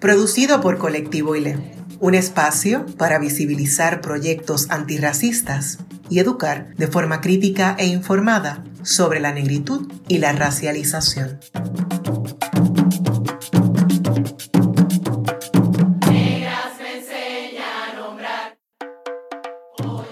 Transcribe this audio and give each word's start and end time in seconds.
producido 0.00 0.60
por 0.60 0.78
Colectivo 0.78 1.34
ILE, 1.34 1.58
un 2.00 2.14
espacio 2.14 2.86
para 2.96 3.18
visibilizar 3.18 4.00
proyectos 4.00 4.70
antirracistas 4.70 5.78
y 6.08 6.20
educar 6.20 6.74
de 6.76 6.86
forma 6.86 7.20
crítica 7.20 7.74
e 7.78 7.86
informada 7.86 8.64
sobre 8.82 9.20
la 9.20 9.32
negritud 9.32 9.90
y 10.06 10.18
la 10.18 10.32
racialización. 10.32 11.40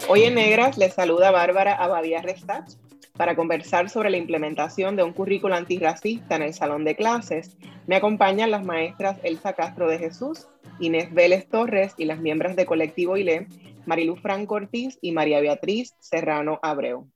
Hoy 0.09 0.23
en 0.23 0.35
Negras 0.35 0.79
les 0.79 0.95
saluda 0.95 1.31
Bárbara 1.31 1.75
Abadía 1.75 2.23
Restach 2.23 2.86
para 3.17 3.37
conversar 3.37 3.89
sobre 3.89 4.11
la 4.11 4.17
implementación 4.17 4.97
de 4.97 5.03
un 5.03 5.13
currículo 5.13 5.55
antirracista 5.55 6.37
en 6.37 6.43
el 6.43 6.55
salón 6.55 6.85
de 6.85 6.97
clases, 6.97 7.57
me 7.87 7.97
acompañan 7.97 8.51
las 8.51 8.65
maestras 8.65 9.19
Elsa 9.23 9.55
Castro 9.55 9.89
de 9.89 9.99
Jesús, 9.99 10.49
Inés 10.81 11.13
Vélez 11.13 11.49
Torres 11.49 11.95
y 11.97 12.05
las 12.05 12.21
miembros 12.21 12.57
de 12.57 12.67
Colectivo 12.67 13.17
ILE, 13.17 13.47
Marilu 13.87 14.17
Franco 14.17 14.57
Ortiz 14.57 14.99
y 15.01 15.13
María 15.13 15.41
Beatriz 15.41 15.95
Serrano 16.01 16.59
Abreu. 16.63 17.09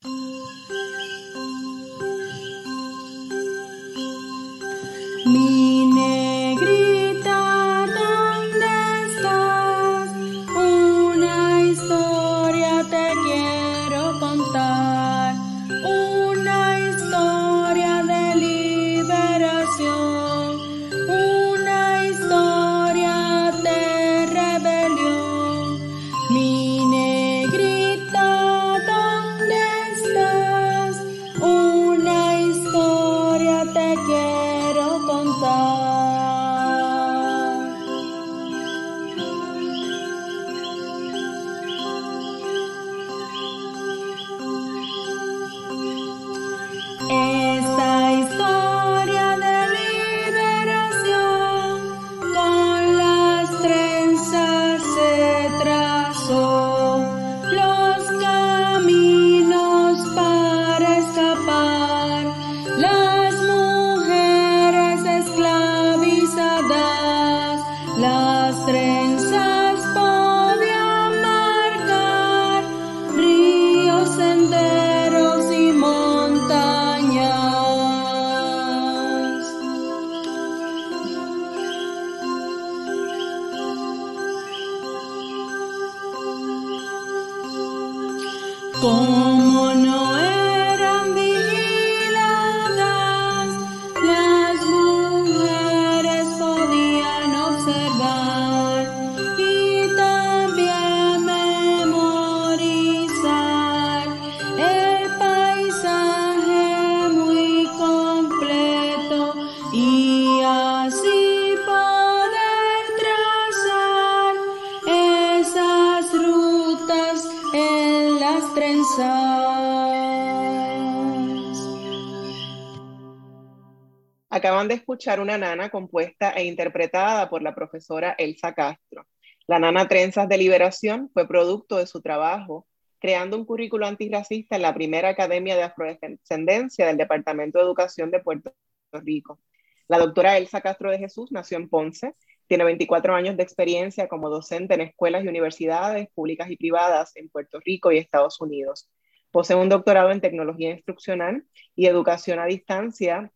Escuchar 125.00 125.20
una 125.20 125.38
nana 125.38 125.70
compuesta 125.70 126.33
e 126.33 126.44
interpretada 126.44 127.30
por 127.30 127.40
la 127.40 127.55
profesora 127.55 128.14
Elsa 128.19 128.52
Castro. 128.52 129.06
La 129.46 129.58
nana 129.58 129.88
Trenzas 129.88 130.28
de 130.28 130.37
Liberación 130.37 131.08
fue 131.14 131.26
producto 131.26 131.78
de 131.78 131.87
su 131.87 132.02
trabajo 132.02 132.66
creando 132.99 133.38
un 133.38 133.46
currículo 133.46 133.87
antirracista 133.87 134.56
en 134.56 134.62
la 134.62 134.75
primera 134.75 135.08
Academia 135.08 135.56
de 135.56 135.62
Afrodescendencia 135.62 136.87
del 136.87 136.99
Departamento 136.99 137.58
de 137.58 137.64
Educación 137.64 138.11
de 138.11 138.20
Puerto 138.20 138.52
Rico. 138.93 139.40
La 139.88 139.96
doctora 139.96 140.37
Elsa 140.37 140.61
Castro 140.61 140.90
de 140.90 140.99
Jesús 140.99 141.32
nació 141.32 141.56
en 141.56 141.70
Ponce, 141.70 142.14
tiene 142.46 142.64
24 142.64 143.14
años 143.14 143.38
de 143.38 143.43
experiencia 143.43 144.06
como 144.06 144.28
docente 144.28 144.75
en 144.75 144.82
escuelas 144.82 145.25
y 145.25 145.28
universidades 145.28 146.11
públicas 146.11 146.50
y 146.50 146.58
privadas 146.58 147.17
en 147.17 147.31
Puerto 147.31 147.58
Rico 147.64 147.90
y 147.90 147.96
Estados 147.96 148.38
Unidos. 148.38 148.90
Posee 149.31 149.56
un 149.56 149.70
doctorado 149.70 150.11
en 150.11 150.20
tecnología 150.20 150.72
instruccional 150.72 151.46
y 151.75 151.87
educación 151.87 152.38
a 152.38 152.44
distancia 152.44 153.32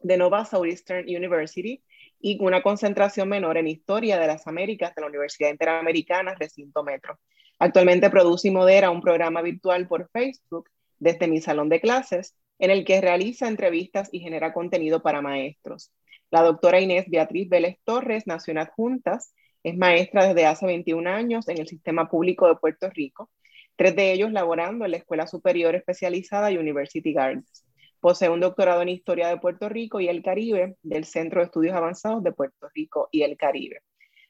de 0.00 0.16
Nova 0.16 0.44
Southeastern 0.44 1.04
University 1.08 1.82
y 2.20 2.38
una 2.40 2.62
concentración 2.62 3.28
menor 3.28 3.56
en 3.58 3.68
Historia 3.68 4.18
de 4.18 4.26
las 4.26 4.46
Américas 4.46 4.94
de 4.94 5.02
la 5.02 5.08
Universidad 5.08 5.50
Interamericana 5.50 6.34
Recinto 6.38 6.82
Metro. 6.82 7.18
Actualmente 7.58 8.10
produce 8.10 8.48
y 8.48 8.50
modera 8.50 8.90
un 8.90 9.00
programa 9.00 9.42
virtual 9.42 9.88
por 9.88 10.08
Facebook 10.10 10.68
desde 10.98 11.28
mi 11.28 11.40
salón 11.40 11.68
de 11.68 11.80
clases, 11.80 12.36
en 12.58 12.70
el 12.70 12.84
que 12.84 13.00
realiza 13.00 13.48
entrevistas 13.48 14.08
y 14.12 14.20
genera 14.20 14.52
contenido 14.52 15.02
para 15.02 15.22
maestros. 15.22 15.92
La 16.30 16.42
doctora 16.42 16.80
Inés 16.80 17.06
Beatriz 17.08 17.48
Vélez 17.48 17.78
Torres 17.84 18.26
nació 18.26 18.52
en 18.52 18.58
Adjuntas, 18.58 19.32
es 19.62 19.76
maestra 19.76 20.26
desde 20.26 20.46
hace 20.46 20.66
21 20.66 21.08
años 21.08 21.48
en 21.48 21.58
el 21.58 21.68
sistema 21.68 22.08
público 22.08 22.48
de 22.48 22.56
Puerto 22.56 22.90
Rico, 22.90 23.30
tres 23.76 23.94
de 23.96 24.12
ellos 24.12 24.32
laborando 24.32 24.84
en 24.84 24.92
la 24.92 24.96
Escuela 24.98 25.26
Superior 25.26 25.74
Especializada 25.74 26.50
y 26.50 26.58
University 26.58 27.12
Gardens. 27.12 27.64
Posee 28.00 28.28
un 28.28 28.40
doctorado 28.40 28.82
en 28.82 28.90
Historia 28.90 29.28
de 29.28 29.38
Puerto 29.38 29.68
Rico 29.68 30.00
y 30.00 30.08
el 30.08 30.22
Caribe 30.22 30.76
del 30.82 31.04
Centro 31.04 31.40
de 31.40 31.46
Estudios 31.46 31.74
Avanzados 31.74 32.22
de 32.22 32.32
Puerto 32.32 32.68
Rico 32.74 33.08
y 33.10 33.22
el 33.22 33.36
Caribe. 33.36 33.82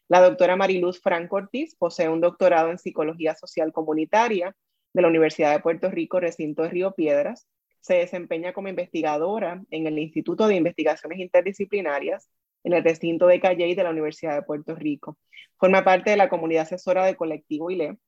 La 0.08 0.22
doctora 0.22 0.56
Mariluz 0.56 1.00
Franco 1.02 1.36
Ortiz 1.36 1.76
posee 1.76 2.08
un 2.08 2.22
doctorado 2.22 2.70
en 2.70 2.78
Psicología 2.78 3.34
Social 3.34 3.72
Comunitaria 3.72 4.56
de 4.94 5.02
la 5.02 5.08
Universidad 5.08 5.52
de 5.52 5.60
Puerto 5.60 5.90
Rico, 5.90 6.18
recinto 6.18 6.62
de 6.62 6.70
Río 6.70 6.92
Piedras. 6.92 7.46
Se 7.80 7.94
desempeña 7.94 8.54
como 8.54 8.68
investigadora 8.68 9.62
en 9.70 9.86
el 9.86 9.98
Instituto 9.98 10.46
de 10.46 10.56
Investigaciones 10.56 11.18
Interdisciplinarias 11.18 12.30
en 12.64 12.72
el 12.72 12.82
recinto 12.82 13.26
de 13.26 13.38
Calley 13.38 13.74
de 13.74 13.84
la 13.84 13.90
Universidad 13.90 14.34
de 14.34 14.42
Puerto 14.42 14.74
Rico. 14.74 15.18
Forma 15.58 15.84
parte 15.84 16.10
de 16.10 16.16
la 16.16 16.30
comunidad 16.30 16.62
asesora 16.62 17.04
de 17.04 17.14
Colectivo 17.14 17.70
ILE. 17.70 17.98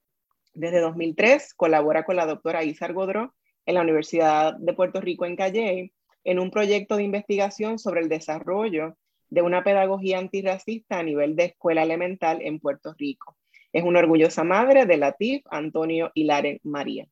Desde 0.55 0.81
2003 0.81 1.52
colabora 1.55 2.05
con 2.05 2.17
la 2.17 2.25
doctora 2.25 2.64
Isar 2.64 2.94
Godró 2.94 3.35
en 3.67 3.75
la 3.75 3.83
Universidad 3.83 4.55
de 4.59 4.73
Puerto 4.73 5.01
Rico 5.01 5.25
en 5.27 5.37
Calle 5.37 5.93
en 6.25 6.39
un 6.39 6.51
proyecto 6.51 6.97
de 6.97 7.05
investigación 7.05 7.79
sobre 7.79 8.01
el 8.01 8.09
desarrollo 8.09 8.97
de 9.29 9.43
una 9.43 9.62
pedagogía 9.62 10.19
antirracista 10.19 10.99
a 10.99 11.03
nivel 11.03 11.37
de 11.37 11.45
escuela 11.45 11.83
elemental 11.83 12.41
en 12.43 12.59
Puerto 12.59 12.95
Rico. 12.99 13.37
Es 13.73 13.85
una 13.85 14.01
orgullosa 14.01 14.43
madre 14.43 14.87
de 14.87 14.97
Latif, 14.97 15.43
Antonio 15.51 16.11
y 16.15 16.25
Laren 16.25 16.61
María. 16.65 17.07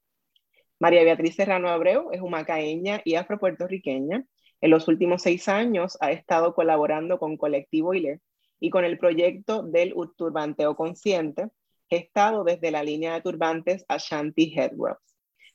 María 0.81 1.05
Beatriz 1.05 1.37
Serrano 1.37 1.69
Abreu 1.69 2.11
es 2.13 2.21
humacaeña 2.21 3.01
y 3.05 3.15
afropuertorriqueña. 3.15 4.25
En 4.61 4.71
los 4.71 4.89
últimos 4.89 5.23
seis 5.23 5.49
años 5.49 5.97
ha 6.01 6.11
estado 6.11 6.55
colaborando 6.55 7.19
con 7.19 7.37
Colectivo 7.37 7.95
ILE 7.95 8.21
y 8.61 8.71
con 8.71 8.85
el 8.85 8.99
proyecto 8.99 9.63
del 9.63 9.95
turbanteo 10.17 10.75
consciente, 10.75 11.49
gestado 11.89 12.43
desde 12.43 12.73
la 12.73 12.83
línea 12.83 13.15
de 13.15 13.23
turbantes 13.23 13.85
Ashanti 13.89 14.53
Headwells. 14.57 15.08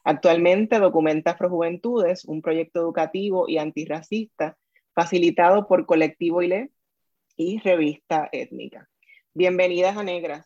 Actualmente 0.05 0.79
documenta 0.79 1.31
Afrojuventudes, 1.31 2.25
un 2.25 2.41
proyecto 2.41 2.81
educativo 2.81 3.47
y 3.47 3.57
antirracista 3.57 4.57
facilitado 4.94 5.65
por 5.65 5.85
Colectivo 5.85 6.41
ILE 6.41 6.71
y 7.38 7.59
Revista 7.59 8.27
Étnica. 8.33 8.89
Bienvenidas 9.33 9.95
a 9.95 10.03
Negras. 10.03 10.45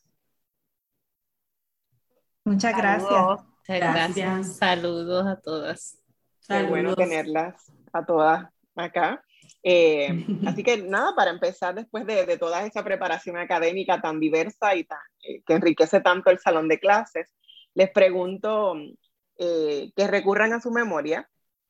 Muchas 2.45 2.77
gracias. 2.77 3.12
Muchas 3.68 3.80
gracias. 3.80 4.57
Saludos 4.57 5.25
a 5.25 5.42
todas. 5.42 5.98
Qué 6.48 6.63
bueno 6.63 6.95
tenerlas 6.95 7.71
a 7.92 8.06
todas 8.06 8.48
acá. 8.75 9.24
Eh, 9.63 10.24
así 10.45 10.63
que 10.63 10.77
nada, 10.83 11.15
para 11.15 11.31
empezar, 11.31 11.74
después 11.74 12.06
de, 12.06 12.38
toda 12.38 12.63
esa 12.63 12.83
preparación 12.83 13.38
académica 13.38 14.00
tan 14.00 14.19
diversa 14.19 14.75
y 14.75 14.83
tan, 14.83 15.00
eh, 15.24 15.42
que 15.45 15.53
enriquece 15.53 16.00
tanto 16.00 16.30
el 16.30 16.38
salón 16.38 16.68
de 16.68 16.80
clases, 16.80 17.33
les 17.74 17.89
pregunto 17.92 18.75
eh, 19.38 19.92
que 19.95 20.07
recurran 20.07 20.54
a 20.54 20.62
su 20.62 20.72
memoria 20.72 21.30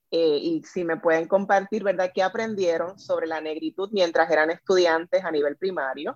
y 0.09 0.63
si 0.63 0.85
me 0.85 0.95
pueden 0.95 1.27
compartir, 1.27 1.83
¿verdad?, 1.83 2.11
qué 2.15 2.23
aprendieron 2.23 2.97
sobre 2.97 3.27
la 3.27 3.41
negritud 3.41 3.89
mientras 3.91 4.31
eran 4.31 4.49
estudiantes 4.49 5.21
a 5.25 5.31
nivel 5.31 5.57
primario. 5.57 6.15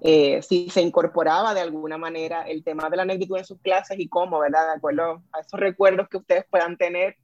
si 0.00 0.70
se 0.70 0.80
incorporaba 0.80 1.52
de 1.52 1.60
alguna 1.60 1.98
manera 1.98 2.42
el 2.42 2.62
tema 2.62 2.88
de 2.88 2.98
la 2.98 3.04
negritud 3.04 3.38
en 3.38 3.44
sus 3.44 3.60
clases 3.60 3.98
y 3.98 4.08
cómo, 4.08 4.38
¿verdad? 4.38 4.66
De 4.68 4.76
acuerdo 4.76 5.24
a 5.32 5.40
esos 5.40 5.58
recuerdos 5.58 6.08
que 6.08 6.18
ustedes 6.18 6.44
puedan 6.48 6.76
tener 6.76 7.16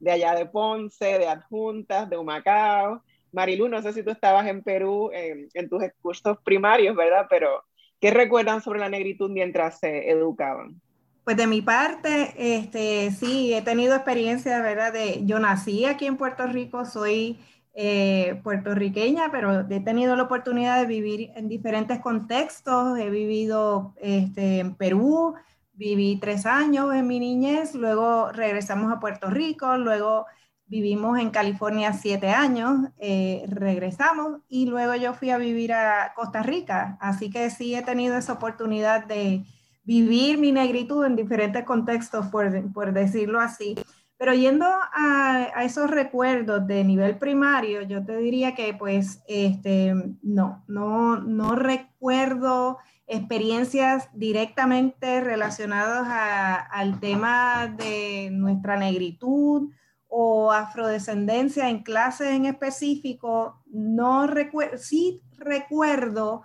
de 0.00 0.10
allá 0.10 0.34
de 0.34 0.44
Ponce, 0.44 1.18
de 1.18 1.28
Adjuntas, 1.28 2.10
de 2.10 2.18
Humacao, 2.18 3.02
Marilu, 3.34 3.68
no 3.68 3.82
sé 3.82 3.92
si 3.92 4.02
tú 4.02 4.10
estabas 4.10 4.46
en 4.46 4.62
Perú 4.62 5.10
en 5.12 5.68
tus 5.68 5.82
cursos 6.00 6.38
primarios, 6.44 6.94
¿verdad? 6.94 7.26
Pero, 7.28 7.64
¿qué 8.00 8.10
recuerdan 8.10 8.62
sobre 8.62 8.80
la 8.80 8.88
negritud 8.88 9.30
mientras 9.30 9.80
se 9.80 10.08
educaban? 10.08 10.80
Pues 11.24 11.38
de 11.38 11.46
mi 11.46 11.62
parte, 11.62 12.34
este, 12.36 13.10
sí, 13.10 13.54
he 13.54 13.62
tenido 13.62 13.94
experiencia, 13.94 14.60
¿verdad? 14.60 14.92
De, 14.92 15.22
yo 15.24 15.38
nací 15.38 15.86
aquí 15.86 16.04
en 16.04 16.18
Puerto 16.18 16.46
Rico, 16.46 16.84
soy 16.84 17.40
eh, 17.72 18.40
puertorriqueña, 18.44 19.30
pero 19.32 19.60
he 19.68 19.80
tenido 19.80 20.16
la 20.16 20.24
oportunidad 20.24 20.78
de 20.80 20.86
vivir 20.86 21.30
en 21.34 21.48
diferentes 21.48 21.98
contextos. 22.00 22.98
He 22.98 23.08
vivido 23.08 23.94
este, 24.02 24.60
en 24.60 24.74
Perú, 24.74 25.34
viví 25.72 26.18
tres 26.20 26.44
años 26.44 26.94
en 26.94 27.06
mi 27.06 27.18
niñez, 27.20 27.74
luego 27.74 28.30
regresamos 28.30 28.92
a 28.92 29.00
Puerto 29.00 29.30
Rico, 29.30 29.78
luego 29.78 30.26
vivimos 30.66 31.18
en 31.18 31.30
California 31.30 31.94
siete 31.94 32.30
años, 32.30 32.90
eh, 32.98 33.44
regresamos 33.48 34.40
y 34.48 34.66
luego 34.66 34.94
yo 34.94 35.14
fui 35.14 35.30
a 35.30 35.38
vivir 35.38 35.72
a 35.72 36.12
Costa 36.14 36.42
Rica. 36.42 36.98
Así 37.00 37.30
que 37.30 37.48
sí 37.48 37.74
he 37.74 37.82
tenido 37.82 38.16
esa 38.18 38.34
oportunidad 38.34 39.06
de 39.06 39.44
vivir 39.84 40.38
mi 40.38 40.52
negritud 40.52 41.04
en 41.04 41.16
diferentes 41.16 41.64
contextos, 41.64 42.26
por, 42.28 42.92
decirlo 42.92 43.40
así. 43.40 43.74
Pero 44.16 44.32
yendo 44.32 44.66
a, 44.66 45.62
esos 45.62 45.90
recuerdos 45.90 46.66
de 46.66 46.84
nivel 46.84 47.18
primario, 47.18 47.82
yo 47.82 48.04
te 48.04 48.16
diría 48.16 48.54
que 48.54 48.74
pues 48.74 49.22
este, 49.26 49.94
no, 50.22 50.64
no, 50.66 51.20
no 51.20 51.54
recuerdo 51.54 52.78
experiencias 53.06 54.08
directamente 54.14 55.20
relacionadas 55.20 56.66
al 56.70 57.00
tema 57.00 57.66
de 57.66 58.30
nuestra 58.32 58.76
negritud 58.78 59.70
o 60.08 60.52
afrodescendencia 60.52 61.68
en 61.68 61.82
clases 61.82 62.28
en 62.28 62.46
específico, 62.46 63.62
no 63.66 64.26
recuerdo, 64.26 64.78
sí 64.78 65.20
recuerdo, 65.36 66.44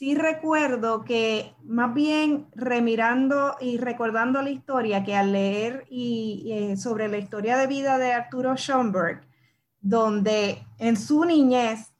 sí 0.00 0.14
recuerdo 0.14 1.04
que 1.04 1.54
más 1.62 1.92
bien 1.92 2.46
remirando 2.54 3.56
y 3.60 3.76
recordando 3.76 4.40
la 4.40 4.48
historia, 4.48 5.04
que 5.04 5.14
al 5.14 5.32
leer 5.32 5.84
y, 5.90 6.50
eh, 6.50 6.78
sobre 6.78 7.06
la 7.08 7.18
historia 7.18 7.58
de 7.58 7.66
vida 7.66 7.98
de 7.98 8.14
Arturo 8.14 8.56
Schoenberg, 8.56 9.20
donde 9.82 10.66
en 10.78 10.96
su 10.96 11.26
niñez, 11.26 11.92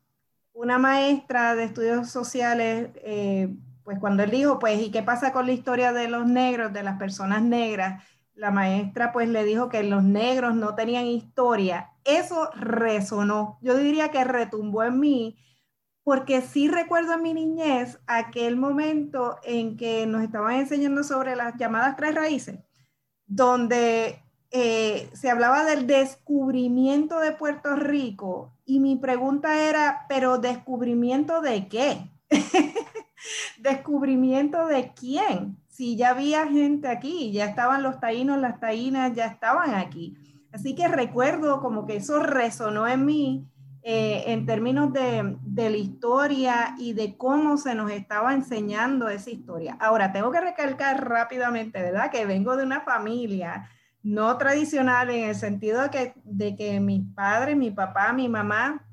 una 0.55 0.79
maestra 0.79 1.55
de 1.55 1.65
estudios 1.65 2.09
sociales, 2.09 2.89
eh, 3.05 3.55
pues 3.85 3.99
cuando 3.99 4.23
él 4.23 4.31
dijo, 4.31 4.59
pues, 4.59 4.81
¿y 4.81 4.91
qué 4.91 5.03
pasa 5.03 5.31
con 5.31 5.45
la 5.45 5.53
historia 5.53 5.93
de 5.93 6.09
los 6.09 6.27
negros, 6.27 6.73
de 6.73 6.83
las 6.83 6.99
personas 6.99 7.43
negras? 7.43 8.03
la 8.35 8.51
maestra 8.51 9.13
pues 9.13 9.29
le 9.29 9.45
dijo 9.45 9.69
que 9.69 9.83
los 9.83 10.03
negros 10.03 10.55
no 10.55 10.75
tenían 10.75 11.05
historia. 11.05 11.91
Eso 12.05 12.49
resonó. 12.55 13.59
Yo 13.61 13.77
diría 13.77 14.11
que 14.11 14.25
retumbó 14.25 14.83
en 14.83 14.99
mí 14.99 15.37
porque 16.11 16.43
sí 16.43 16.67
recuerdo 16.67 17.15
en 17.15 17.23
mi 17.23 17.35
niñez 17.35 18.01
aquel 18.09 18.57
momento 18.57 19.39
en 19.45 19.77
que 19.77 20.09
nos 20.09 20.25
estaban 20.25 20.57
enseñando 20.57 21.05
sobre 21.05 21.37
las 21.37 21.57
llamadas 21.57 21.95
tres 21.95 22.17
raíces, 22.17 22.59
donde 23.29 24.21
eh, 24.51 25.09
se 25.13 25.31
hablaba 25.31 25.65
del 25.65 25.87
descubrimiento 25.87 27.21
de 27.21 27.31
Puerto 27.31 27.77
Rico 27.77 28.57
y 28.65 28.81
mi 28.81 28.97
pregunta 28.97 29.69
era, 29.69 30.07
pero 30.09 30.39
descubrimiento 30.39 31.43
de 31.43 31.69
qué? 31.69 32.11
descubrimiento 33.59 34.67
de 34.67 34.93
quién? 34.93 35.59
si 35.69 35.95
ya 35.95 36.11
había 36.11 36.45
gente 36.49 36.89
aquí, 36.89 37.31
ya 37.31 37.45
estaban 37.45 37.85
los 37.85 38.01
taínos, 38.01 38.41
las 38.41 38.59
taínas, 38.59 39.15
ya 39.15 39.27
estaban 39.27 39.77
aquí. 39.77 40.17
Así 40.51 40.75
que 40.75 40.89
recuerdo 40.89 41.61
como 41.61 41.87
que 41.87 41.99
eso 41.99 42.21
resonó 42.21 42.89
en 42.89 43.05
mí 43.05 43.50
eh, 43.83 44.25
en 44.27 44.45
términos 44.45 44.93
de, 44.93 45.37
de, 45.43 45.71
la 45.71 45.77
historia 45.77 46.75
y 46.79 46.93
de 46.93 47.17
cómo 47.17 47.57
se 47.57 47.75
nos 47.75 47.91
estaba 47.91 48.35
enseñando 48.35 49.09
esa 49.09 49.31
historia. 49.31 49.77
Ahora, 49.81 50.13
tengo 50.13 50.31
que 50.31 50.41
recalcar 50.41 51.09
rápidamente, 51.09 51.81
¿verdad? 51.81 52.11
Que 52.11 52.27
vengo 52.27 52.57
de 52.57 52.65
una 52.65 52.83
familia 52.83 53.71
no 54.03 54.37
tradicional 54.37 55.11
en 55.11 55.31
el 55.31 55.35
sentido 55.35 55.83
de 55.83 55.91
que, 55.91 56.13
de 56.25 56.57
que 56.57 56.81
mis 56.81 57.03
padres, 57.15 57.57
mi 57.57 57.71
papá, 57.71 58.13
mi 58.13 58.29
mamá, 58.29 58.85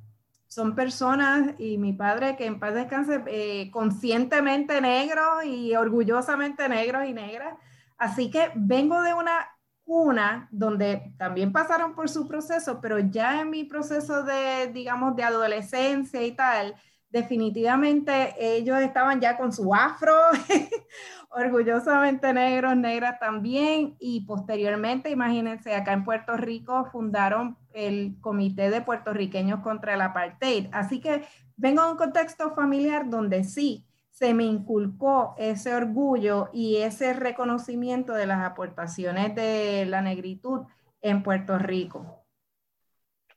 son 0.48 0.76
personas 0.76 1.54
y 1.60 1.78
mi 1.78 1.94
padre 1.94 2.38
que 2.38 2.46
en 2.46 2.60
paz 2.60 2.74
descanse 2.74 3.22
eh, 3.28 3.70
conscientemente 3.72 4.80
negro 4.80 5.44
y 5.44 5.76
orgullosamente 5.76 6.70
negros 6.70 7.06
y 7.06 7.14
negras. 7.14 7.56
Así 7.98 8.32
que 8.32 8.52
vengo 8.56 9.02
de 9.02 9.14
una 9.14 9.48
cuna 9.88 10.50
donde 10.52 11.14
también 11.18 11.54
pasaron 11.54 11.96
por 11.96 12.10
su 12.10 12.28
proceso, 12.28 12.82
pero 12.82 13.00
ya 13.00 13.42
en 13.42 13.50
mi 13.50 13.64
proceso 13.64 14.22
de, 14.24 14.70
digamos, 14.74 15.16
de 15.16 15.24
adolescencia 15.24 16.22
y 16.24 16.34
tal, 16.34 16.76
definitivamente 17.10 18.36
ellos 18.38 18.80
estaban 18.82 19.22
ya 19.22 19.38
con 19.38 19.54
su 19.54 19.74
afro, 19.74 20.14
orgullosamente 21.30 22.34
negros, 22.34 22.76
negras 22.76 23.18
también, 23.18 23.96
y 23.98 24.26
posteriormente, 24.26 25.10
imagínense, 25.10 25.74
acá 25.74 25.94
en 25.94 26.04
Puerto 26.04 26.36
Rico 26.36 26.90
fundaron 26.92 27.58
el 27.74 28.18
Comité 28.20 28.70
de 28.70 28.82
Puertorriqueños 28.82 29.62
contra 29.62 29.94
el 29.94 30.02
Apartheid. 30.02 30.68
Así 30.74 31.00
que 31.00 31.24
vengo 31.56 31.84
de 31.86 31.92
un 31.92 31.98
contexto 31.98 32.54
familiar 32.54 33.10
donde 33.10 33.46
sí 33.46 33.87
se 34.18 34.34
me 34.34 34.46
inculcó 34.46 35.36
ese 35.38 35.76
orgullo 35.76 36.50
y 36.52 36.78
ese 36.78 37.14
reconocimiento 37.14 38.14
de 38.14 38.26
las 38.26 38.44
aportaciones 38.44 39.36
de 39.36 39.86
la 39.86 40.02
negritud 40.02 40.62
en 41.02 41.22
Puerto 41.22 41.60
Rico. 41.60 42.26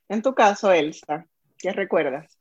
En 0.09 0.23
tu 0.23 0.33
caso, 0.33 0.71
Elsa, 0.71 1.27
¿qué 1.59 1.71
recuerdas? 1.71 2.35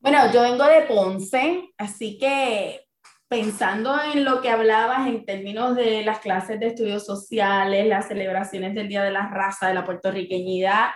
Bueno, 0.00 0.18
yo 0.32 0.42
vengo 0.42 0.64
de 0.64 0.82
Ponce, 0.82 1.72
así 1.78 2.18
que 2.18 2.84
pensando 3.28 3.96
en 4.12 4.24
lo 4.24 4.42
que 4.42 4.50
hablabas 4.50 5.06
en 5.06 5.24
términos 5.24 5.76
de 5.76 6.04
las 6.04 6.18
clases 6.18 6.58
de 6.58 6.66
estudios 6.66 7.06
sociales, 7.06 7.86
las 7.86 8.08
celebraciones 8.08 8.74
del 8.74 8.88
Día 8.88 9.04
de 9.04 9.12
la 9.12 9.28
Raza, 9.28 9.68
de 9.68 9.74
la 9.74 9.84
puertorriqueñidad, 9.84 10.90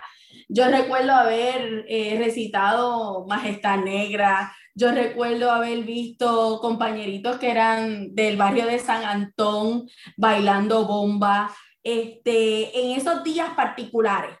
yo 0.49 0.69
recuerdo 0.69 1.13
haber 1.13 1.85
eh, 1.87 2.17
recitado 2.19 3.25
Majestad 3.25 3.77
Negra, 3.77 4.53
yo 4.79 4.91
recuerdo 4.91 5.51
haber 5.51 5.83
visto 5.83 6.59
compañeritos 6.61 7.37
que 7.37 7.51
eran 7.51 8.15
del 8.15 8.37
barrio 8.37 8.65
de 8.65 8.79
San 8.79 9.03
Antón 9.03 9.89
bailando 10.15 10.85
bomba, 10.87 11.53
este, 11.83 12.79
en 12.79 12.97
esos 12.97 13.23
días 13.23 13.49
particulares. 13.55 14.37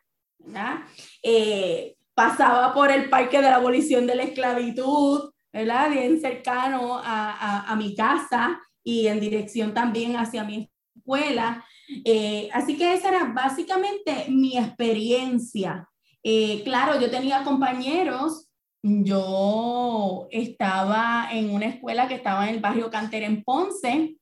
Eh, 1.21 1.95
pasaba 2.13 2.73
por 2.73 2.89
el 2.89 3.09
Parque 3.09 3.37
de 3.37 3.49
la 3.49 3.55
Abolición 3.55 4.07
de 4.07 4.15
la 4.15 4.23
Esclavitud, 4.23 5.31
¿verdad? 5.51 5.89
Bien 5.89 6.19
cercano 6.21 6.97
a, 6.97 7.31
a, 7.31 7.71
a 7.71 7.75
mi 7.75 7.93
casa 7.93 8.61
y 8.83 9.07
en 9.07 9.19
dirección 9.19 9.73
también 9.73 10.15
hacia 10.15 10.43
mi 10.43 10.69
escuela. 10.95 11.65
Eh, 12.05 12.49
así 12.53 12.77
que 12.77 12.93
esa 12.93 13.09
era 13.09 13.25
básicamente 13.25 14.25
mi 14.29 14.57
experiencia. 14.57 15.89
Eh, 16.23 16.61
claro, 16.63 16.99
yo 16.99 17.09
tenía 17.09 17.43
compañeros, 17.43 18.48
yo 18.81 20.27
estaba 20.31 21.29
en 21.31 21.51
una 21.51 21.67
escuela 21.67 22.07
que 22.07 22.15
estaba 22.15 22.47
en 22.47 22.55
el 22.55 22.61
barrio 22.61 22.89
Cantera 22.89 23.25
en 23.25 23.43
Ponce 23.43 24.17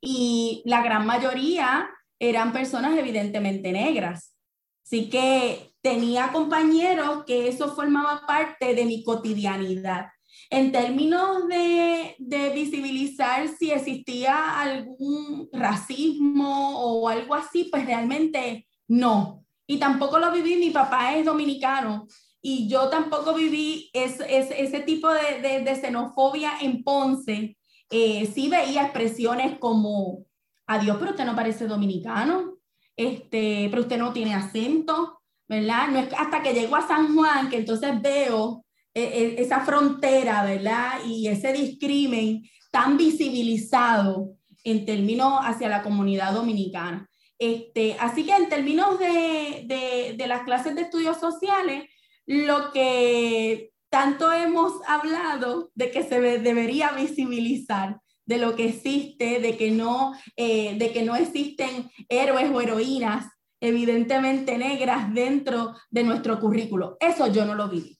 y 0.00 0.62
la 0.66 0.82
gran 0.82 1.06
mayoría 1.06 1.88
eran 2.18 2.52
personas 2.52 2.96
evidentemente 2.98 3.72
negras. 3.72 4.36
Así 4.84 5.08
que 5.08 5.72
tenía 5.80 6.32
compañeros 6.32 7.24
que 7.26 7.48
eso 7.48 7.74
formaba 7.74 8.24
parte 8.26 8.74
de 8.74 8.84
mi 8.84 9.02
cotidianidad. 9.02 10.08
En 10.50 10.70
términos 10.70 11.48
de, 11.48 12.14
de, 12.18 12.50
visibilizar 12.50 13.48
si 13.48 13.72
existía 13.72 14.60
algún 14.60 15.48
racismo 15.52 16.78
o 16.78 17.08
algo 17.08 17.34
así, 17.34 17.64
pues 17.64 17.84
realmente 17.84 18.68
no. 18.86 19.44
Y 19.66 19.78
tampoco 19.78 20.18
lo 20.18 20.30
viví, 20.30 20.56
mi 20.56 20.70
papá 20.70 21.16
es 21.16 21.24
dominicano 21.24 22.06
y 22.48 22.68
yo 22.68 22.88
tampoco 22.88 23.34
viví 23.34 23.90
ese 23.92 24.80
tipo 24.86 25.08
de, 25.12 25.62
de, 25.64 25.74
xenofobia 25.74 26.52
en 26.60 26.84
Ponce. 26.84 27.56
Eh, 27.90 28.30
sí 28.32 28.48
veía 28.48 28.82
expresiones 28.82 29.58
como, 29.58 30.24
adiós, 30.64 30.96
pero 30.96 31.10
usted 31.10 31.24
no 31.24 31.34
parece 31.34 31.66
dominicano, 31.66 32.58
este, 32.94 33.66
pero 33.68 33.82
usted 33.82 33.98
no 33.98 34.12
tiene 34.12 34.32
acento, 34.32 35.22
¿verdad? 35.48 35.88
No 35.88 35.98
es 35.98 36.08
hasta 36.16 36.40
que 36.40 36.54
llego 36.54 36.76
a 36.76 36.86
San 36.86 37.16
Juan 37.16 37.50
que 37.50 37.56
entonces 37.56 38.00
veo 38.00 38.64
e, 38.94 39.02
e, 39.02 39.42
esa 39.42 39.62
frontera, 39.62 40.44
¿verdad? 40.44 41.00
Y 41.04 41.26
ese 41.26 41.52
discrimen 41.52 42.44
tan 42.70 42.96
visibilizado 42.96 44.36
en 44.62 44.86
términos 44.86 45.40
hacia 45.42 45.68
la 45.68 45.82
comunidad 45.82 46.32
dominicana. 46.32 47.10
Este, 47.40 47.96
así 47.98 48.24
que 48.24 48.36
en 48.36 48.48
términos 48.48 49.00
de, 49.00 49.64
de, 49.66 50.14
de 50.16 50.26
las 50.28 50.42
clases 50.42 50.76
de 50.76 50.82
estudios 50.82 51.18
sociales, 51.18 51.88
lo 52.26 52.72
que 52.72 53.72
tanto 53.90 54.32
hemos 54.32 54.74
hablado 54.86 55.70
de 55.74 55.90
que 55.90 56.02
se 56.02 56.20
debería 56.20 56.90
visibilizar 56.92 58.00
de 58.26 58.38
lo 58.38 58.56
que 58.56 58.68
existe, 58.68 59.40
de 59.40 59.56
que 59.56 59.70
no, 59.70 60.12
eh, 60.36 60.76
de 60.76 60.92
que 60.92 61.02
no 61.02 61.14
existen 61.14 61.90
héroes 62.08 62.50
o 62.50 62.60
heroínas 62.60 63.26
evidentemente 63.60 64.58
negras 64.58 65.12
dentro 65.14 65.74
de 65.90 66.04
nuestro 66.04 66.38
currículo. 66.38 66.96
Eso 67.00 67.28
yo 67.28 67.44
no 67.44 67.54
lo 67.54 67.68
viví. 67.68 67.98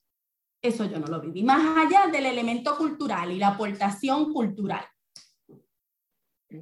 Eso 0.60 0.84
yo 0.84 0.98
no 0.98 1.06
lo 1.06 1.20
viví. 1.20 1.42
Más 1.42 1.86
allá 1.86 2.10
del 2.10 2.26
elemento 2.26 2.76
cultural 2.76 3.30
y 3.32 3.38
la 3.38 3.48
aportación 3.48 4.32
cultural. 4.32 4.84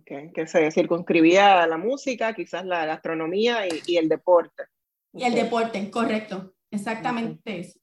que 0.05 0.47
se 0.47 0.71
circunscribía 0.71 1.63
a 1.63 1.67
la 1.67 1.79
música, 1.79 2.35
quizás 2.35 2.65
la 2.65 2.85
gastronomía 2.85 3.67
y, 3.67 3.97
el 3.97 4.09
deporte. 4.09 4.65
Y 5.13 5.25
el 5.25 5.35
deporte, 5.35 5.91
correcto. 5.91 6.55
Exactamente 6.75 7.61
eso. 7.61 7.79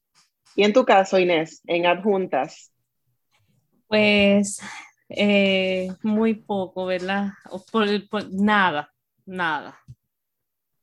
Y 0.55 0.63
en 0.63 0.73
tu 0.73 0.83
caso, 0.85 1.17
Inés, 1.17 1.61
en 1.65 1.85
adjuntas. 1.85 2.73
Pues 3.87 4.59
eh, 5.09 5.89
muy 6.03 6.35
poco, 6.35 6.85
¿verdad? 6.85 7.31
nada, 8.31 8.93
nada, 9.25 9.79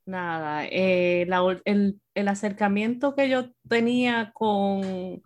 nada. 0.05 0.67
Eh, 0.67 1.27
el, 1.65 2.29
acercamiento 2.29 3.15
que 3.15 3.29
yo 3.29 3.51
tenía 3.69 4.33
con, 4.35 5.23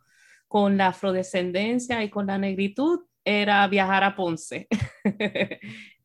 con 0.46 0.76
la 0.76 0.88
afrodescendencia 0.88 2.02
y 2.04 2.10
con 2.10 2.26
la 2.26 2.38
negritud 2.38 3.00
era 3.24 3.66
viajar 3.68 4.04
a 4.04 4.14
Ponce. 4.14 4.68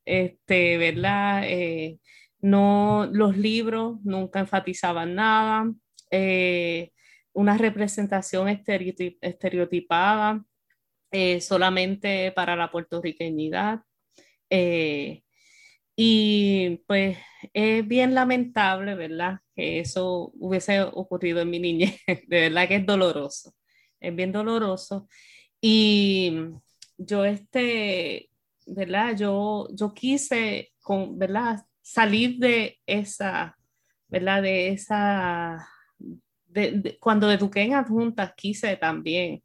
este, 0.06 0.78
¿verdad? 0.78 1.44
Eh, 1.46 2.00
no, 2.42 3.08
los 3.12 3.38
libros 3.38 4.00
nunca 4.04 4.40
enfatizaban 4.40 5.16
nada. 5.16 5.72
Eh, 6.12 6.92
una 7.34 7.58
representación 7.58 8.48
estereotipada 8.50 10.44
eh, 11.12 11.40
solamente 11.40 12.32
para 12.32 12.56
la 12.56 12.72
puertorriqueñidad. 12.72 13.82
Eh, 14.50 15.24
y 15.96 16.78
pues 16.88 17.18
es 17.54 17.88
bien 17.88 18.14
lamentable, 18.14 18.96
¿verdad? 18.96 19.40
Que 19.56 19.80
eso 19.80 20.32
hubiese 20.36 20.82
ocurrido 20.82 21.42
en 21.42 21.50
mi 21.50 21.60
niñez. 21.60 22.00
De 22.28 22.42
verdad 22.42 22.68
que 22.68 22.76
es 22.78 22.86
doloroso. 22.86 23.54
Es 24.00 24.16
bien 24.16 24.32
doloroso. 24.32 25.08
Y 25.62 26.38
yo, 26.98 27.26
este, 27.26 28.30
¿verdad? 28.66 29.16
Yo, 29.18 29.68
yo 29.74 29.94
quise, 29.94 30.72
con, 30.82 31.18
¿verdad? 31.18 31.66
Salir 31.82 32.38
de 32.40 32.80
esa, 32.86 33.58
¿verdad? 34.08 34.42
De 34.42 34.70
esa 34.70 35.68
cuando 37.00 37.32
eduqué 37.32 37.62
en 37.62 37.74
adjuntas 37.74 38.34
quise 38.36 38.76
también 38.78 39.44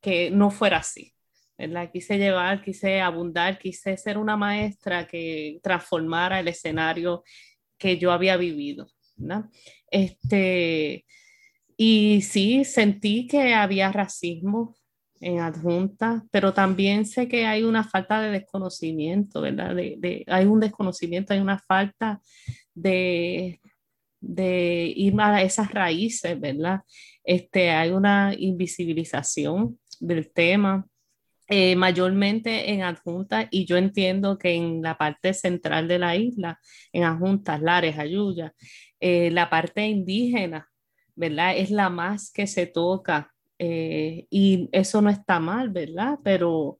que 0.00 0.30
no 0.30 0.50
fuera 0.50 0.78
así. 0.78 1.12
¿verdad? 1.58 1.90
Quise 1.92 2.18
llevar, 2.18 2.62
quise 2.62 3.00
abundar, 3.00 3.58
quise 3.58 3.96
ser 3.96 4.18
una 4.18 4.36
maestra 4.36 5.06
que 5.06 5.60
transformara 5.62 6.40
el 6.40 6.48
escenario 6.48 7.22
que 7.78 7.98
yo 7.98 8.10
había 8.10 8.36
vivido. 8.36 8.88
Este, 9.90 11.04
y 11.76 12.22
sí, 12.22 12.64
sentí 12.64 13.26
que 13.26 13.54
había 13.54 13.92
racismo 13.92 14.74
en 15.20 15.38
adjunta, 15.38 16.24
pero 16.32 16.52
también 16.52 17.06
sé 17.06 17.28
que 17.28 17.46
hay 17.46 17.62
una 17.62 17.84
falta 17.84 18.20
de 18.20 18.30
desconocimiento, 18.30 19.40
¿verdad? 19.40 19.74
de, 19.74 20.24
hay 20.26 20.46
un 20.46 20.58
desconocimiento, 20.58 21.32
hay 21.32 21.40
una 21.40 21.58
falta 21.60 22.20
de 22.74 23.60
de 24.22 24.92
ir 24.96 25.14
a 25.20 25.42
esas 25.42 25.70
raíces, 25.72 26.40
¿verdad? 26.40 26.80
Este, 27.24 27.70
hay 27.70 27.90
una 27.90 28.34
invisibilización 28.36 29.78
del 30.00 30.32
tema, 30.32 30.86
eh, 31.48 31.76
mayormente 31.76 32.70
en 32.70 32.82
adjuntas, 32.82 33.46
y 33.50 33.66
yo 33.66 33.76
entiendo 33.76 34.38
que 34.38 34.54
en 34.54 34.80
la 34.80 34.96
parte 34.96 35.34
central 35.34 35.88
de 35.88 35.98
la 35.98 36.16
isla, 36.16 36.58
en 36.92 37.04
adjuntas, 37.04 37.60
Lares, 37.60 37.98
Ayuya, 37.98 38.54
eh, 39.00 39.30
la 39.30 39.50
parte 39.50 39.86
indígena, 39.86 40.68
¿verdad? 41.14 41.56
Es 41.56 41.70
la 41.70 41.90
más 41.90 42.32
que 42.32 42.46
se 42.46 42.66
toca, 42.66 43.34
eh, 43.58 44.26
y 44.30 44.68
eso 44.72 45.02
no 45.02 45.10
está 45.10 45.40
mal, 45.40 45.70
¿verdad? 45.70 46.18
Pero 46.24 46.78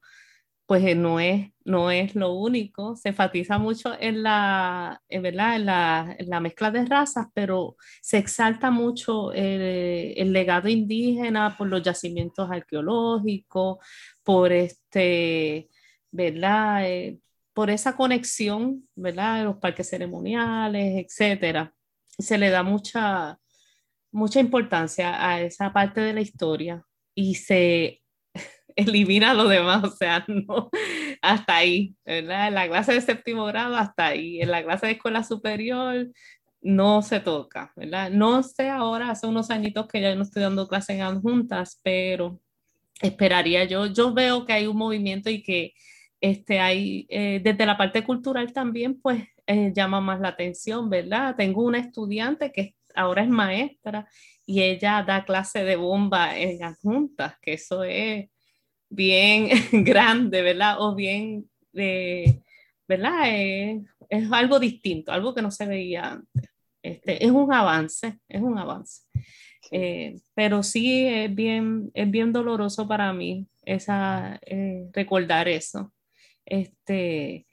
pues 0.72 0.84
eh, 0.86 0.94
no 0.94 1.20
es, 1.20 1.50
no 1.66 1.90
es 1.90 2.14
lo 2.14 2.32
único. 2.32 2.96
Se 2.96 3.10
enfatiza 3.10 3.58
mucho 3.58 3.94
en 4.00 4.22
la, 4.22 5.02
¿verdad? 5.10 5.56
En 5.56 5.66
la, 5.66 6.16
la, 6.18 6.40
mezcla 6.40 6.70
de 6.70 6.86
razas, 6.86 7.26
pero 7.34 7.76
se 8.00 8.16
exalta 8.16 8.70
mucho 8.70 9.32
el, 9.32 10.14
el, 10.16 10.32
legado 10.32 10.70
indígena 10.70 11.54
por 11.58 11.68
los 11.68 11.82
yacimientos 11.82 12.50
arqueológicos, 12.50 13.84
por 14.22 14.50
este, 14.50 15.68
¿verdad? 16.10 16.88
Eh, 16.88 17.20
por 17.52 17.68
esa 17.68 17.94
conexión, 17.94 18.88
¿verdad? 18.94 19.44
Los 19.44 19.58
parques 19.58 19.90
ceremoniales, 19.90 21.04
etcétera. 21.04 21.74
Se 22.18 22.38
le 22.38 22.48
da 22.48 22.62
mucha, 22.62 23.38
mucha 24.10 24.40
importancia 24.40 25.28
a 25.28 25.42
esa 25.42 25.70
parte 25.70 26.00
de 26.00 26.14
la 26.14 26.22
historia 26.22 26.82
y 27.14 27.34
se 27.34 28.01
elimina 28.76 29.34
lo 29.34 29.48
demás, 29.48 29.84
o 29.84 29.90
sea, 29.90 30.26
hasta 31.22 31.56
ahí, 31.56 31.94
¿verdad? 32.04 32.48
En 32.48 32.54
la 32.54 32.68
clase 32.68 32.92
de 32.94 33.00
séptimo 33.00 33.44
grado, 33.46 33.76
hasta 33.76 34.06
ahí, 34.06 34.40
en 34.40 34.50
la 34.50 34.62
clase 34.62 34.86
de 34.86 34.92
escuela 34.92 35.24
superior, 35.24 36.08
no 36.60 37.02
se 37.02 37.20
toca, 37.20 37.72
¿verdad? 37.76 38.10
No 38.10 38.42
sé 38.42 38.68
ahora, 38.68 39.10
hace 39.10 39.26
unos 39.26 39.50
añitos 39.50 39.88
que 39.88 40.00
ya 40.00 40.14
no 40.14 40.22
estoy 40.22 40.42
dando 40.42 40.68
clases 40.68 40.96
en 40.96 41.02
adjuntas, 41.02 41.80
pero 41.82 42.40
esperaría 43.00 43.64
yo, 43.64 43.86
yo 43.86 44.14
veo 44.14 44.46
que 44.46 44.52
hay 44.52 44.66
un 44.66 44.76
movimiento 44.76 45.28
y 45.28 45.42
que 45.42 45.74
este, 46.20 46.60
hay, 46.60 47.06
eh, 47.10 47.40
desde 47.42 47.66
la 47.66 47.76
parte 47.76 48.04
cultural 48.04 48.52
también, 48.52 49.00
pues 49.00 49.24
eh, 49.46 49.72
llama 49.74 50.00
más 50.00 50.20
la 50.20 50.28
atención, 50.28 50.88
¿verdad? 50.88 51.34
Tengo 51.36 51.64
una 51.64 51.78
estudiante 51.78 52.52
que 52.52 52.76
ahora 52.94 53.22
es 53.22 53.28
maestra 53.28 54.08
y 54.46 54.62
ella 54.62 55.02
da 55.06 55.24
clase 55.24 55.64
de 55.64 55.76
bomba 55.76 56.38
en 56.38 56.62
adjuntas, 56.62 57.34
que 57.40 57.54
eso 57.54 57.82
es 57.82 58.28
bien 58.92 59.48
grande, 59.84 60.42
¿verdad? 60.42 60.76
O 60.78 60.94
bien, 60.94 61.50
eh, 61.74 62.42
¿verdad? 62.86 63.22
Eh, 63.26 63.82
es 64.08 64.30
algo 64.30 64.60
distinto, 64.60 65.12
algo 65.12 65.34
que 65.34 65.42
no 65.42 65.50
se 65.50 65.66
veía 65.66 66.12
antes. 66.12 66.50
Este, 66.82 67.24
es 67.24 67.30
un 67.30 67.52
avance, 67.52 68.18
es 68.28 68.42
un 68.42 68.58
avance. 68.58 69.02
Eh, 69.70 70.20
pero 70.34 70.62
sí 70.62 71.06
es 71.06 71.34
bien, 71.34 71.90
es 71.94 72.10
bien 72.10 72.32
doloroso 72.32 72.86
para 72.86 73.12
mí 73.12 73.46
esa, 73.64 74.40
recordar 74.92 75.48
eso. 75.48 75.92
Este, 76.44 77.46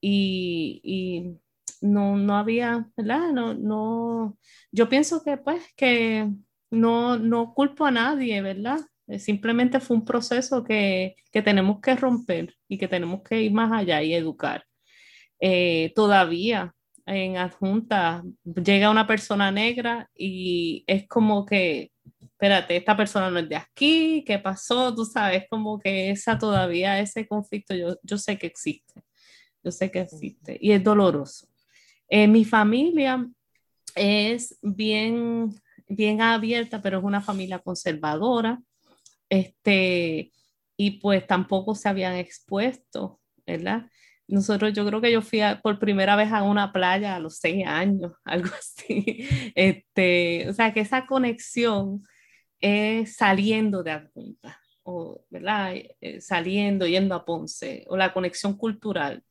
y, 0.00 0.80
y 0.82 1.38
no, 1.80 2.16
no 2.16 2.36
había, 2.36 2.90
¿verdad? 2.96 3.30
No, 3.32 3.54
no, 3.54 4.38
yo 4.72 4.88
pienso 4.88 5.22
que 5.22 5.36
pues 5.38 5.62
que 5.76 6.28
no, 6.70 7.18
no 7.18 7.54
culpo 7.54 7.86
a 7.86 7.90
nadie, 7.90 8.42
¿verdad? 8.42 8.80
Eh, 9.06 9.18
simplemente 9.18 9.80
fue 9.80 9.96
un 9.96 10.04
proceso 10.04 10.64
que, 10.64 11.16
que, 11.30 11.42
tenemos 11.42 11.80
que 11.80 11.94
romper 11.94 12.54
y 12.68 12.78
que 12.78 12.88
tenemos 12.88 13.22
que 13.22 13.42
ir 13.42 13.52
más 13.52 13.72
allá 13.72 14.02
y 14.02 14.14
educar. 14.14 14.64
Eh, 15.40 15.92
todavía 15.94 16.74
en 17.06 17.36
adjunta 17.36 18.22
llega 18.44 18.90
una 18.90 19.06
persona 19.06 19.50
negra 19.50 20.08
y 20.14 20.84
es 20.86 21.06
como 21.06 21.44
que, 21.44 21.92
espérate, 22.20 22.76
esta 22.76 22.96
persona 22.96 23.30
no 23.30 23.38
es 23.38 23.48
de 23.48 23.56
aquí, 23.56 24.24
¿qué 24.26 24.38
pasó? 24.38 24.94
Tú 24.94 25.04
sabes, 25.04 25.44
como 25.50 25.78
que 25.78 26.10
esa 26.10 26.38
todavía, 26.38 26.98
ese 27.00 27.26
conflicto, 27.26 27.74
yo, 27.74 27.96
yo 28.02 28.16
sé 28.16 28.38
que 28.38 28.46
existe, 28.46 29.02
yo 29.62 29.70
sé 29.70 29.90
que 29.90 30.00
existe 30.00 30.56
y 30.60 30.72
es 30.72 30.82
doloroso. 30.82 31.46
Eh, 32.08 32.28
mi 32.28 32.44
familia 32.44 33.26
es 33.94 34.58
bien, 34.62 35.54
bien 35.88 36.22
abierta, 36.22 36.80
pero 36.82 36.98
es 36.98 37.04
una 37.04 37.20
familia 37.20 37.58
conservadora 37.58 38.60
este, 39.28 40.32
y 40.76 40.92
pues 41.00 41.26
tampoco 41.26 41.74
se 41.74 41.88
habían 41.88 42.16
expuesto, 42.16 43.20
¿verdad? 43.46 43.90
Nosotros, 44.26 44.72
yo 44.72 44.86
creo 44.86 45.00
que 45.00 45.12
yo 45.12 45.22
fui 45.22 45.40
por 45.62 45.78
primera 45.78 46.16
vez 46.16 46.32
a 46.32 46.42
una 46.42 46.72
playa 46.72 47.14
a 47.14 47.20
los 47.20 47.36
seis 47.38 47.66
años, 47.66 48.12
algo 48.24 48.50
así. 48.58 49.28
Este, 49.54 50.48
o 50.48 50.52
sea, 50.52 50.72
que 50.72 50.80
esa 50.80 51.06
conexión 51.06 52.02
es 52.60 53.16
saliendo 53.16 53.82
de 53.82 53.90
adjunta, 53.92 54.60
o, 54.82 55.24
¿verdad? 55.30 55.74
Eh, 56.00 56.20
saliendo, 56.20 56.86
yendo 56.86 57.14
a 57.14 57.24
Ponce, 57.24 57.84
o 57.88 57.96
la 57.96 58.12
conexión 58.12 58.56
cultural 58.56 59.22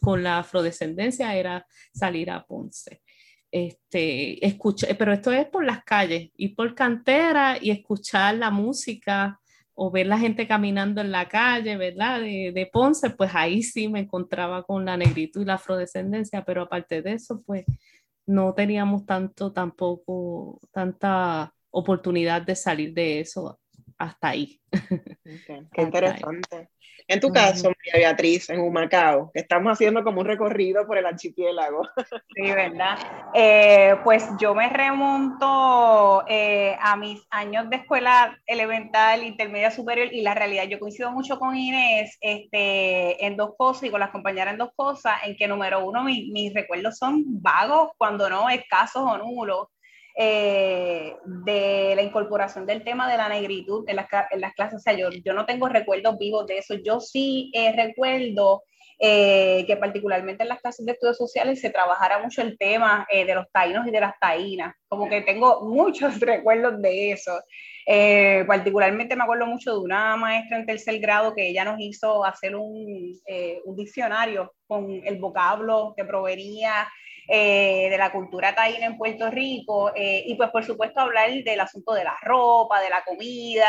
con 0.00 0.22
la 0.22 0.38
afrodescendencia 0.38 1.34
era 1.34 1.66
salir 1.92 2.30
a 2.30 2.44
Ponce. 2.44 3.02
Este, 3.50 4.44
escucha, 4.46 4.86
pero 4.98 5.12
esto 5.12 5.32
es 5.32 5.46
por 5.46 5.64
las 5.64 5.84
calles, 5.84 6.30
ir 6.36 6.54
por 6.54 6.74
cantera 6.74 7.58
y 7.60 7.70
escuchar 7.70 8.36
la 8.36 8.50
música 8.50 9.41
o 9.74 9.90
ver 9.90 10.06
la 10.06 10.18
gente 10.18 10.46
caminando 10.46 11.00
en 11.00 11.10
la 11.12 11.28
calle, 11.28 11.76
¿verdad? 11.76 12.20
De, 12.20 12.52
de, 12.54 12.66
Ponce, 12.66 13.10
pues 13.10 13.30
ahí 13.34 13.62
sí 13.62 13.88
me 13.88 14.00
encontraba 14.00 14.62
con 14.64 14.84
la 14.84 14.96
negritud 14.96 15.42
y 15.42 15.44
la 15.46 15.54
afrodescendencia, 15.54 16.44
pero 16.44 16.62
aparte 16.62 17.02
de 17.02 17.14
eso, 17.14 17.42
pues 17.46 17.64
no 18.26 18.54
teníamos 18.54 19.06
tanto 19.06 19.52
tampoco, 19.52 20.60
tanta 20.72 21.54
oportunidad 21.70 22.42
de 22.42 22.56
salir 22.56 22.92
de 22.94 23.20
eso 23.20 23.58
hasta 24.02 24.30
ahí. 24.30 24.60
Qué 25.72 25.82
interesante. 25.82 26.68
En 27.08 27.20
tu 27.20 27.30
caso, 27.30 27.68
María 27.68 28.08
Beatriz, 28.08 28.48
en 28.48 28.60
Humacao, 28.60 29.30
estamos 29.34 29.72
haciendo 29.72 30.04
como 30.04 30.20
un 30.20 30.26
recorrido 30.26 30.86
por 30.86 30.98
el 30.98 31.06
archipiélago. 31.06 31.82
Sí, 32.34 32.50
¿verdad? 32.50 32.98
Eh, 33.34 33.96
pues 34.04 34.26
yo 34.40 34.54
me 34.54 34.68
remonto 34.68 36.24
eh, 36.26 36.76
a 36.80 36.96
mis 36.96 37.20
años 37.30 37.68
de 37.68 37.76
escuela 37.76 38.38
elemental, 38.46 39.22
intermedia 39.22 39.70
superior, 39.70 40.08
y 40.10 40.22
la 40.22 40.34
realidad, 40.34 40.64
yo 40.64 40.78
coincido 40.78 41.12
mucho 41.12 41.38
con 41.38 41.54
Inés 41.54 42.16
este, 42.20 43.24
en 43.24 43.36
dos 43.36 43.50
cosas 43.58 43.84
y 43.84 43.90
con 43.90 44.00
las 44.00 44.10
compañeras 44.10 44.54
en 44.54 44.58
dos 44.58 44.70
cosas, 44.74 45.16
en 45.24 45.36
que 45.36 45.46
número 45.46 45.84
uno, 45.84 46.04
mis 46.04 46.54
recuerdos 46.54 46.96
son 46.96 47.22
vagos, 47.26 47.90
cuando 47.98 48.30
no 48.30 48.48
escasos 48.48 49.02
o 49.02 49.18
nulos. 49.18 49.68
Eh, 50.14 51.16
de 51.24 51.94
la 51.96 52.02
incorporación 52.02 52.66
del 52.66 52.84
tema 52.84 53.10
de 53.10 53.16
la 53.16 53.30
negritud 53.30 53.88
en 53.88 53.96
las, 53.96 54.08
clases. 54.54 54.74
O 54.74 54.78
sea, 54.78 54.92
yo, 54.92 55.08
yo, 55.24 55.32
no 55.32 55.46
tengo 55.46 55.68
recuerdos 55.68 56.18
vivos 56.18 56.46
de 56.46 56.58
eso. 56.58 56.74
Yo 56.74 57.00
sí 57.00 57.50
eh, 57.54 57.72
recuerdo 57.72 58.62
eh, 58.98 59.64
que 59.66 59.76
particularmente 59.78 60.42
en 60.42 60.50
las 60.50 60.60
clases 60.60 60.84
de 60.84 60.92
estudios 60.92 61.16
sociales 61.16 61.60
se 61.60 61.70
trabajara 61.70 62.18
mucho 62.18 62.42
el 62.42 62.58
tema 62.58 63.06
de 63.10 63.34
los 63.34 63.50
taínos 63.50 63.86
y 63.86 63.90
de 63.90 64.00
las 64.00 64.18
taínas. 64.20 64.74
Como 64.86 65.08
que 65.08 65.22
tengo 65.22 65.62
muchos 65.64 66.20
recuerdos 66.20 66.80
de 66.82 67.12
eso. 67.12 67.32
particularmente 68.46 69.16
me 69.16 69.24
acuerdo 69.24 69.46
mucho 69.46 69.72
de 69.72 69.78
una 69.78 70.14
maestra 70.16 70.58
en 70.58 70.66
tercer 70.66 70.98
grado 70.98 71.34
que 71.34 71.48
ella 71.48 71.64
nos 71.64 71.80
hizo 71.80 72.22
hacer 72.22 72.54
un, 72.54 73.18
un 73.64 73.76
diccionario 73.76 74.52
con 74.66 75.00
el 75.04 75.18
vocablo 75.18 75.94
que 75.96 76.04
provenía 76.04 76.86
eh, 77.28 77.88
de 77.88 77.98
la 77.98 78.10
cultura 78.10 78.54
taína 78.54 78.86
en 78.86 78.98
Puerto 78.98 79.30
Rico 79.30 79.92
eh, 79.94 80.24
y 80.26 80.34
pues 80.34 80.50
por 80.50 80.64
supuesto 80.64 81.00
hablar 81.00 81.30
del 81.30 81.60
asunto 81.60 81.92
de 81.92 82.02
la 82.02 82.16
ropa, 82.20 82.80
de 82.80 82.90
la 82.90 83.04
comida, 83.04 83.68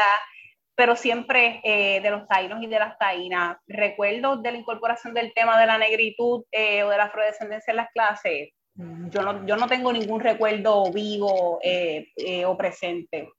pero 0.76 0.96
siempre 0.96 1.62
eh, 1.64 2.02
de 2.02 2.10
los 2.10 2.28
taínos 2.28 2.64
y 2.64 2.68
de 2.68 2.80
las 2.80 2.98
taínas. 2.98 3.58
Recuerdo 3.68 4.38
de 4.38 4.52
la 4.52 4.58
incorporación 4.58 5.14
del 5.14 5.34
tema 5.34 5.60
de 5.60 5.68
la 5.68 5.78
negritud 5.78 6.42
o 6.42 6.90
de 6.90 6.98
la 6.98 7.04
afrodescendencia 7.04 7.72
en 7.72 7.78
las 7.78 7.92
clases. 7.92 8.50
Yo 8.76 9.22
no, 9.22 9.46
yo 9.46 9.56
no 9.56 9.68
tengo 9.68 9.94
ningún 9.94 10.20
recuerdo 10.20 10.92
vivo 10.92 11.60
o 11.60 12.58
presente. 12.58 13.30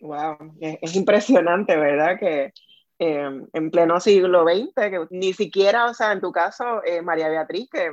Wow, 0.00 0.56
es, 0.60 0.96
impresionante, 0.96 1.76
¿verdad? 1.76 2.18
Que 2.18 2.50
en 2.98 3.70
pleno 3.70 4.00
siglo 4.00 4.44
XX, 4.44 5.06
ni 5.10 5.32
siquiera, 5.34 5.86
o 5.86 5.94
sea, 5.94 6.10
en 6.10 6.20
tu 6.20 6.32
caso, 6.32 6.82
María 7.04 7.28
Beatriz, 7.28 7.68
que 7.70 7.92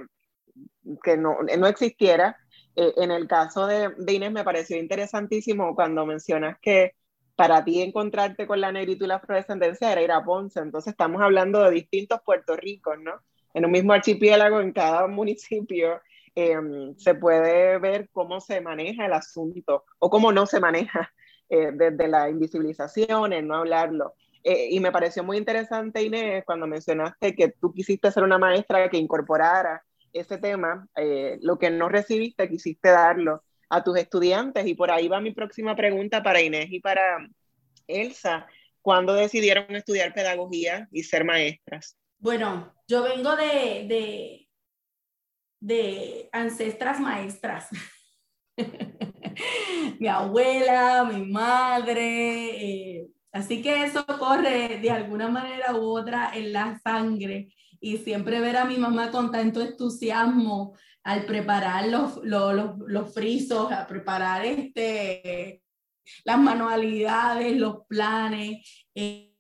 que 1.04 1.18
no, 1.18 1.38
no 1.58 1.68
existiera. 1.68 2.38
Eh, 2.76 2.94
en 2.98 3.12
el 3.12 3.28
caso 3.28 3.68
de, 3.68 3.90
de, 3.98 4.14
Inés 4.14 4.32
me 4.32 4.44
pareció 4.44 4.78
interesantísimo 4.78 5.76
cuando 5.76 6.06
mencionas 6.06 6.58
que 6.62 6.96
para 7.36 7.64
ti 7.64 7.82
encontrarte 7.82 8.48
con 8.48 8.62
la 8.62 8.72
negritud 8.72 9.06
y 9.06 9.08
la 9.08 9.16
afrodescendencia 9.16 9.92
era 9.92 10.02
ir 10.02 10.12
a 10.12 10.24
Ponce. 10.24 10.60
Entonces 10.60 10.92
estamos 10.92 11.22
hablando 11.22 11.64
de 11.64 11.72
distintos 11.72 12.22
Puerto 12.24 12.56
Ricos, 12.56 12.98
¿no? 13.00 13.14
En 13.54 13.66
un 13.66 13.72
mismo 13.72 13.94
archipiélago, 13.94 14.60
en 14.62 14.72
cada 14.72 15.08
municipio, 15.08 16.02
em, 16.36 16.96
se 16.98 17.16
puede 17.16 17.78
ver 17.80 18.10
cómo 18.12 18.40
se 18.40 18.62
maneja 18.62 19.06
el 19.06 19.14
asunto 19.14 19.86
o 20.00 20.10
cómo 20.10 20.32
no 20.32 20.46
se 20.46 20.60
maneja 20.60 21.14
eh, 21.50 21.72
desde 21.74 22.08
la 22.08 22.30
invisibilización, 22.30 23.34
el 23.34 23.48
no 23.48 23.56
hablarlo. 23.58 24.16
Eh, 24.44 24.70
y 24.72 24.80
me 24.80 24.92
pareció 24.92 25.24
muy 25.24 25.38
interesante, 25.38 26.04
Inés, 26.04 26.44
cuando 26.46 26.68
mencionaste 26.68 27.36
que 27.36 27.50
tú 27.50 27.74
quisiste 27.74 28.12
ser 28.12 28.24
una 28.24 28.38
maestra 28.38 28.90
que 28.90 28.98
incorporara 28.98 29.84
ese 30.14 30.38
tema, 30.38 30.88
eh, 30.96 31.40
lo 31.42 31.58
que 31.58 31.70
no 31.72 31.90
recibiste, 31.90 32.48
quisiste 32.48 32.90
darlo 32.90 33.44
a 33.70 33.84
tus 33.84 33.98
estudiantes. 33.98 34.66
Y 34.68 34.76
por 34.76 34.92
ahí 34.92 35.08
va 35.08 35.20
mi 35.20 35.32
próxima 35.32 35.76
pregunta 35.76 36.22
para 36.24 36.42
Inés 36.42 36.68
y 36.72 36.80
para 36.80 37.28
Elsa. 37.88 38.48
¿Cuándo 38.82 39.14
decidieron 39.14 39.76
estudiar 39.76 40.14
pedagogía 40.14 40.88
y 40.92 41.04
ser 41.04 41.26
maestras? 41.26 41.98
Bueno, 42.20 42.74
yo 42.88 43.04
vengo 43.04 43.36
de, 43.36 43.86
de, 43.88 44.50
de 45.60 46.30
ancestras 46.32 47.00
maestras. 47.00 47.70
mi 50.00 50.08
abuela, 50.08 51.04
mi 51.06 51.26
madre. 51.26 53.00
Eh, 53.00 53.08
así 53.32 53.62
que 53.62 53.84
eso 53.84 54.06
corre 54.06 54.80
de 54.80 54.92
alguna 54.92 55.30
manera 55.30 55.74
u 55.74 55.98
otra 55.98 56.32
en 56.34 56.54
la 56.54 56.80
sangre 56.84 57.54
y 57.84 57.98
siempre 57.98 58.40
ver 58.40 58.56
a 58.56 58.64
mi 58.64 58.78
mamá 58.78 59.12
con 59.12 59.30
tanto 59.30 59.62
entusiasmo 59.62 60.74
al 61.04 61.26
preparar 61.26 61.90
los, 61.90 62.18
los, 62.24 62.78
los, 62.88 63.14
frisos, 63.14 63.70
a 63.74 63.86
preparar 63.86 64.46
este, 64.46 65.62
las 66.24 66.40
manualidades, 66.40 67.58
los 67.58 67.86
planes, 67.86 68.86
eh, 68.96 69.34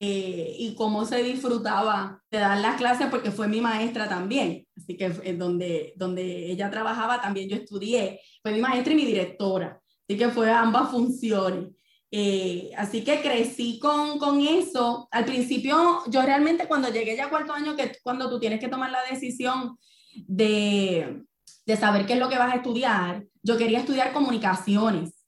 eh, 0.00 0.54
y 0.58 0.74
cómo 0.74 1.06
se 1.06 1.22
disfrutaba 1.22 2.22
de 2.30 2.38
dar 2.38 2.58
las 2.58 2.76
clases, 2.76 3.06
porque 3.10 3.30
fue 3.30 3.48
mi 3.48 3.62
maestra 3.62 4.06
también. 4.06 4.66
Así 4.76 4.94
que 4.94 5.06
en 5.24 5.38
donde, 5.38 5.94
donde 5.96 6.52
ella 6.52 6.70
trabajaba 6.70 7.22
también 7.22 7.48
yo 7.48 7.56
estudié. 7.56 8.20
Fue 8.42 8.52
mi 8.52 8.60
maestra 8.60 8.92
y 8.92 8.96
mi 8.96 9.06
directora. 9.06 9.80
Así 10.06 10.18
que 10.18 10.28
fue 10.28 10.52
ambas 10.52 10.90
funciones. 10.90 11.70
Eh, 12.10 12.70
así 12.76 13.04
que 13.04 13.20
crecí 13.20 13.78
con, 13.78 14.18
con, 14.18 14.40
eso. 14.40 15.08
Al 15.10 15.24
principio, 15.24 16.02
yo 16.06 16.22
realmente 16.22 16.66
cuando 16.66 16.90
llegué 16.90 17.16
ya 17.16 17.28
cuarto 17.28 17.52
año, 17.52 17.76
que 17.76 17.92
cuando 18.02 18.30
tú 18.30 18.40
tienes 18.40 18.60
que 18.60 18.68
tomar 18.68 18.90
la 18.90 19.02
decisión 19.10 19.76
de, 20.14 21.22
de 21.66 21.76
saber 21.76 22.06
qué 22.06 22.14
es 22.14 22.18
lo 22.18 22.28
que 22.28 22.38
vas 22.38 22.52
a 22.52 22.56
estudiar, 22.56 23.24
yo 23.42 23.58
quería 23.58 23.80
estudiar 23.80 24.12
comunicaciones. 24.12 25.18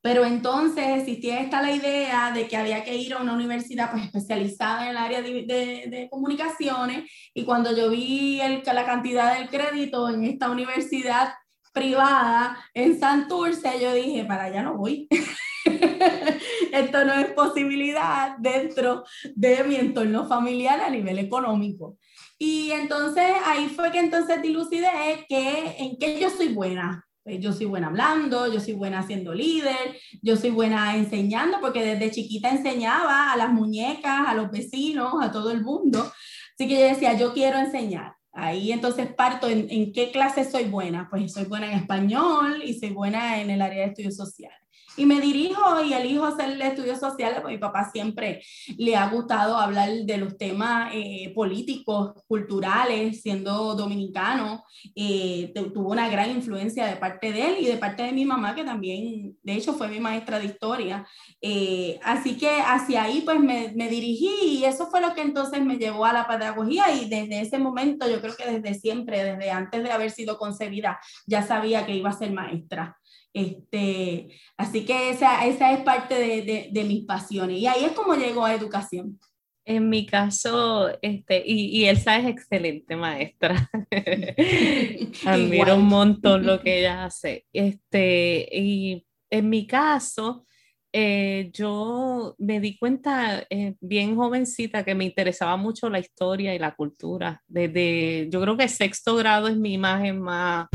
Pero 0.00 0.24
entonces 0.24 0.84
existía 0.98 1.40
esta 1.40 1.62
la 1.62 1.70
idea 1.70 2.32
de 2.32 2.48
que 2.48 2.56
había 2.56 2.82
que 2.82 2.96
ir 2.96 3.14
a 3.14 3.22
una 3.22 3.34
universidad 3.34 3.92
pues, 3.92 4.04
especializada 4.06 4.84
en 4.84 4.90
el 4.90 4.96
área 4.96 5.22
de, 5.22 5.44
de, 5.44 5.84
de 5.88 6.08
comunicaciones 6.10 7.08
y 7.32 7.44
cuando 7.44 7.76
yo 7.76 7.88
vi 7.88 8.40
el, 8.40 8.62
la 8.64 8.84
cantidad 8.84 9.38
del 9.38 9.48
crédito 9.48 10.08
en 10.08 10.24
esta 10.24 10.50
universidad 10.50 11.34
privada 11.72 12.58
en 12.74 12.98
Santurce, 12.98 13.80
yo 13.80 13.94
dije, 13.94 14.24
para 14.24 14.44
allá 14.44 14.62
no 14.62 14.76
voy. 14.76 15.08
Esto 16.72 17.04
no 17.04 17.12
es 17.14 17.32
posibilidad 17.32 18.36
dentro 18.38 19.04
de 19.34 19.64
mi 19.64 19.76
entorno 19.76 20.26
familiar 20.26 20.80
a 20.80 20.90
nivel 20.90 21.18
económico. 21.18 21.98
Y 22.38 22.70
entonces 22.72 23.32
ahí 23.46 23.68
fue 23.68 23.92
que 23.92 24.00
entonces 24.00 24.42
dilucidé 24.42 24.88
que 25.28 25.76
en 25.78 25.96
qué 25.96 26.18
yo 26.20 26.30
soy 26.30 26.48
buena. 26.48 27.06
Pues 27.22 27.38
yo 27.38 27.52
soy 27.52 27.66
buena 27.66 27.86
hablando, 27.86 28.52
yo 28.52 28.58
soy 28.58 28.72
buena 28.72 29.06
siendo 29.06 29.32
líder, 29.32 29.96
yo 30.22 30.36
soy 30.36 30.50
buena 30.50 30.96
enseñando, 30.96 31.60
porque 31.60 31.84
desde 31.84 32.10
chiquita 32.10 32.50
enseñaba 32.50 33.32
a 33.32 33.36
las 33.36 33.52
muñecas, 33.52 34.26
a 34.26 34.34
los 34.34 34.50
vecinos, 34.50 35.14
a 35.22 35.30
todo 35.30 35.52
el 35.52 35.62
mundo. 35.62 36.00
Así 36.00 36.68
que 36.68 36.80
yo 36.80 36.84
decía, 36.84 37.16
yo 37.16 37.32
quiero 37.32 37.58
enseñar. 37.58 38.16
Ahí 38.32 38.72
entonces 38.72 39.12
parto 39.14 39.46
en, 39.46 39.68
en 39.70 39.92
qué 39.92 40.10
clase 40.10 40.50
soy 40.50 40.64
buena. 40.64 41.06
Pues 41.08 41.32
soy 41.32 41.44
buena 41.44 41.70
en 41.70 41.78
español 41.78 42.60
y 42.64 42.74
soy 42.74 42.90
buena 42.90 43.40
en 43.40 43.50
el 43.50 43.62
área 43.62 43.82
de 43.82 43.90
estudios 43.90 44.16
sociales. 44.16 44.61
Y 44.96 45.06
me 45.06 45.20
dirijo 45.20 45.82
y 45.82 45.94
elijo 45.94 46.26
hacer 46.26 46.60
estudios 46.60 47.00
sociales, 47.00 47.40
porque 47.40 47.54
mi 47.54 47.60
papá 47.60 47.90
siempre 47.90 48.42
le 48.76 48.94
ha 48.94 49.08
gustado 49.08 49.56
hablar 49.56 49.88
de 49.90 50.16
los 50.18 50.36
temas 50.36 50.90
eh, 50.94 51.32
políticos, 51.34 52.12
culturales, 52.28 53.22
siendo 53.22 53.74
dominicano. 53.74 54.64
Eh, 54.94 55.52
tuvo 55.72 55.90
una 55.92 56.08
gran 56.08 56.30
influencia 56.30 56.86
de 56.86 56.96
parte 56.96 57.32
de 57.32 57.46
él 57.46 57.56
y 57.60 57.66
de 57.66 57.78
parte 57.78 58.02
de 58.02 58.12
mi 58.12 58.26
mamá, 58.26 58.54
que 58.54 58.64
también, 58.64 59.36
de 59.42 59.54
hecho, 59.54 59.72
fue 59.72 59.88
mi 59.88 59.98
maestra 59.98 60.38
de 60.38 60.46
historia. 60.46 61.06
Eh, 61.40 61.98
así 62.02 62.36
que 62.36 62.50
hacia 62.50 63.04
ahí, 63.04 63.22
pues 63.22 63.40
me, 63.40 63.72
me 63.74 63.88
dirigí 63.88 64.58
y 64.58 64.64
eso 64.64 64.88
fue 64.88 65.00
lo 65.00 65.14
que 65.14 65.22
entonces 65.22 65.64
me 65.64 65.78
llevó 65.78 66.04
a 66.04 66.12
la 66.12 66.28
pedagogía 66.28 66.92
y 66.94 67.08
desde 67.08 67.40
ese 67.40 67.58
momento, 67.58 68.08
yo 68.10 68.20
creo 68.20 68.36
que 68.36 68.50
desde 68.50 68.78
siempre, 68.78 69.24
desde 69.24 69.50
antes 69.50 69.82
de 69.82 69.90
haber 69.90 70.10
sido 70.10 70.36
concebida, 70.36 71.00
ya 71.26 71.42
sabía 71.42 71.86
que 71.86 71.96
iba 71.96 72.10
a 72.10 72.18
ser 72.18 72.32
maestra. 72.32 72.98
Este, 73.34 74.28
así 74.56 74.84
que 74.84 75.10
esa, 75.10 75.46
esa 75.46 75.72
es 75.72 75.80
parte 75.80 76.14
de, 76.14 76.68
de, 76.70 76.84
mis 76.84 77.04
pasiones. 77.04 77.58
Y 77.58 77.66
ahí 77.66 77.84
es 77.84 77.92
como 77.92 78.14
llego 78.14 78.44
a 78.44 78.54
educación. 78.54 79.18
En 79.64 79.88
mi 79.88 80.06
caso, 80.06 80.90
este, 81.02 81.42
y, 81.46 81.78
y 81.78 81.84
Elsa 81.86 82.18
es 82.18 82.26
excelente 82.26 82.96
maestra. 82.96 83.70
Admiro 85.26 85.76
un 85.76 85.86
montón 85.86 86.44
lo 86.44 86.60
que 86.62 86.80
ella 86.80 87.04
hace. 87.04 87.46
Este, 87.52 88.48
y 88.52 89.06
en 89.30 89.48
mi 89.48 89.66
caso, 89.66 90.46
eh, 90.94 91.50
yo 91.54 92.34
me 92.38 92.60
di 92.60 92.76
cuenta 92.76 93.46
eh, 93.48 93.76
bien 93.80 94.14
jovencita 94.14 94.84
que 94.84 94.94
me 94.94 95.06
interesaba 95.06 95.56
mucho 95.56 95.88
la 95.88 95.98
historia 95.98 96.54
y 96.54 96.58
la 96.58 96.74
cultura. 96.74 97.42
Desde, 97.46 98.28
yo 98.30 98.42
creo 98.42 98.56
que 98.58 98.68
sexto 98.68 99.16
grado 99.16 99.48
es 99.48 99.56
mi 99.56 99.72
imagen 99.72 100.20
más, 100.20 100.66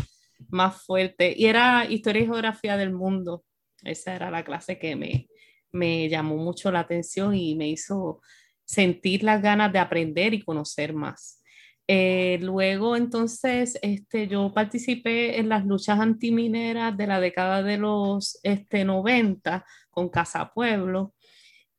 más 0.49 0.83
fuerte. 0.83 1.33
Y 1.37 1.45
era 1.45 1.85
historia 1.89 2.23
y 2.23 2.25
geografía 2.25 2.77
del 2.77 2.93
mundo. 2.93 3.43
Esa 3.83 4.15
era 4.15 4.31
la 4.31 4.43
clase 4.43 4.79
que 4.79 4.95
me, 4.95 5.27
me 5.71 6.09
llamó 6.09 6.37
mucho 6.37 6.71
la 6.71 6.81
atención 6.81 7.35
y 7.35 7.55
me 7.55 7.69
hizo 7.69 8.21
sentir 8.65 9.23
las 9.23 9.41
ganas 9.41 9.71
de 9.71 9.79
aprender 9.79 10.33
y 10.33 10.43
conocer 10.43 10.93
más. 10.93 11.41
Eh, 11.89 12.37
luego, 12.41 12.97
entonces, 12.97 13.79
este, 13.81 14.27
yo 14.27 14.53
participé 14.53 15.39
en 15.39 15.47
las 15.47 15.65
luchas 15.65 15.99
antimineras 15.99 16.97
de 16.97 17.07
la 17.07 17.21
década 17.21 17.63
de 17.63 17.77
los 17.77 18.39
este, 18.43 18.83
90 18.83 19.65
con 19.89 20.09
Casa 20.09 20.51
Pueblo 20.53 21.13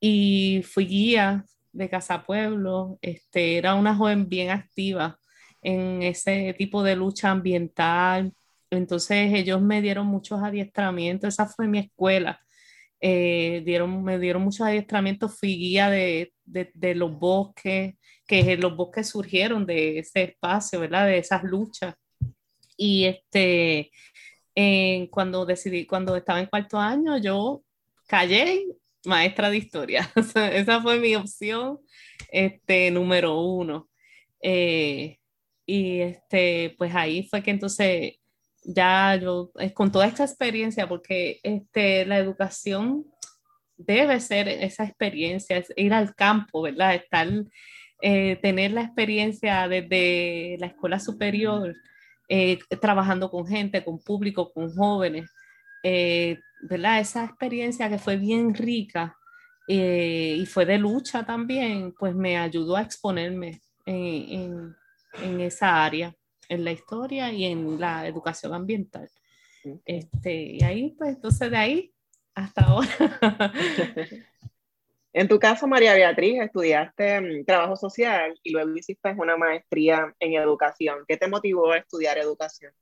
y 0.01 0.62
fui 0.64 0.87
guía 0.87 1.44
de 1.73 1.90
Casa 1.90 2.25
Pueblo. 2.25 2.99
Este, 3.03 3.59
era 3.59 3.75
una 3.75 3.94
joven 3.94 4.29
bien 4.29 4.51
activa 4.51 5.18
en 5.62 6.03
ese 6.03 6.55
tipo 6.57 6.83
de 6.83 6.97
lucha 6.97 7.31
ambiental. 7.31 8.33
Entonces, 8.71 9.33
ellos 9.35 9.61
me 9.63 9.83
dieron 9.83 10.07
muchos 10.07 10.43
adiestramientos. 10.43 11.29
Esa 11.35 11.47
fue 11.47 11.69
mi 11.69 11.79
escuela. 11.81 12.41
Eh, 13.01 13.63
dieron, 13.65 14.03
me 14.03 14.19
dieron 14.19 14.43
muchos 14.43 14.67
adiestramientos. 14.67 15.39
Fui 15.39 15.57
guía 15.57 15.91
de, 15.91 16.33
de, 16.45 16.71
de 16.75 16.95
los 16.95 17.19
bosques 17.19 17.95
que 18.29 18.57
los 18.59 18.77
bosques 18.77 19.09
surgieron 19.09 19.65
de 19.65 20.01
ese 20.01 20.23
espacio, 20.25 20.81
¿verdad? 20.81 21.07
De 21.07 21.19
esas 21.19 21.43
luchas. 21.43 21.95
Y 22.77 23.07
este, 23.07 23.91
cuando 25.11 25.47
decidí, 25.47 25.87
cuando 25.87 26.15
estaba 26.15 26.39
en 26.39 26.47
cuarto 26.47 26.79
año, 26.79 27.17
yo 27.19 27.63
callé 28.07 28.67
maestra 29.05 29.51
de 29.51 29.57
historia. 29.57 30.11
Esa 30.53 30.83
fue 30.83 31.01
mi 31.01 31.17
opción 31.17 31.81
este, 32.31 32.91
número 32.91 33.41
uno. 33.41 33.89
Eh, 34.43 35.19
y 35.65 36.01
este, 36.01 36.75
pues 36.77 36.95
ahí 36.95 37.27
fue 37.29 37.43
que 37.43 37.51
entonces 37.51 38.15
ya 38.64 39.16
yo, 39.16 39.51
eh, 39.59 39.73
con 39.73 39.90
toda 39.92 40.07
esta 40.07 40.25
experiencia, 40.25 40.88
porque 40.88 41.40
este, 41.42 42.05
la 42.07 42.18
educación 42.18 43.07
debe 43.77 44.21
ser 44.21 44.49
esa 44.49 44.85
experiencia, 44.85 45.64
ir 45.77 45.94
al 45.94 46.14
campo, 46.14 46.62
¿verdad? 46.62 46.94
Estar 46.94 47.29
eh, 48.01 48.37
tener 48.40 48.71
la 48.71 48.83
experiencia 48.83 49.66
desde 49.66 50.57
la 50.61 50.66
escuela 50.66 51.01
superior, 51.01 51.75
eh, 52.29 52.61
trabajando 52.81 53.29
con 53.29 53.44
gente, 53.44 53.85
con 53.85 53.99
público, 53.99 54.53
con 54.53 54.73
jóvenes, 54.73 55.29
eh, 55.83 56.38
¿verdad? 56.62 57.01
Esa 57.01 57.25
experiencia 57.25 57.88
que 57.88 57.99
fue 57.99 58.16
bien 58.16 58.55
rica 58.55 59.16
y 59.71 60.47
fue 60.47 60.64
de 60.64 60.79
lucha 60.79 61.27
también, 61.27 61.92
pues 61.92 62.14
me 62.14 62.38
ayudó 62.38 62.77
a 62.77 62.81
exponerme 62.81 63.61
en, 63.85 64.75
en, 65.23 65.40
esa 65.40 65.85
área, 65.85 66.14
en 66.49 66.65
la 66.65 66.73
historia 66.73 67.33
y 67.33 67.45
en 67.45 67.79
la 67.79 68.07
educación 68.07 68.55
ambiental. 68.55 69.11
Este, 69.85 70.35
y 70.35 70.63
ahí, 70.63 70.95
pues 70.97 71.17
entonces 71.17 71.51
de 71.51 71.57
ahí 71.57 71.95
hasta 72.35 72.63
ahora. 72.63 72.89
En 75.13 75.27
tu 75.27 75.39
caso, 75.39 75.67
María 75.67 75.95
Beatriz, 75.95 76.41
estudiaste 76.41 77.21
mm, 77.21 77.45
trabajo 77.45 77.75
social 77.77 78.39
y 78.43 78.53
luego 78.53 78.77
hiciste 78.77 79.11
una 79.17 79.37
maestría 79.37 80.15
en 80.21 80.35
educación. 80.35 80.99
¿Qué 81.09 81.17
te 81.17 81.27
motivó 81.27 81.73
a 81.73 81.79
estudiar 81.79 82.19
educación? 82.19 82.73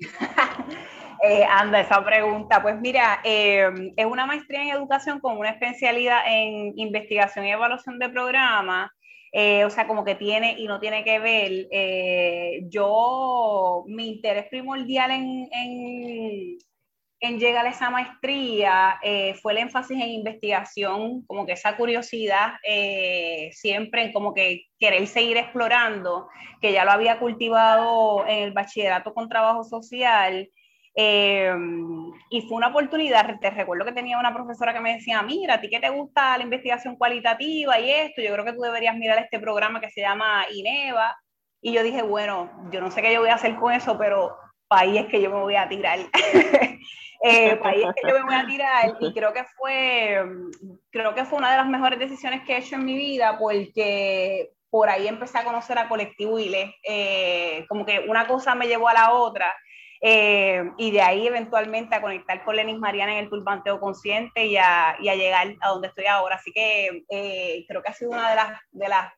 eh, 1.22 1.44
anda, 1.44 1.80
esa 1.80 2.04
pregunta. 2.04 2.62
Pues 2.62 2.80
mira, 2.80 3.20
em, 3.22 3.92
es 3.96 4.06
una 4.06 4.26
maestría 4.26 4.62
en 4.62 4.70
educación 4.70 5.20
con 5.20 5.36
una 5.36 5.50
especialidad 5.50 6.22
en 6.26 6.72
investigación 6.76 7.44
y 7.44 7.52
evaluación 7.52 7.98
de 7.98 8.08
programas. 8.08 8.90
Eh, 9.32 9.64
o 9.64 9.70
sea, 9.70 9.86
como 9.86 10.04
que 10.04 10.16
tiene 10.16 10.56
y 10.58 10.66
no 10.66 10.80
tiene 10.80 11.04
que 11.04 11.18
ver. 11.18 11.68
Eh, 11.70 12.62
yo, 12.68 13.84
mi 13.86 14.08
interés 14.08 14.46
primordial 14.50 15.10
en, 15.12 15.48
en, 15.52 16.58
en 17.20 17.38
llegar 17.38 17.66
a 17.66 17.70
esa 17.70 17.90
maestría 17.90 18.98
eh, 19.02 19.34
fue 19.34 19.52
el 19.52 19.58
énfasis 19.58 19.96
en 20.00 20.08
investigación, 20.08 21.24
como 21.26 21.46
que 21.46 21.52
esa 21.52 21.76
curiosidad 21.76 22.54
siempre 23.52 24.12
como 24.12 24.34
que 24.34 24.64
querer 24.78 25.06
seguir 25.06 25.36
explorando, 25.36 26.28
que 26.60 26.72
ya 26.72 26.84
lo 26.84 26.90
había 26.90 27.18
cultivado 27.20 28.26
en 28.26 28.44
el 28.44 28.52
bachillerato 28.52 29.14
con 29.14 29.28
trabajo 29.28 29.62
social. 29.62 30.50
Eh, 30.94 31.52
y 32.30 32.42
fue 32.42 32.56
una 32.56 32.68
oportunidad, 32.68 33.38
te 33.40 33.50
recuerdo 33.50 33.84
que 33.84 33.92
tenía 33.92 34.18
una 34.18 34.34
profesora 34.34 34.72
que 34.72 34.80
me 34.80 34.94
decía, 34.94 35.22
mira, 35.22 35.54
a 35.54 35.60
ti 35.60 35.70
que 35.70 35.80
te 35.80 35.88
gusta 35.88 36.36
la 36.36 36.44
investigación 36.44 36.96
cualitativa 36.96 37.78
y 37.78 37.90
esto, 37.90 38.22
yo 38.22 38.32
creo 38.32 38.44
que 38.44 38.52
tú 38.52 38.60
deberías 38.60 38.96
mirar 38.96 39.18
este 39.18 39.38
programa 39.38 39.80
que 39.80 39.90
se 39.90 40.00
llama 40.00 40.46
INEVA. 40.52 41.16
Y 41.62 41.72
yo 41.72 41.82
dije, 41.82 42.02
bueno, 42.02 42.50
yo 42.72 42.80
no 42.80 42.90
sé 42.90 43.02
qué 43.02 43.12
yo 43.12 43.20
voy 43.20 43.28
a 43.28 43.34
hacer 43.34 43.56
con 43.56 43.72
eso, 43.72 43.98
pero 43.98 44.36
ahí 44.70 44.98
es 44.98 45.06
que 45.06 45.20
yo 45.20 45.30
me 45.30 45.40
voy 45.40 45.56
a 45.56 45.68
tirar. 45.68 45.98
eh, 47.24 47.60
ahí 47.62 47.82
es 47.82 47.94
que 47.94 48.08
yo 48.08 48.14
me 48.14 48.24
voy 48.24 48.34
a 48.34 48.46
tirar 48.46 48.96
y 49.00 49.12
creo 49.12 49.32
que 49.32 49.44
fue, 49.56 50.24
creo 50.90 51.14
que 51.14 51.24
fue 51.24 51.38
una 51.38 51.50
de 51.50 51.58
las 51.58 51.68
mejores 51.68 51.98
decisiones 51.98 52.42
que 52.44 52.54
he 52.54 52.58
hecho 52.58 52.76
en 52.76 52.84
mi 52.84 52.94
vida 52.94 53.38
porque 53.38 54.52
por 54.70 54.88
ahí 54.88 55.08
empecé 55.08 55.38
a 55.38 55.44
conocer 55.44 55.78
a 55.78 55.88
Colectivo 55.88 56.38
ILE, 56.38 56.76
eh, 56.84 57.66
como 57.68 57.84
que 57.84 58.04
una 58.08 58.26
cosa 58.26 58.54
me 58.54 58.68
llevó 58.68 58.88
a 58.88 58.94
la 58.94 59.12
otra. 59.12 59.54
Eh, 60.02 60.70
y 60.78 60.90
de 60.92 61.02
ahí 61.02 61.26
eventualmente 61.26 61.94
a 61.94 62.00
conectar 62.00 62.42
con 62.42 62.56
Lenis 62.56 62.78
Mariana 62.78 63.12
en 63.12 63.24
el 63.24 63.30
turbanteo 63.30 63.78
consciente 63.78 64.46
y 64.46 64.56
a, 64.56 64.96
y 64.98 65.08
a 65.08 65.14
llegar 65.14 65.54
a 65.60 65.68
donde 65.68 65.88
estoy 65.88 66.06
ahora. 66.06 66.36
Así 66.36 66.52
que 66.52 67.04
eh, 67.10 67.64
creo 67.68 67.82
que 67.82 67.90
ha 67.90 67.94
sido 67.94 68.10
una 68.10 68.30
de 68.30 68.36
las, 68.36 68.60
de 68.70 68.88
las 68.88 69.12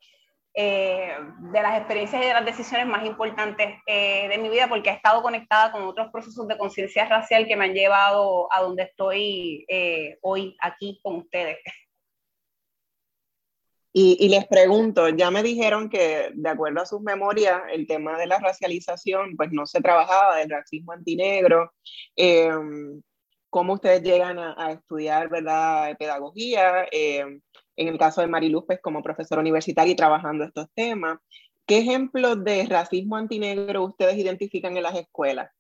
eh, 0.55 1.16
de 1.51 1.62
las 1.62 1.79
experiencias 1.79 2.23
y 2.23 2.27
de 2.27 2.35
las 2.35 2.45
decisiones 2.45 2.87
más 2.87 3.07
importantes 3.07 3.79
de 3.87 4.38
mi 4.38 4.51
vida 4.51 4.68
porque 4.68 4.90
he 4.90 4.92
estado 4.92 5.23
conectada 5.23 5.73
con 5.73 5.85
otros 5.85 6.11
procesos 6.12 6.47
de 6.47 6.59
conciencia 6.59 7.07
racial 7.07 7.47
que 7.47 7.57
me 7.57 7.64
han 7.64 7.73
llevado 7.73 8.53
a 8.53 8.61
donde 8.61 8.83
estoy 8.83 9.66
hoy 10.21 10.55
aquí 10.61 11.01
con 11.03 11.16
ustedes. 11.16 11.57
Y, 13.94 14.28
les 14.31 14.46
pregunto, 14.46 15.11
ya 15.11 15.31
me 15.31 15.42
dijeron 15.42 15.90
que 15.90 16.31
de 16.33 16.48
acuerdo 16.48 16.81
a 16.81 16.87
sus 16.87 17.02
memorias, 17.02 17.61
el 17.72 17.87
tema 17.87 18.18
de 18.18 18.26
la 18.26 18.38
racialización, 18.38 19.37
pues 19.37 19.50
no 19.52 19.66
se 19.66 19.83
trabajaba 19.83 20.38
del 20.38 20.48
racismo 20.48 20.92
antinegro. 20.92 21.72
¿Cómo 23.50 23.74
ustedes 23.74 24.02
llegan 24.02 24.38
a, 24.38 24.55
a 24.57 24.72
estudiar, 24.72 25.28
verdad, 25.28 25.94
pedagogía? 25.98 26.87
en 27.76 27.88
el 27.88 27.98
caso 27.98 28.20
de 28.20 28.26
Mariluz, 28.26 28.64
pues 28.66 28.81
como 28.81 29.02
profesora 29.02 29.40
universitaria 29.40 29.92
y 29.92 29.96
trabajando 29.96 30.44
estos 30.44 30.68
temas. 30.74 31.18
¿Qué 31.66 31.78
ejemplos 31.78 32.42
de 32.44 32.66
racismo 32.66 33.16
antinegro 33.16 33.85
ustedes 33.85 34.16
identifican 34.16 34.76
en 34.76 34.83
las 34.83 34.94
escuelas? 34.96 35.50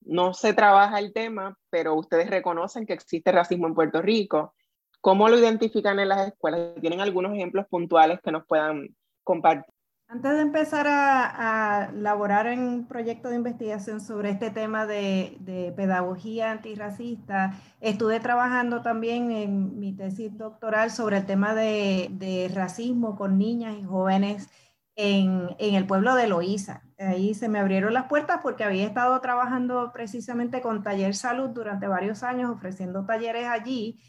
No 0.00 0.32
se 0.32 0.54
trabaja 0.54 0.98
el 0.98 1.12
tema, 1.12 1.58
pero 1.70 1.94
ustedes 1.94 2.30
reconocen 2.30 2.86
que 2.86 2.92
existe 2.92 3.32
racismo 3.32 3.66
en 3.66 3.74
Puerto 3.74 4.00
Rico. 4.00 4.54
¿Cómo 5.00 5.28
lo 5.28 5.38
identifican 5.38 5.98
en 6.00 6.08
las 6.08 6.28
escuelas? 6.28 6.74
¿Tienen 6.80 7.00
algunos 7.00 7.32
ejemplos 7.32 7.66
puntuales 7.68 8.20
que 8.22 8.32
nos 8.32 8.46
puedan 8.46 8.88
compartir? 9.22 9.72
Antes 10.10 10.32
de 10.32 10.40
empezar 10.40 10.86
a, 10.86 11.82
a 11.82 11.92
laborar 11.92 12.46
en 12.46 12.60
un 12.60 12.88
proyecto 12.88 13.28
de 13.28 13.36
investigación 13.36 14.00
sobre 14.00 14.30
este 14.30 14.50
tema 14.50 14.86
de, 14.86 15.36
de, 15.40 15.70
pedagogía 15.72 16.50
antirracista, 16.50 17.52
estuve 17.82 18.18
trabajando 18.18 18.80
también 18.80 19.30
en 19.32 19.78
mi 19.78 19.92
tesis 19.94 20.36
doctoral 20.38 20.90
sobre 20.90 21.18
el 21.18 21.26
tema 21.26 21.54
de, 21.54 22.08
de 22.10 22.50
racismo 22.54 23.16
con 23.16 23.36
niñas 23.36 23.76
y 23.78 23.84
jóvenes 23.84 24.48
en, 24.96 25.54
en, 25.58 25.74
el 25.74 25.86
pueblo 25.86 26.14
de 26.14 26.26
Loíza. 26.26 26.84
Ahí 26.98 27.34
se 27.34 27.50
me 27.50 27.58
abrieron 27.58 27.92
las 27.92 28.06
puertas 28.06 28.40
porque 28.42 28.64
había 28.64 28.86
estado 28.86 29.20
trabajando 29.20 29.92
precisamente 29.92 30.62
con 30.62 30.82
Taller 30.82 31.14
Salud 31.14 31.50
durante 31.50 31.86
varios 31.86 32.22
años, 32.22 32.50
ofreciendo 32.50 33.04
talleres 33.04 33.46
allí. 33.46 34.00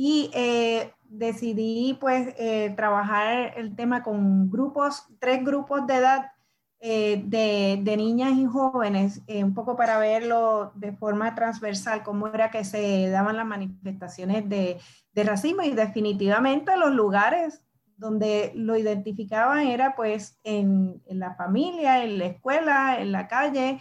Y 0.00 0.30
eh, 0.32 0.92
decidí 1.08 1.98
pues 2.00 2.32
eh, 2.38 2.72
trabajar 2.76 3.54
el 3.56 3.74
tema 3.74 4.04
con 4.04 4.48
grupos, 4.48 5.08
tres 5.18 5.44
grupos 5.44 5.88
de 5.88 5.94
edad 5.96 6.30
eh, 6.78 7.20
de, 7.26 7.80
de, 7.82 7.96
niñas 7.96 8.38
y 8.38 8.44
jóvenes, 8.44 9.22
un 9.26 9.54
poco 9.54 9.74
para 9.74 9.98
verlo 9.98 10.70
de 10.76 10.92
forma 10.92 11.34
transversal, 11.34 12.04
cómo 12.04 12.28
era 12.28 12.52
que 12.52 12.62
se 12.62 13.08
daban 13.10 13.36
las 13.36 13.46
manifestaciones 13.46 14.48
de, 14.48 14.78
de 15.12 15.24
racismo. 15.24 15.62
Y 15.62 15.72
definitivamente 15.72 16.76
los 16.76 16.92
lugares 16.92 17.64
donde 17.98 18.52
lo 18.54 18.76
identificaban 18.76 19.66
era 19.66 19.94
pues 19.96 20.38
en, 20.44 21.02
la 21.08 21.34
familia, 21.34 22.04
en 22.04 22.18
la 22.18 22.26
escuela, 22.26 23.00
en 23.00 23.10
la 23.10 23.26
calle, 23.26 23.80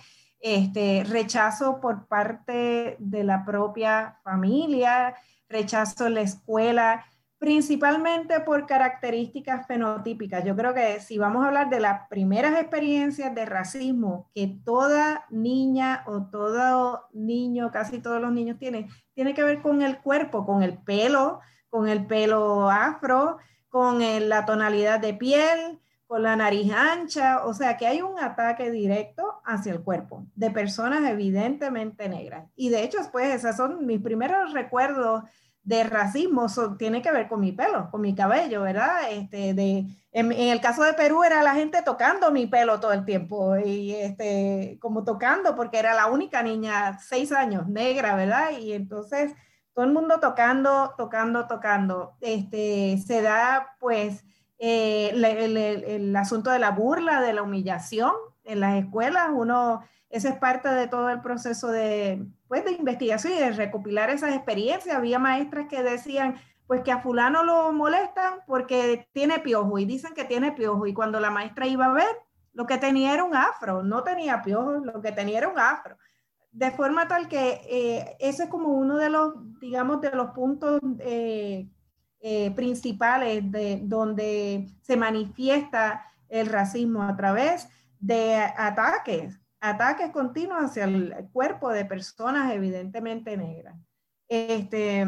este, 0.56 1.04
rechazo 1.08 1.80
por 1.80 2.08
parte 2.08 2.96
de 3.00 3.24
la 3.24 3.44
propia 3.46 4.20
familia, 4.24 5.16
rechazo 5.50 6.08
en 6.08 6.16
la 6.16 6.22
escuela, 6.22 7.06
principalmente 7.40 8.40
por 8.40 8.66
características 8.66 9.68
fenotípicas. 9.68 10.44
Yo 10.44 10.56
creo 10.56 10.74
que 10.74 11.00
si 11.00 11.18
vamos 11.18 11.44
a 11.44 11.48
hablar 11.48 11.70
de 11.70 11.80
las 11.80 12.08
primeras 12.10 12.60
experiencias 12.60 13.34
de 13.36 13.46
racismo 13.46 14.30
que 14.34 14.48
toda 14.66 15.26
niña 15.30 16.04
o 16.08 16.24
todo 16.24 17.08
niño, 17.14 17.72
casi 17.72 18.00
todos 18.00 18.22
los 18.22 18.32
niños 18.32 18.58
tienen, 18.58 18.88
tiene 19.14 19.34
que 19.34 19.44
ver 19.44 19.62
con 19.62 19.82
el 19.82 20.00
cuerpo, 20.00 20.46
con 20.46 20.64
el 20.64 20.78
pelo, 20.80 21.40
con 21.70 21.88
el 21.88 22.08
pelo 22.08 22.70
afro, 22.70 23.38
con 23.70 24.00
la 24.30 24.46
tonalidad 24.46 25.00
de 25.00 25.14
piel, 25.14 25.80
con 26.08 26.24
la 26.24 26.38
nariz 26.38 26.72
ancha, 26.72 27.46
o 27.46 27.54
sea 27.54 27.76
que 27.76 27.86
hay 27.86 28.02
un 28.02 28.18
ataque 28.18 28.72
directo 28.72 29.42
hacia 29.46 29.74
el 29.74 29.84
cuerpo 29.84 30.26
de 30.36 30.50
personas 30.50 31.08
evidentemente 31.10 32.08
negras. 32.08 32.50
Y 32.56 32.70
de 32.70 32.84
hecho, 32.84 33.00
pues 33.12 33.36
esos 33.36 33.58
son 33.58 33.86
mis 33.86 34.02
primeros 34.02 34.54
recuerdos 34.54 35.24
de 35.64 35.84
racismo, 35.84 36.48
tiene 36.78 37.02
que 37.02 37.12
ver 37.12 37.28
con 37.28 37.42
mi 37.42 37.52
pelo, 37.52 37.92
con 37.92 38.00
mi 38.00 38.16
cabello, 38.16 38.62
¿verdad? 38.62 39.12
Este, 39.12 39.54
de, 39.54 39.86
en, 40.14 40.32
el 40.32 40.62
caso 40.62 40.82
de 40.82 40.94
Perú 40.94 41.26
era 41.26 41.44
la 41.44 41.56
gente 41.56 41.82
tocando 41.82 42.32
mi 42.32 42.48
pelo 42.48 42.80
todo 42.80 42.94
el 42.94 43.04
tiempo 43.04 43.58
y 43.58 43.94
este, 43.94 44.78
como 44.80 45.04
tocando 45.04 45.58
porque 45.58 45.78
era 45.78 45.94
la 45.94 46.06
única 46.06 46.42
niña, 46.42 46.98
seis 47.00 47.34
años, 47.34 47.68
negra, 47.68 48.16
¿verdad? 48.16 48.52
Y 48.58 48.72
entonces 48.72 49.34
todo 49.74 49.84
el 49.84 49.92
mundo 49.92 50.22
tocando, 50.22 50.94
tocando, 50.98 51.48
tocando. 51.48 52.16
Este, 52.22 52.98
se 53.06 53.22
da 53.22 53.76
pues 53.82 54.24
eh, 54.60 55.12
el, 55.14 56.16
asunto 56.16 56.50
de 56.50 56.60
la 56.60 56.72
burla, 56.72 57.22
de 57.22 57.34
la 57.34 57.44
humillación 57.44 58.12
en 58.44 58.60
las 58.60 58.76
escuelas. 58.76 59.30
Uno, 59.34 59.84
ese 60.10 60.30
es 60.30 60.36
parte 60.36 60.70
de 60.70 60.88
todo 60.88 61.10
el 61.10 61.22
proceso 61.22 61.68
de, 61.68 62.26
pues, 62.48 62.66
de 62.66 62.72
investigación 62.72 63.34
y 63.34 63.40
de 63.40 63.52
recopilar 63.52 64.10
esas 64.10 64.36
experiencias. 64.36 64.96
Había 64.96 65.20
maestras 65.20 65.68
que 65.68 65.84
decían, 65.84 66.36
pues 66.68 66.82
que 66.82 66.92
a 66.92 67.00
fulano 67.00 67.44
lo 67.44 67.72
molestan 67.72 68.40
porque 68.46 69.08
tiene 69.14 69.40
piojo 69.40 69.80
y 69.80 69.86
dicen 69.86 70.14
que 70.14 70.26
tiene 70.26 70.52
piojo 70.52 70.86
y 70.86 70.94
cuando 70.94 71.20
la 71.20 71.32
maestra 71.32 71.66
iba 71.66 71.86
a 71.86 71.94
ver, 71.94 72.16
lo 72.54 72.66
que 72.66 72.78
tenía 72.78 73.14
era 73.14 73.24
un 73.24 73.36
afro, 73.36 73.84
no 73.84 74.04
tenía 74.04 74.42
piojo, 74.42 74.84
lo 74.84 75.02
que 75.02 75.12
tenía 75.12 75.38
era 75.38 75.48
un 75.48 75.60
afro. 75.60 75.98
De 76.52 76.72
forma 76.72 77.08
tal 77.08 77.28
que 77.28 77.62
eh, 77.70 78.18
ese 78.20 78.44
es 78.46 78.50
como 78.50 78.70
uno 78.70 78.98
de 78.98 79.10
los, 79.10 79.36
digamos, 79.60 80.02
de 80.02 80.12
los 80.12 80.32
puntos 80.32 80.82
eh, 81.00 81.70
eh, 82.20 82.52
principales 82.52 83.52
de 83.52 83.80
donde 83.84 84.68
se 84.82 84.98
manifiesta 84.98 86.06
el 86.30 86.48
racismo 86.48 87.04
a 87.04 87.16
través 87.16 87.68
de 88.00 88.36
ataques, 88.36 89.40
ataques 89.60 90.12
continuos 90.12 90.64
hacia 90.64 90.86
el 90.86 91.14
cuerpo 91.32 91.70
de 91.70 91.86
personas 91.86 92.52
evidentemente 92.54 93.38
negras. 93.38 93.76
Este, 94.28 95.06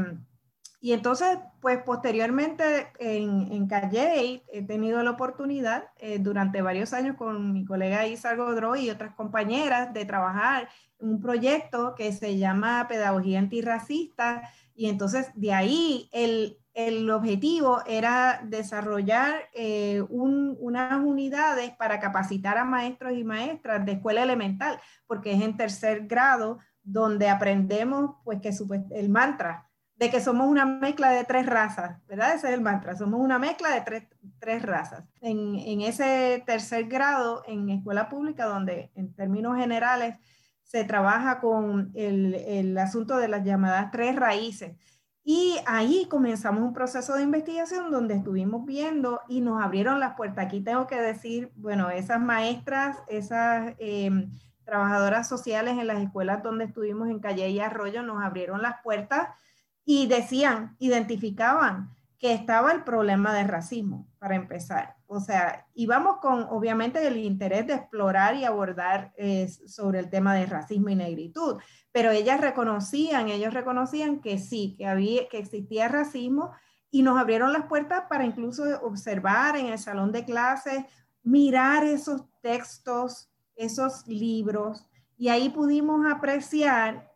y 0.81 0.93
entonces, 0.93 1.39
pues 1.59 1.83
posteriormente 1.83 2.87
en, 2.99 3.51
en 3.51 3.67
Calle 3.67 4.43
he 4.47 4.61
tenido 4.63 5.03
la 5.03 5.11
oportunidad 5.11 5.89
eh, 5.97 6.19
durante 6.19 6.61
varios 6.61 6.93
años 6.93 7.17
con 7.17 7.51
mi 7.51 7.65
colega 7.65 8.07
Isa 8.07 8.35
Godro 8.35 8.77
y 8.77 8.89
otras 8.89 9.13
compañeras 9.15 9.93
de 9.93 10.05
trabajar 10.05 10.69
un 10.99 11.19
proyecto 11.19 11.95
que 11.95 12.13
se 12.13 12.37
llama 12.37 12.87
Pedagogía 12.87 13.39
Antirracista. 13.39 14.49
Y 14.73 14.87
entonces 14.87 15.27
de 15.35 15.53
ahí 15.53 16.09
el, 16.13 16.58
el 16.73 17.09
objetivo 17.09 17.81
era 17.85 18.41
desarrollar 18.43 19.49
eh, 19.53 20.01
unas 20.09 21.03
unidades 21.03 21.71
para 21.71 21.99
capacitar 21.99 22.57
a 22.57 22.65
maestros 22.65 23.13
y 23.13 23.23
maestras 23.23 23.85
de 23.85 23.93
escuela 23.93 24.23
elemental, 24.23 24.79
porque 25.07 25.33
es 25.33 25.41
en 25.41 25.57
tercer 25.57 26.07
grado 26.07 26.59
donde 26.83 27.29
aprendemos 27.29 28.15
pues 28.23 28.39
que 28.41 28.53
el 28.91 29.09
mantra 29.09 29.69
de 29.95 30.09
que 30.09 30.21
somos 30.21 30.47
una 30.47 30.65
mezcla 30.65 31.11
de 31.11 31.25
tres 31.25 31.45
razas, 31.45 31.99
¿verdad? 32.07 32.33
Ese 32.33 32.47
es 32.47 32.53
el 32.53 32.61
mantra, 32.61 32.95
somos 32.95 33.19
una 33.19 33.37
mezcla 33.37 33.69
de 33.71 34.07
tres, 34.39 34.61
razas. 34.61 35.03
En, 35.19 35.81
ese 35.81 36.41
tercer 36.45 36.85
grado, 36.85 37.43
en 37.45 37.69
escuela 37.69 38.07
pública, 38.07 38.45
donde 38.45 38.91
en 38.95 39.13
términos 39.13 39.57
generales 39.57 40.15
se 40.63 40.85
trabaja 40.85 41.41
con 41.41 41.91
el 41.95 42.77
asunto 42.77 43.17
de 43.17 43.27
las 43.27 43.43
llamadas 43.43 43.91
tres 43.91 44.15
raíces, 44.15 44.77
y 45.31 45.57
ahí 45.67 46.07
comenzamos 46.09 46.63
un 46.63 46.73
proceso 46.73 47.13
de 47.13 47.21
investigación 47.21 47.91
donde 47.91 48.15
estuvimos 48.15 48.65
viendo 48.65 49.21
y 49.27 49.41
nos 49.41 49.61
abrieron 49.61 49.99
las 49.99 50.15
puertas. 50.15 50.47
Aquí 50.47 50.59
tengo 50.61 50.87
que 50.87 50.99
decir, 50.99 51.51
bueno, 51.55 51.91
esas 51.91 52.19
maestras, 52.19 52.97
esas 53.07 53.75
em, 53.77 54.31
trabajadoras 54.63 55.29
sociales 55.29 55.77
en 55.77 55.85
las 55.85 56.01
escuelas 56.01 56.41
donde 56.41 56.65
estuvimos 56.65 57.09
en 57.09 57.19
Calle 57.19 57.47
y 57.47 57.59
Arroyo 57.59 58.01
nos 58.01 58.23
abrieron 58.23 58.63
las 58.63 58.81
puertas 58.81 59.27
y 59.85 60.07
decían, 60.07 60.75
identificaban 60.79 61.95
que 62.17 62.33
estaba 62.33 62.71
el 62.71 62.83
problema 62.83 63.31
de 63.31 63.43
racismo, 63.43 64.07
para 64.17 64.35
empezar. 64.35 64.98
O 65.11 65.19
sea, 65.19 65.65
íbamos 65.73 66.17
con, 66.17 66.43
obviamente, 66.51 67.05
el 67.05 67.17
interés 67.17 67.65
de 67.65 67.73
explorar 67.73 68.35
y 68.35 68.45
abordar 68.45 69.11
eh, 69.17 69.47
sobre 69.47 69.97
el 69.97 70.07
tema 70.11 70.35
de 70.35 70.45
racismo 70.45 70.89
y 70.89 70.95
negritud, 70.95 71.57
pero 71.91 72.11
ellas 72.11 72.39
reconocían, 72.39 73.27
ellos 73.27 73.55
reconocían 73.55 74.21
que 74.21 74.37
sí, 74.37 74.75
que, 74.77 74.85
había, 74.85 75.27
que 75.27 75.39
existía 75.39 75.87
racismo 75.87 76.51
y 76.91 77.01
nos 77.01 77.17
abrieron 77.17 77.53
las 77.53 77.65
puertas 77.65 78.03
para 78.07 78.23
incluso 78.23 78.63
observar 78.83 79.57
en 79.57 79.65
el 79.65 79.79
salón 79.79 80.11
de 80.11 80.25
clases, 80.25 80.85
mirar 81.23 81.83
esos 81.85 82.25
textos, 82.41 83.31
esos 83.55 84.05
libros, 84.05 84.85
y 85.17 85.29
ahí 85.29 85.49
pudimos 85.49 86.05
apreciar 86.05 87.11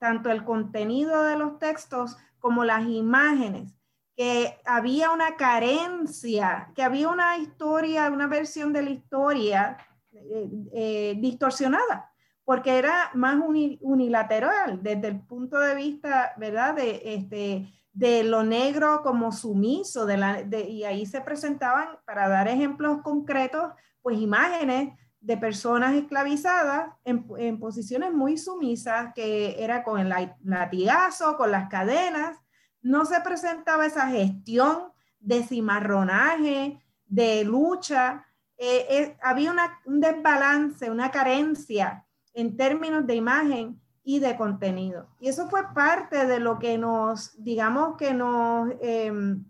tanto 0.00 0.30
el 0.30 0.44
contenido 0.44 1.22
de 1.22 1.38
los 1.38 1.60
textos 1.60 2.16
como 2.40 2.64
las 2.64 2.88
imágenes 2.88 3.75
que 4.16 4.58
había 4.64 5.10
una 5.10 5.36
carencia, 5.36 6.72
que 6.74 6.82
había 6.82 7.10
una 7.10 7.36
historia, 7.36 8.10
una 8.10 8.26
versión 8.26 8.72
de 8.72 8.82
la 8.82 8.90
historia 8.90 9.76
eh, 10.10 10.48
eh, 10.72 11.14
distorsionada, 11.18 12.10
porque 12.42 12.78
era 12.78 13.10
más 13.12 13.36
unilateral 13.80 14.82
desde 14.82 15.08
el 15.08 15.20
punto 15.20 15.58
de 15.58 15.74
vista, 15.74 16.32
¿verdad? 16.38 16.74
De, 16.74 17.02
este, 17.04 17.68
de 17.92 18.24
lo 18.24 18.42
negro 18.42 19.02
como 19.02 19.32
sumiso, 19.32 20.06
de 20.06 20.16
la, 20.16 20.40
y 20.40 20.84
ahí 20.84 21.04
se 21.04 21.20
presentaban, 21.20 21.98
para 22.06 22.26
dar 22.28 22.48
ejemplos 22.48 23.02
concretos, 23.02 23.72
pues 24.00 24.18
imágenes 24.18 24.98
de 25.20 25.36
personas 25.36 25.94
esclavizadas 25.94 26.88
en, 27.04 27.26
en 27.36 27.58
posiciones 27.58 28.12
muy 28.12 28.38
sumisas, 28.38 29.12
que 29.14 29.62
era 29.62 29.82
con 29.82 30.00
el 30.00 30.14
latigazo, 30.42 31.36
con 31.36 31.50
las 31.50 31.68
cadenas, 31.68 32.38
no 32.86 33.04
se 33.04 33.20
presentaba 33.20 33.84
esa 33.84 34.08
gestión 34.08 34.92
de 35.18 35.42
cimarronaje, 35.42 36.80
de 37.06 37.44
lucha. 37.44 38.24
Eh, 38.56 38.86
eh, 38.88 39.16
había 39.22 39.52
un 39.84 40.00
desbalance, 40.00 40.88
una 40.88 41.10
carencia 41.10 42.06
en 42.32 42.56
términos 42.56 43.04
de 43.04 43.16
imagen 43.16 43.80
y 44.04 44.20
de 44.20 44.36
contenido. 44.36 45.08
Y 45.18 45.28
eso 45.28 45.48
fue 45.48 45.74
parte 45.74 46.26
de 46.26 46.38
lo 46.38 46.60
que 46.60 46.78
nos, 46.78 47.42
digamos 47.42 47.96
que 47.96 48.14
nos, 48.14 48.70
em, 48.80 49.44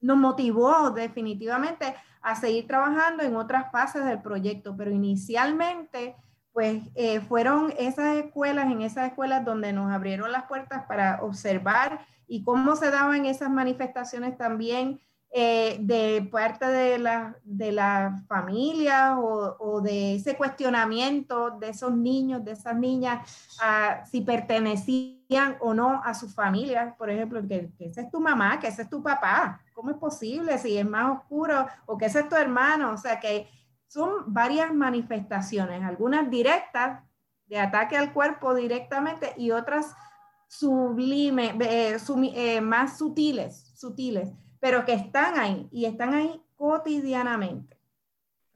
nos 0.00 0.16
motivó 0.16 0.90
definitivamente 0.90 1.92
a 2.22 2.36
seguir 2.36 2.68
trabajando 2.68 3.24
en 3.24 3.34
otras 3.34 3.72
fases 3.72 4.04
del 4.04 4.22
proyecto, 4.22 4.76
pero 4.76 4.92
inicialmente 4.92 6.14
pues 6.56 6.84
eh, 6.94 7.20
fueron 7.20 7.74
esas 7.78 8.16
escuelas, 8.16 8.72
en 8.72 8.80
esas 8.80 9.08
escuelas 9.08 9.44
donde 9.44 9.74
nos 9.74 9.92
abrieron 9.92 10.32
las 10.32 10.44
puertas 10.44 10.86
para 10.86 11.22
observar 11.22 12.06
y 12.26 12.44
cómo 12.44 12.76
se 12.76 12.90
daban 12.90 13.26
esas 13.26 13.50
manifestaciones 13.50 14.38
también 14.38 14.98
eh, 15.30 15.76
de 15.80 16.26
parte 16.32 16.64
de 16.64 16.98
la, 16.98 17.36
de 17.44 17.72
la 17.72 18.24
familia 18.26 19.18
o, 19.18 19.82
de 19.82 20.14
ese 20.14 20.34
cuestionamiento 20.34 21.50
de 21.50 21.68
esos 21.68 21.94
niños, 21.94 22.42
de 22.42 22.52
esas 22.52 22.74
niñas, 22.74 23.30
si 24.10 24.22
pertenecían 24.22 25.58
o 25.60 25.74
no 25.74 26.00
a 26.02 26.14
su 26.14 26.26
familia, 26.30 26.94
por 26.96 27.10
ejemplo, 27.10 27.46
que, 27.46 27.70
que 27.76 27.84
esa 27.84 28.00
es 28.00 28.10
tu 28.10 28.18
mamá, 28.18 28.58
que 28.58 28.68
ese 28.68 28.80
es 28.80 28.88
tu 28.88 29.02
papá, 29.02 29.60
¿cómo 29.74 29.90
es 29.90 29.98
posible 29.98 30.56
si 30.56 30.78
es 30.78 30.88
más 30.88 31.18
oscuro 31.18 31.66
o 31.84 31.98
que 31.98 32.06
ese 32.06 32.20
es 32.20 32.30
tu 32.30 32.34
hermano? 32.34 32.92
O 32.92 32.96
sea 32.96 33.20
que 33.20 33.46
son 33.86 34.32
varias 34.32 34.74
manifestaciones, 34.74 35.82
algunas 35.82 36.30
directas 36.30 37.02
de 37.46 37.58
ataque 37.58 37.96
al 37.96 38.12
cuerpo 38.12 38.54
directamente 38.54 39.32
y 39.36 39.52
otras 39.52 39.94
sublime, 40.48 41.54
eh, 41.60 41.96
eh, 42.34 42.60
más 42.60 42.98
sutiles, 42.98 43.72
sutiles, 43.76 44.32
pero 44.60 44.84
que 44.84 44.92
están 44.94 45.38
ahí 45.38 45.68
y 45.70 45.84
están 45.86 46.14
ahí 46.14 46.40
cotidianamente. 46.56 47.76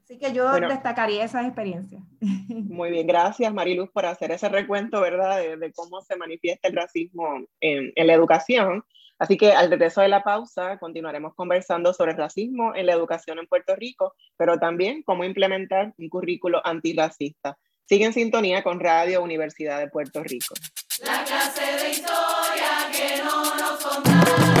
Así 0.03 0.17
que 0.17 0.33
yo 0.33 0.51
destacaría 0.51 1.23
esas 1.23 1.45
experiencias. 1.45 2.03
Muy 2.49 2.91
bien, 2.91 3.07
gracias 3.07 3.53
Mariluz 3.53 3.89
por 3.91 4.05
hacer 4.05 4.31
ese 4.31 4.49
recuento, 4.49 4.99
¿verdad?, 4.99 5.37
de, 5.57 5.71
cómo 5.73 6.01
se 6.01 6.17
manifiesta 6.17 6.67
el 6.67 6.75
racismo 6.75 7.39
en, 7.61 7.93
en, 7.95 8.07
la 8.07 8.13
educación. 8.13 8.83
Así 9.21 9.37
que 9.37 9.51
al 9.53 9.69
regreso 9.69 10.01
de 10.01 10.07
la 10.07 10.23
pausa 10.23 10.79
continuaremos 10.79 11.35
conversando 11.35 11.93
sobre 11.93 12.13
racismo 12.13 12.73
en 12.73 12.87
la 12.87 12.93
educación 12.93 13.37
en 13.37 13.45
Puerto 13.45 13.75
Rico, 13.75 14.15
pero 14.35 14.57
también 14.57 15.03
cómo 15.03 15.23
implementar 15.23 15.93
un 15.99 16.09
currículo 16.09 16.59
antirracista. 16.65 17.55
Sigue 17.85 18.05
en 18.05 18.13
sintonía 18.13 18.63
con 18.63 18.79
Radio 18.79 19.21
Universidad 19.21 19.77
de 19.77 19.89
Puerto 19.89 20.23
Rico. 20.23 20.55
La 21.05 21.23
clase 21.23 21.61
de 21.61 21.91
historia 21.91 22.89
que 22.91 23.21
no 23.23 23.55
nos 23.57 24.60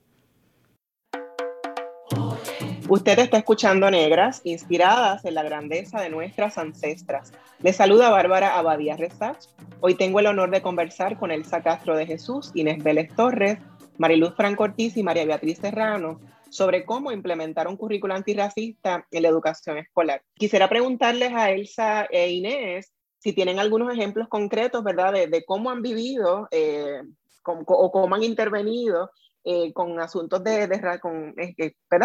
Usted 2.93 3.19
está 3.19 3.37
escuchando 3.37 3.89
Negras, 3.89 4.41
inspiradas 4.43 5.23
en 5.23 5.35
la 5.35 5.43
grandeza 5.43 6.01
de 6.01 6.09
nuestras 6.09 6.57
ancestras. 6.57 7.31
Le 7.59 7.71
saluda 7.71 8.09
Bárbara 8.09 8.57
Abadía 8.57 8.97
Resach. 8.97 9.45
Hoy 9.79 9.95
tengo 9.95 10.19
el 10.19 10.27
honor 10.27 10.51
de 10.51 10.61
conversar 10.61 11.17
con 11.17 11.31
Elsa 11.31 11.63
Castro 11.63 11.95
de 11.95 12.05
Jesús, 12.05 12.51
Inés 12.53 12.83
Vélez 12.83 13.07
Torres, 13.15 13.59
Mariluz 13.97 14.35
Franco 14.35 14.65
Ortiz 14.65 14.97
y 14.97 15.03
María 15.03 15.25
Beatriz 15.25 15.59
Serrano 15.59 16.19
sobre 16.49 16.83
cómo 16.83 17.13
implementar 17.13 17.69
un 17.69 17.77
currículo 17.77 18.13
antirracista 18.13 19.07
en 19.09 19.23
la 19.23 19.29
educación 19.29 19.77
escolar. 19.77 20.21
Quisiera 20.33 20.67
preguntarles 20.67 21.31
a 21.33 21.49
Elsa 21.49 22.09
e 22.11 22.29
Inés 22.29 22.91
si 23.19 23.31
tienen 23.31 23.59
algunos 23.59 23.93
ejemplos 23.93 24.27
concretos, 24.27 24.83
¿verdad?, 24.83 25.13
de, 25.13 25.45
cómo 25.45 25.69
han 25.69 25.81
vivido 25.81 26.49
eh, 26.51 27.03
o 27.45 27.91
cómo 27.93 28.15
han 28.15 28.23
intervenido 28.23 29.11
eh, 29.43 29.73
con 29.73 29.99
asuntos 29.99 30.43
de, 30.43 30.67
de 30.67 30.99
con, 30.99 31.33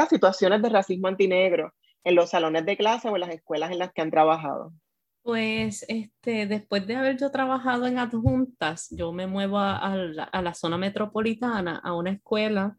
situaciones 0.08 0.62
de 0.62 0.68
racismo 0.68 1.08
antinegro 1.08 1.72
en 2.04 2.14
los 2.14 2.30
salones 2.30 2.64
de 2.64 2.76
clase 2.76 3.08
o 3.08 3.14
en 3.14 3.20
las 3.20 3.30
escuelas 3.30 3.70
en 3.70 3.78
las 3.78 3.92
que 3.92 4.02
han 4.02 4.10
trabajado? 4.10 4.72
Pues 5.22 5.84
este, 5.88 6.46
después 6.46 6.86
de 6.86 6.96
haber 6.96 7.18
yo 7.18 7.30
trabajado 7.30 7.86
en 7.86 7.98
adjuntas, 7.98 8.86
yo 8.90 9.12
me 9.12 9.26
muevo 9.26 9.58
a, 9.58 9.96
la, 9.96 10.24
a 10.24 10.40
la, 10.40 10.54
zona 10.54 10.78
metropolitana, 10.78 11.80
a 11.82 11.94
una 11.94 12.12
escuela 12.12 12.76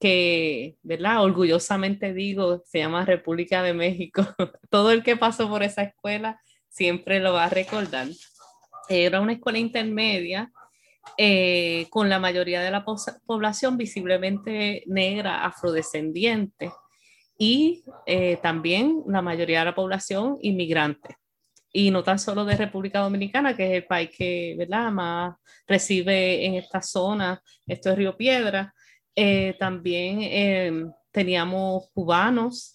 que, 0.00 0.76
¿verdad? 0.82 1.22
Orgullosamente 1.22 2.12
digo, 2.14 2.62
se 2.66 2.78
llama 2.78 3.04
República 3.04 3.62
de 3.62 3.74
México. 3.74 4.22
Todo 4.70 4.92
el 4.92 5.02
que 5.02 5.16
pasó 5.16 5.48
por 5.48 5.62
esa 5.62 5.82
escuela 5.82 6.40
siempre 6.68 7.20
lo 7.20 7.32
va 7.32 7.44
a 7.44 7.50
recordar. 7.50 8.08
Era 8.88 9.20
una 9.20 9.34
escuela 9.34 9.58
intermedia 9.58 10.52
eh, 11.16 11.86
con 11.90 12.08
la 12.08 12.18
mayoría 12.18 12.60
de 12.60 12.70
la 12.70 12.84
población 12.84 13.76
visiblemente 13.76 14.82
negra, 14.86 15.44
afrodescendiente 15.44 16.72
y 17.38 17.84
eh, 18.06 18.38
también 18.42 19.02
la 19.06 19.22
mayoría 19.22 19.60
de 19.60 19.66
la 19.66 19.74
población 19.74 20.38
inmigrante. 20.40 21.16
Y 21.72 21.90
no 21.90 22.04
tan 22.04 22.18
solo 22.18 22.44
de 22.44 22.56
República 22.56 23.00
Dominicana, 23.00 23.56
que 23.56 23.66
es 23.66 23.72
el 23.82 23.86
país 23.86 24.10
que 24.16 24.54
¿verdad? 24.56 24.90
más 24.92 25.36
recibe 25.66 26.46
en 26.46 26.54
esta 26.54 26.80
zona, 26.80 27.42
esto 27.66 27.90
es 27.90 27.96
Río 27.96 28.16
Piedra, 28.16 28.72
eh, 29.16 29.56
también 29.58 30.92
teníamos 31.10 31.88
cubanos, 31.92 32.73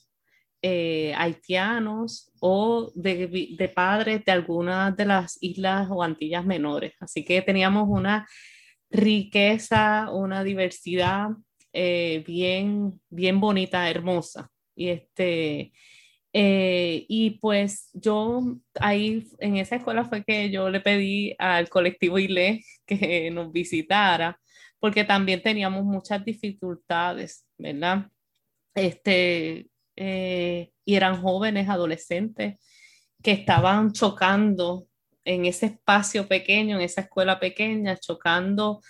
eh, 0.62 1.14
haitianos 1.16 2.32
o 2.42 2.92
de, 2.94 3.72
padres 3.74 4.26
de 4.26 4.32
algunas 4.32 4.96
de 4.98 5.06
las 5.06 5.38
islas 5.42 5.88
o 5.90 6.04
Antillas 6.04 6.46
menores. 6.46 6.94
Así 7.00 7.24
que 7.24 7.42
teníamos 7.42 7.88
una 7.88 8.28
riqueza, 8.90 10.10
una 10.12 10.44
diversidad 10.44 11.30
eh, 11.72 12.24
bien, 12.28 13.00
bien 13.10 13.40
bonita, 13.40 13.90
hermosa. 13.90 14.50
Y, 14.76 14.90
este, 14.90 15.72
eh, 16.34 17.06
y 17.08 17.32
pues 17.42 17.90
yo 17.94 18.58
ahí 18.80 19.28
en 19.40 19.58
esa 19.58 19.78
escuela 19.78 20.06
fue 20.06 20.24
que 20.24 20.50
yo 20.50 20.70
le 20.70 20.82
pedí 20.82 21.36
al 21.40 21.70
colectivo 21.70 22.20
ILE 22.20 22.64
que 22.86 23.32
nos 23.32 23.52
visitara, 23.52 24.40
porque 24.80 25.04
también 25.04 25.42
teníamos 25.42 25.86
muchas 25.86 26.24
dificultades, 26.26 27.46
¿verdad? 27.58 28.08
Este, 28.76 29.70
eh, 30.02 30.72
y 30.86 30.96
eran 30.96 31.22
jóvenes, 31.22 31.68
adolescentes, 31.68 32.56
que 33.22 33.34
estaban 33.34 33.92
chocando 33.92 34.88
en 35.26 35.46
ese 35.46 35.66
espacio 35.66 36.26
pequeño, 36.26 36.78
en 36.78 36.84
esa 36.84 37.02
escuela 37.02 37.38
pequeña, 37.38 37.98
chocando 37.98 38.82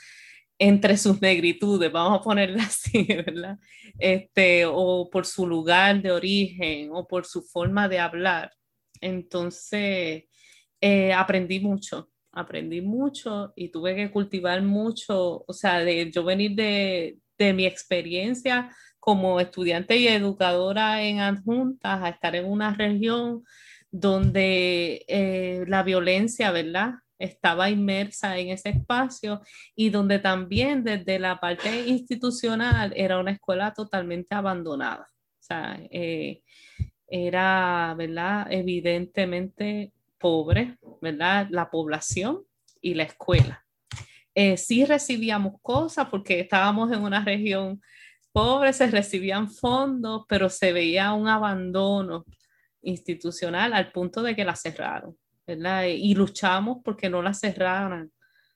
entre 0.60 0.98
sus 0.98 1.20
negritudes, 1.20 1.92
vamos 1.92 2.20
a 2.20 2.22
ponerla 2.22 2.64
así, 2.64 3.06
¿verdad? 3.06 3.58
Este, 3.98 4.66
o 4.68 5.10
por 5.10 5.26
su 5.26 5.48
lugar 5.48 6.02
de 6.02 6.12
origen, 6.12 6.92
o 6.94 7.08
por 7.08 7.26
su 7.26 7.42
forma 7.42 7.90
de 7.90 7.98
hablar. 7.98 8.52
Entonces, 9.02 10.26
eh, 10.80 11.14
aprendí 11.14 11.60
mucho, 11.60 12.12
aprendí 12.32 12.82
mucho 12.82 13.52
y 13.56 13.70
tuve 13.70 13.96
que 13.96 14.12
cultivar 14.12 14.62
mucho, 14.62 15.44
o 15.48 15.54
sea, 15.54 15.80
de 15.80 16.12
yo 16.12 16.24
venir 16.24 16.52
de, 16.52 17.18
de 17.36 17.54
mi 17.54 17.66
experiencia 17.66 18.70
como 19.00 19.40
estudiante 19.40 19.98
y 19.98 20.08
educadora 20.08 21.02
en 21.04 21.20
adjuntas 21.20 22.02
a 22.04 22.10
estar 22.10 22.36
en 22.36 22.46
una 22.46 22.74
región 22.74 23.44
donde 23.92 25.06
eh, 25.08 25.64
la 25.68 25.84
violencia, 25.84 26.52
¿verdad? 26.52 26.96
Estaba 27.18 27.70
inmersa 27.70 28.38
en 28.38 28.50
ese 28.50 28.70
espacio 28.70 29.42
y 29.76 29.90
donde 29.90 30.20
también 30.20 30.84
desde 30.84 31.20
la 31.20 31.40
parte 31.40 31.88
institucional 31.88 32.94
era 32.96 33.20
una 33.20 33.32
escuela 33.32 33.74
totalmente 33.74 34.36
abandonada. 34.36 35.08
O 35.10 35.44
sea, 35.44 35.80
eh, 35.92 36.42
era, 37.08 37.96
¿verdad? 37.98 38.48
Evidentemente 38.52 39.92
pobre, 40.20 40.78
¿verdad? 41.02 41.48
La 41.50 41.70
población 41.70 42.44
y 42.82 42.94
la 42.94 43.04
escuela. 43.04 43.66
Eh, 44.36 44.58
sí 44.58 44.86
recibíamos 44.86 45.56
cosas 45.62 46.08
porque 46.10 46.40
estábamos 46.40 46.92
en 46.92 47.02
una 47.02 47.24
región 47.24 47.82
pobres 48.32 48.78
se 48.78 48.88
recibían 48.88 49.50
fondos, 49.50 50.24
pero 50.28 50.50
se 50.50 50.74
veía 50.74 51.14
un 51.14 51.28
abandono 51.28 52.26
institucional 52.82 53.74
al 53.74 53.92
punto 53.92 54.22
de 54.24 54.36
que 54.36 54.46
la 54.46 54.56
cerraron, 54.56 55.18
¿verdad? 55.46 55.86
Y 55.86 56.14
luchamos 56.16 56.78
porque 56.84 57.10
no 57.10 57.22
la 57.22 57.34
cerraran, 57.34 58.12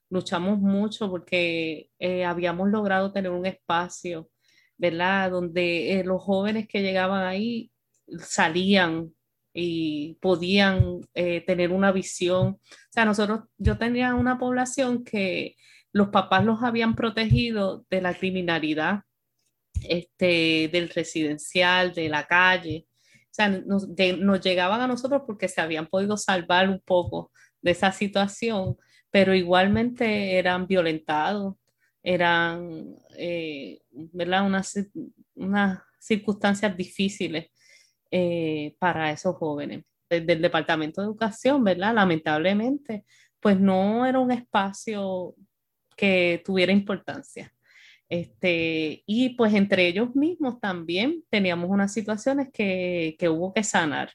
luchamos 0.09 0.59
mucho 0.59 1.09
porque 1.09 1.89
eh, 1.99 2.23
habíamos 2.25 2.69
logrado 2.69 3.11
tener 3.11 3.31
un 3.31 3.45
espacio, 3.45 4.29
¿verdad? 4.77 5.31
Donde 5.31 5.99
eh, 5.99 6.03
los 6.03 6.21
jóvenes 6.21 6.67
que 6.67 6.81
llegaban 6.81 7.25
ahí 7.25 7.71
salían 8.19 9.13
y 9.53 10.17
podían 10.21 11.01
eh, 11.13 11.41
tener 11.41 11.71
una 11.71 11.91
visión. 11.91 12.47
O 12.47 12.59
sea, 12.89 13.05
nosotros, 13.05 13.41
yo 13.57 13.77
tenía 13.77 14.15
una 14.15 14.37
población 14.37 15.03
que 15.03 15.55
los 15.91 16.09
papás 16.09 16.43
los 16.43 16.63
habían 16.63 16.95
protegido 16.95 17.85
de 17.89 18.01
la 18.01 18.13
criminalidad 18.15 19.01
este, 19.87 20.69
del 20.71 20.89
residencial, 20.89 21.93
de 21.93 22.09
la 22.09 22.25
calle. 22.25 22.87
O 23.25 23.35
sea, 23.35 23.49
nos, 23.49 23.87
llegaban 23.95 24.81
a 24.81 24.87
nosotros 24.87 25.23
porque 25.25 25.47
se 25.47 25.61
habían 25.61 25.87
podido 25.87 26.17
salvar 26.17 26.69
un 26.69 26.79
poco 26.79 27.31
de 27.61 27.71
esa 27.71 27.91
situación, 27.91 28.77
pero 29.09 29.33
igualmente 29.33 30.37
eran 30.37 30.67
violentados, 30.67 31.55
eran, 32.03 32.95
eh, 33.17 33.81
¿verdad? 33.91 34.45
Unas, 34.45 34.77
unas 35.35 35.79
circunstancias 35.99 36.75
difíciles 36.75 37.47
eh, 38.11 38.75
para 38.77 39.11
esos 39.11 39.35
jóvenes. 39.37 39.85
Desde 40.09 40.33
el 40.33 40.41
Departamento 40.41 41.01
de 41.01 41.07
Educación, 41.07 41.63
¿verdad? 41.63 41.95
Lamentablemente, 41.95 43.05
pues 43.39 43.59
no 43.59 44.05
era 44.05 44.19
un 44.19 44.31
espacio 44.31 45.33
que 45.95 46.41
tuviera 46.45 46.71
importancia. 46.71 47.53
Este, 48.09 49.03
y 49.05 49.29
pues 49.29 49.53
entre 49.53 49.87
ellos 49.87 50.15
mismos 50.15 50.59
también 50.59 51.23
teníamos 51.29 51.69
unas 51.69 51.93
situaciones 51.93 52.49
que, 52.53 53.15
que 53.17 53.29
hubo 53.29 53.53
que 53.53 53.63
sanar. 53.63 54.11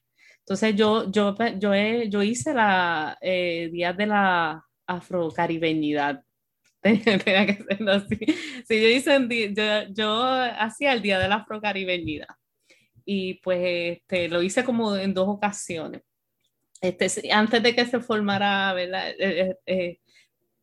Entonces 0.49 0.77
yo, 0.77 1.11
yo, 1.11 1.37
yo, 1.59 1.75
yo 2.09 2.23
hice 2.23 2.55
la 2.55 3.19
eh, 3.21 3.69
Día 3.71 3.93
de 3.93 4.07
la 4.07 4.65
Afrocaribeñidad. 4.87 6.25
Tenía 6.81 7.19
que 7.19 7.65
ser 7.69 7.89
así. 7.91 8.17
Sí, 8.67 8.81
yo, 8.81 8.89
hice, 8.89 9.55
yo, 9.55 9.93
yo 9.93 10.25
hacía 10.25 10.95
el 10.95 11.03
Día 11.03 11.19
de 11.19 11.29
la 11.29 11.35
Afrocaribeñidad. 11.37 12.29
Y 13.05 13.35
pues 13.43 13.59
este, 13.63 14.29
lo 14.29 14.43
hice 14.43 14.65
como 14.65 14.97
en 14.97 15.13
dos 15.13 15.29
ocasiones. 15.29 16.01
Este, 16.81 17.31
antes 17.31 17.63
de 17.63 17.75
que 17.75 17.85
se 17.85 18.01
formara, 18.01 18.73
¿verdad? 18.73 19.11
Eh, 19.19 19.55
eh, 19.67 19.99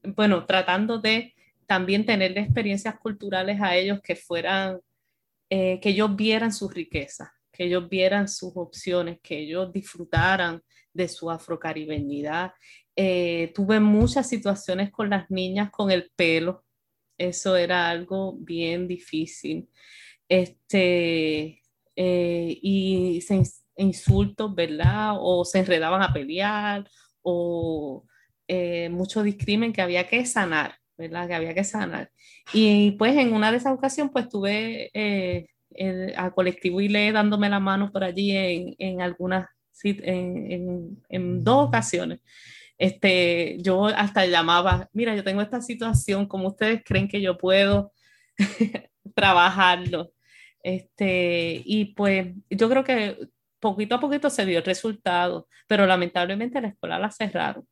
bueno, 0.02 0.48
tratando 0.48 0.98
de 0.98 1.35
también 1.66 2.06
tener 2.06 2.38
experiencias 2.38 2.98
culturales 3.00 3.60
a 3.62 3.76
ellos 3.76 4.02
que 4.02 4.16
fueran, 4.16 4.80
eh, 5.50 5.80
que 5.82 5.90
ellos 5.90 6.16
vieran 6.16 6.54
su 6.54 6.70
riqueza, 6.70 7.34
que 7.52 7.66
ellos 7.66 7.90
vieran 7.90 8.28
sus 8.28 8.52
opciones, 8.56 9.20
que 9.22 9.40
ellos 9.40 9.72
disfrutaran 9.72 10.62
de 10.94 11.08
su 11.08 11.30
afrocaribeñidad. 11.30 12.54
Eh, 12.96 13.52
tuve 13.54 13.80
muchas 13.80 14.30
situaciones 14.30 14.92
con 14.92 15.10
las 15.10 15.30
niñas 15.30 15.70
con 15.72 15.92
el 15.92 16.12
pelo, 16.16 16.64
eso 17.18 17.56
era 17.56 17.90
algo 17.90 18.36
bien 18.38 18.88
difícil. 18.88 19.70
Este, 20.28 21.62
eh, 21.96 22.60
y 22.62 23.22
se, 23.22 23.42
insultos, 23.78 24.54
¿verdad? 24.56 25.16
O 25.20 25.46
se 25.46 25.60
enredaban 25.60 26.02
a 26.02 26.14
pelear, 26.14 26.90
o 27.22 28.06
mucho 28.92 29.24
discrimen 29.24 29.74
que 29.74 29.82
había 29.82 30.08
que 30.08 30.24
sanar 30.26 30.76
¿verdad? 30.98 31.28
Que 31.28 31.36
había 31.36 31.54
que 31.54 31.64
sanar. 31.64 32.12
Y 32.54 32.92
pues 32.92 33.16
en 33.18 33.34
una 33.34 33.52
de 33.52 33.58
esas 33.58 33.74
ocasiones, 33.74 34.12
pues 34.14 34.30
tuve 34.30 34.90
eh, 34.94 35.48
al 36.16 36.34
colectivo 36.34 36.82
ILE 36.82 37.12
dándome 37.12 37.50
la 37.50 37.60
mano 37.60 37.92
por 37.92 38.04
allí 38.04 38.32
en, 38.32 38.76
en 38.78 39.02
algunas, 39.02 39.48
en, 39.84 40.52
en, 40.52 41.04
en, 41.10 41.44
dos 41.44 41.68
ocasiones. 41.68 42.20
Este, 42.78 43.58
yo 43.62 43.86
hasta 43.86 44.26
llamaba, 44.26 44.90
mira, 44.94 45.16
yo 45.16 45.24
tengo 45.24 45.42
esta 45.42 45.62
situación, 45.62 46.28
¿cómo 46.28 46.50
ustedes 46.50 46.82
creen 46.84 47.08
que 47.08 47.22
yo 47.22 47.38
puedo 47.38 47.92
trabajarlo? 49.16 50.12
Este, 50.64 51.62
y 51.66 51.94
pues 51.94 52.34
yo 52.50 52.70
creo 52.70 52.84
que 52.84 53.18
poquito 53.60 53.96
a 53.96 54.00
poquito 54.00 54.30
se 54.30 54.46
dio 54.46 54.60
el 54.60 54.66
resultado, 54.66 55.48
pero 55.68 55.86
lamentablemente 55.86 56.62
la 56.62 56.70
escuela 56.70 57.00
la 57.00 57.12
cerraron. 57.12 57.68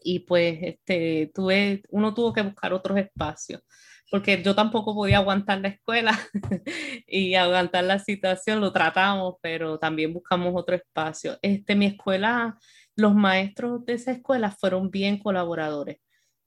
Y 0.00 0.20
pues 0.20 0.58
este, 0.62 1.30
tuve, 1.34 1.82
uno 1.90 2.14
tuvo 2.14 2.32
que 2.32 2.42
buscar 2.42 2.72
otros 2.72 2.98
espacios, 2.98 3.62
porque 4.10 4.42
yo 4.42 4.54
tampoco 4.54 4.94
podía 4.94 5.18
aguantar 5.18 5.60
la 5.60 5.68
escuela 5.68 6.18
y 7.06 7.34
aguantar 7.34 7.84
la 7.84 7.98
situación, 7.98 8.60
lo 8.60 8.72
tratamos, 8.72 9.36
pero 9.42 9.78
también 9.78 10.12
buscamos 10.14 10.54
otro 10.56 10.76
espacio. 10.76 11.38
Este, 11.42 11.74
mi 11.76 11.86
escuela, 11.86 12.56
los 12.96 13.14
maestros 13.14 13.84
de 13.84 13.94
esa 13.94 14.12
escuela 14.12 14.50
fueron 14.50 14.90
bien 14.90 15.18
colaboradores 15.18 15.98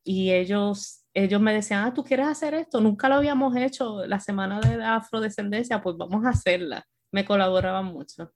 y 0.03 0.31
ellos, 0.31 1.05
ellos 1.13 1.41
me 1.41 1.53
decían, 1.53 1.85
ah, 1.85 1.93
¿tú 1.93 2.03
quieres 2.03 2.27
hacer 2.27 2.53
esto? 2.53 2.81
Nunca 2.81 3.09
lo 3.09 3.15
habíamos 3.15 3.55
hecho 3.55 4.05
la 4.07 4.19
semana 4.19 4.59
de 4.59 4.77
la 4.77 4.95
afrodescendencia, 4.95 5.81
pues 5.81 5.97
vamos 5.97 6.25
a 6.25 6.29
hacerla. 6.29 6.85
Me 7.11 7.25
colaboraban 7.25 7.85
mucho. 7.85 8.33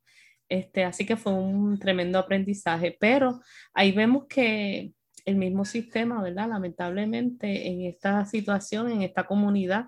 Este, 0.50 0.84
así 0.84 1.06
que 1.06 1.18
fue 1.18 1.34
un 1.34 1.80
tremendo 1.80 2.20
aprendizaje, 2.20 2.96
pero 3.00 3.42
ahí 3.74 3.92
vemos 3.92 4.26
que 4.28 4.94
el 5.26 5.36
mismo 5.36 5.66
sistema, 5.66 6.22
¿verdad? 6.22 6.50
Lamentablemente 6.50 7.68
en 7.68 7.82
esta 7.82 8.26
situación, 8.26 8.92
en 8.92 9.02
esta 9.02 9.26
comunidad, 9.26 9.88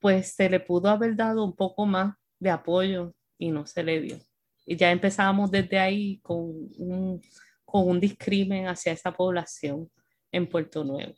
pues 0.00 0.34
se 0.34 0.50
le 0.50 0.60
pudo 0.60 0.88
haber 0.88 1.16
dado 1.16 1.44
un 1.44 1.54
poco 1.54 1.86
más 1.86 2.14
de 2.38 2.50
apoyo 2.50 3.14
y 3.38 3.50
no 3.50 3.66
se 3.66 3.82
le 3.82 4.00
dio. 4.00 4.18
Y 4.66 4.76
ya 4.76 4.90
empezábamos 4.90 5.50
desde 5.50 5.78
ahí 5.78 6.18
con 6.20 6.38
un, 6.78 7.22
con 7.64 7.88
un 7.88 8.00
discrimen 8.00 8.66
hacia 8.66 8.92
esa 8.92 9.12
población 9.12 9.90
en 10.32 10.48
Puerto 10.48 10.84
Nuevo. 10.84 11.14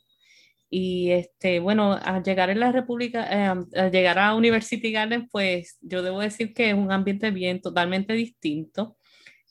Y 0.69 1.11
este, 1.11 1.59
bueno, 1.59 1.99
al 2.01 2.23
llegar 2.23 2.49
en 2.49 2.61
la 2.61 2.71
República, 2.71 3.27
eh, 3.29 3.65
al 3.75 3.91
llegar 3.91 4.17
a 4.17 4.35
University 4.35 4.91
Garden, 4.91 5.27
pues 5.29 5.77
yo 5.81 6.01
debo 6.01 6.21
decir 6.21 6.53
que 6.53 6.69
es 6.69 6.75
un 6.75 6.91
ambiente 6.93 7.29
bien 7.31 7.59
totalmente 7.59 8.13
distinto. 8.13 8.95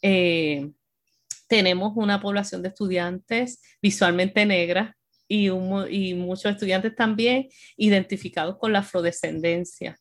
Eh, 0.01 0.71
tenemos 1.51 1.93
una 1.97 2.21
población 2.21 2.63
de 2.63 2.69
estudiantes 2.69 3.61
visualmente 3.83 4.47
negras 4.47 4.95
y, 5.27 5.49
y 5.49 6.15
muchos 6.15 6.53
estudiantes 6.53 6.95
también 6.95 7.49
identificados 7.77 8.57
con 8.57 8.73
la 8.73 8.79
afrodescendencia. 8.79 9.99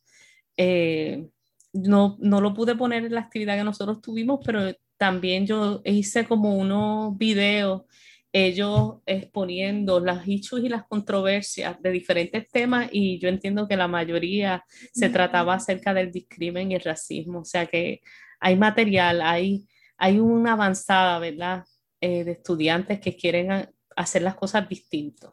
Eh, 0.55 1.27
no, 1.73 2.17
no 2.19 2.39
lo 2.39 2.53
pude 2.53 2.75
poner 2.75 3.03
en 3.03 3.15
la 3.15 3.21
actividad 3.21 3.57
que 3.57 3.63
nosotros 3.63 3.99
tuvimos, 3.99 4.41
pero 4.45 4.61
también 4.97 5.47
yo 5.47 5.81
hice 5.85 6.25
como 6.25 6.55
unos 6.55 7.17
videos 7.17 7.81
ellos 8.31 8.97
exponiendo 9.07 9.99
las 9.99 10.27
issues 10.27 10.63
y 10.63 10.69
las 10.69 10.85
controversias 10.87 11.81
de 11.81 11.89
diferentes 11.89 12.47
temas 12.47 12.89
y 12.91 13.17
yo 13.17 13.27
entiendo 13.27 13.67
que 13.67 13.75
la 13.75 13.87
mayoría 13.87 14.63
se 14.93 15.09
trataba 15.09 15.55
acerca 15.55 15.95
del 15.95 16.11
discrimen 16.11 16.71
y 16.71 16.75
el 16.75 16.81
racismo, 16.81 17.39
o 17.39 17.45
sea 17.45 17.65
que 17.65 18.01
hay 18.39 18.55
material, 18.55 19.23
hay, 19.23 19.65
hay 19.99 20.19
una 20.19 20.53
avanzada, 20.53 21.19
¿verdad? 21.19 21.65
Eh, 22.01 22.23
de 22.23 22.31
estudiantes 22.31 23.01
que 23.01 23.17
quieren 23.17 23.69
hacer 23.95 24.21
las 24.21 24.35
cosas 24.35 24.67
distintas. 24.69 25.31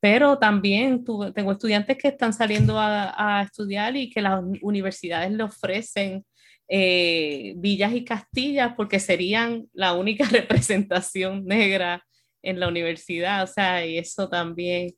Pero 0.00 0.38
también 0.38 1.04
tengo 1.34 1.52
estudiantes 1.52 1.96
que 1.96 2.08
están 2.08 2.32
saliendo 2.32 2.74
a, 2.78 3.42
estudiar 3.42 3.96
y 3.96 4.10
que 4.10 4.20
las 4.20 4.44
universidades 4.60 5.32
le 5.32 5.42
ofrecen 5.42 6.24
eh, 6.68 7.54
villas 7.56 7.94
y 7.94 8.04
castillas 8.04 8.74
porque 8.76 9.00
serían 9.00 9.66
la 9.72 9.94
única 9.94 10.24
representación 10.30 11.46
negra 11.46 12.04
en 12.42 12.60
la 12.60 12.68
universidad, 12.68 13.42
o 13.42 13.46
sea, 13.46 13.84
y 13.84 13.98
eso 13.98 14.28
también 14.28 14.94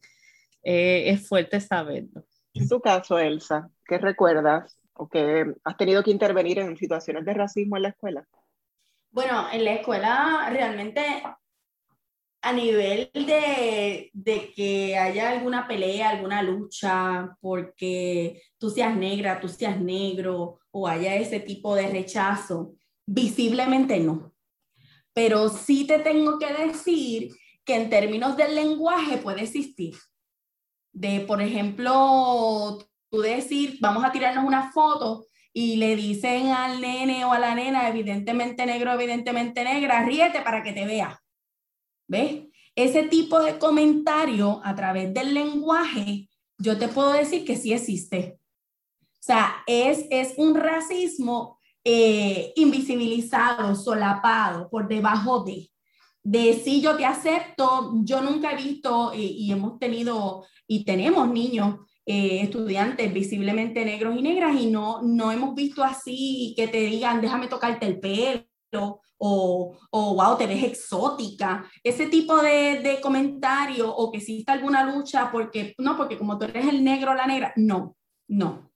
eh, 0.63 1.05
es 1.07 1.27
fuerte 1.27 1.61
saberlo. 1.61 2.27
En 2.53 2.69
tu 2.69 2.81
caso, 2.81 3.19
Elsa, 3.19 3.71
¿qué 3.87 3.99
recuerdas 3.99 4.77
o 4.93 5.09
que 5.09 5.47
has 5.65 5.77
tenido 5.77 6.03
que 6.03 6.11
intervenir 6.11 6.59
en 6.59 6.77
situaciones 6.77 7.25
de 7.25 7.33
racismo 7.33 7.77
en 7.77 7.85
la 7.85 7.89
escuela? 7.91 8.27
Bueno, 9.13 9.49
en 9.53 9.65
la 9.65 9.75
escuela 9.75 10.49
realmente 10.51 11.23
a 12.43 12.53
nivel 12.53 13.11
de, 13.13 14.11
de, 14.13 14.53
que 14.55 14.97
haya 14.97 15.31
alguna 15.31 15.67
pelea, 15.67 16.11
alguna 16.11 16.43
lucha, 16.43 17.37
porque 17.41 18.41
tú 18.57 18.71
seas 18.71 18.97
negra, 18.97 19.41
tú 19.41 19.49
seas 19.49 19.79
negro, 19.81 20.61
o 20.71 20.87
haya 20.87 21.17
ese 21.17 21.41
tipo 21.41 21.75
de 21.75 21.89
rechazo, 21.89 22.75
visiblemente 23.05 23.99
no. 23.99 24.33
Pero 25.13 25.49
sí 25.49 25.87
te 25.87 25.99
tengo 25.99 26.39
que 26.39 26.53
decir 26.55 27.35
que 27.65 27.75
en 27.75 27.91
términos 27.91 28.37
del 28.37 28.55
lenguaje 28.55 29.19
puede 29.19 29.43
existir. 29.43 29.97
De, 30.93 31.21
por 31.21 31.43
ejemplo, 31.43 32.79
tú 33.11 33.21
decir, 33.21 33.79
vamos 33.81 34.05
a 34.05 34.13
tirarnos 34.13 34.45
una 34.45 34.71
foto 34.73 35.27
y 35.53 35.77
le 35.77 35.97
dicen 35.97 36.49
al 36.49 36.81
nene 36.81 37.25
o 37.25 37.33
a 37.33 37.39
la 37.39 37.55
nena, 37.55 37.89
evidentemente 37.89 38.67
negro, 38.67 38.93
evidentemente 38.93 39.65
negra, 39.65 40.05
ríete 40.05 40.43
para 40.43 40.63
que 40.63 40.73
te 40.73 40.87
vea. 40.87 41.21
¿Ves? 42.09 42.49
Ese 42.75 43.05
tipo 43.05 43.41
de 43.41 43.59
comentario 43.59 44.61
a 44.65 44.75
través 44.75 45.13
del 45.13 45.35
lenguaje, 45.35 46.29
yo 46.59 46.79
te 46.79 46.89
puedo 46.89 47.13
decir 47.13 47.45
que 47.45 47.57
sí 47.57 47.73
existe. 47.73 48.39
O 49.03 49.23
sea, 49.23 49.63
es, 49.67 50.07
es 50.11 50.35
un 50.37 50.55
racismo 50.55 51.59
eh, 51.85 52.53
invisibilizado, 52.57 53.75
solapado, 53.75 54.69
por 54.71 54.89
debajo 54.89 55.45
de. 55.45 55.71
De 56.23 56.53
si 56.53 56.83
yo 56.83 56.97
te 56.97 57.07
acepto, 57.07 57.95
yo 58.05 58.21
nunca 58.21 58.53
he 58.53 58.57
visto 58.57 59.13
eh, 59.13 59.19
y 59.19 59.51
hemos 59.51 59.79
tenido 59.79 60.45
y 60.67 60.85
tenemos 60.85 61.29
niños, 61.29 61.81
eh, 62.07 62.41
estudiantes 62.43 63.13
visiblemente 63.13 63.85
negros 63.85 64.17
y 64.17 64.23
negras 64.23 64.61
y 64.61 64.67
no, 64.67 65.03
no 65.03 65.31
hemos 65.33 65.55
visto 65.55 65.85
así 65.85 66.55
que 66.57 66.69
te 66.69 66.79
digan, 66.79 67.21
déjame 67.21 67.49
tocarte 67.49 67.87
el 67.87 68.01
pelo 68.01 69.01
o, 69.19 69.79
o 69.91 70.15
wow, 70.15 70.37
te 70.37 70.47
ves 70.47 70.65
exótica. 70.65 71.65
Ese 71.85 72.07
tipo 72.07 72.41
de, 72.41 72.81
de 72.81 73.01
comentario 73.01 73.95
o 73.95 74.11
que 74.11 74.19
exista 74.19 74.53
alguna 74.53 74.85
lucha 74.85 75.31
porque, 75.31 75.75
no, 75.79 75.97
porque 75.97 76.19
como 76.19 76.39
tú 76.39 76.47
eres 76.47 76.67
el 76.67 76.83
negro 76.83 77.15
la 77.15 77.27
negra, 77.27 77.53
no, 77.57 77.97
no 78.29 78.71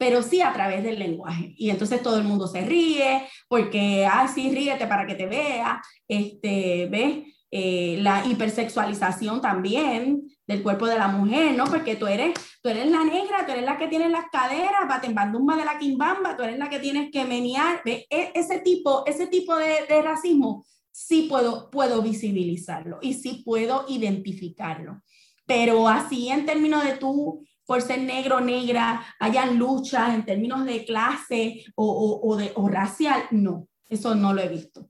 pero 0.00 0.22
sí 0.22 0.40
a 0.40 0.50
través 0.50 0.82
del 0.82 0.98
lenguaje. 0.98 1.52
Y 1.58 1.68
entonces 1.68 2.02
todo 2.02 2.16
el 2.16 2.24
mundo 2.24 2.46
se 2.46 2.62
ríe, 2.62 3.28
porque, 3.48 4.06
ah, 4.10 4.26
sí, 4.34 4.50
ríete 4.50 4.86
para 4.86 5.06
que 5.06 5.14
te 5.14 5.26
vea, 5.26 5.82
este, 6.08 6.88
¿ves? 6.90 7.18
Eh, 7.52 7.98
la 8.00 8.24
hipersexualización 8.24 9.40
también 9.40 10.22
del 10.46 10.62
cuerpo 10.62 10.86
de 10.86 10.96
la 10.96 11.08
mujer, 11.08 11.56
¿no? 11.56 11.64
Porque 11.64 11.96
tú 11.96 12.06
eres, 12.06 12.32
tú 12.62 12.68
eres 12.68 12.88
la 12.88 13.02
negra, 13.02 13.44
tú 13.44 13.50
eres 13.50 13.64
la 13.64 13.76
que 13.76 13.88
tiene 13.88 14.08
las 14.08 14.26
caderas, 14.30 14.86
batembandumba 14.88 15.56
de 15.56 15.64
la 15.64 15.76
quimbamba, 15.76 16.36
tú 16.36 16.44
eres 16.44 16.58
la 16.58 16.68
que 16.68 16.78
tienes 16.78 17.10
que 17.10 17.24
menear. 17.24 17.82
E, 17.84 18.06
ese 18.08 18.60
tipo, 18.60 19.04
ese 19.04 19.26
tipo 19.26 19.56
de, 19.56 20.00
racismo 20.00 20.64
sí 20.92 21.26
puedo, 21.28 21.70
puedo 21.70 22.02
visibilizarlo 22.02 22.98
y 23.02 23.14
sí 23.14 23.42
puedo 23.44 23.84
identificarlo. 23.88 25.02
Pero 25.44 25.88
así 25.88 26.28
en 26.28 26.46
términos 26.46 26.84
de 26.84 26.98
tú 26.98 27.44
por 27.66 27.82
ser 27.82 28.00
negro 28.00 28.40
negra, 28.40 29.00
hayan 29.20 29.56
luchas 29.56 30.12
en 30.12 30.24
términos 30.24 30.64
de 30.64 30.84
clase 30.84 31.64
o, 31.76 32.20
o, 32.20 32.36
de, 32.36 32.50
o 32.56 32.68
racial, 32.68 33.22
no, 33.30 33.68
eso 33.88 34.16
no 34.16 34.34
lo 34.34 34.40
he 34.40 34.48
visto. 34.48 34.89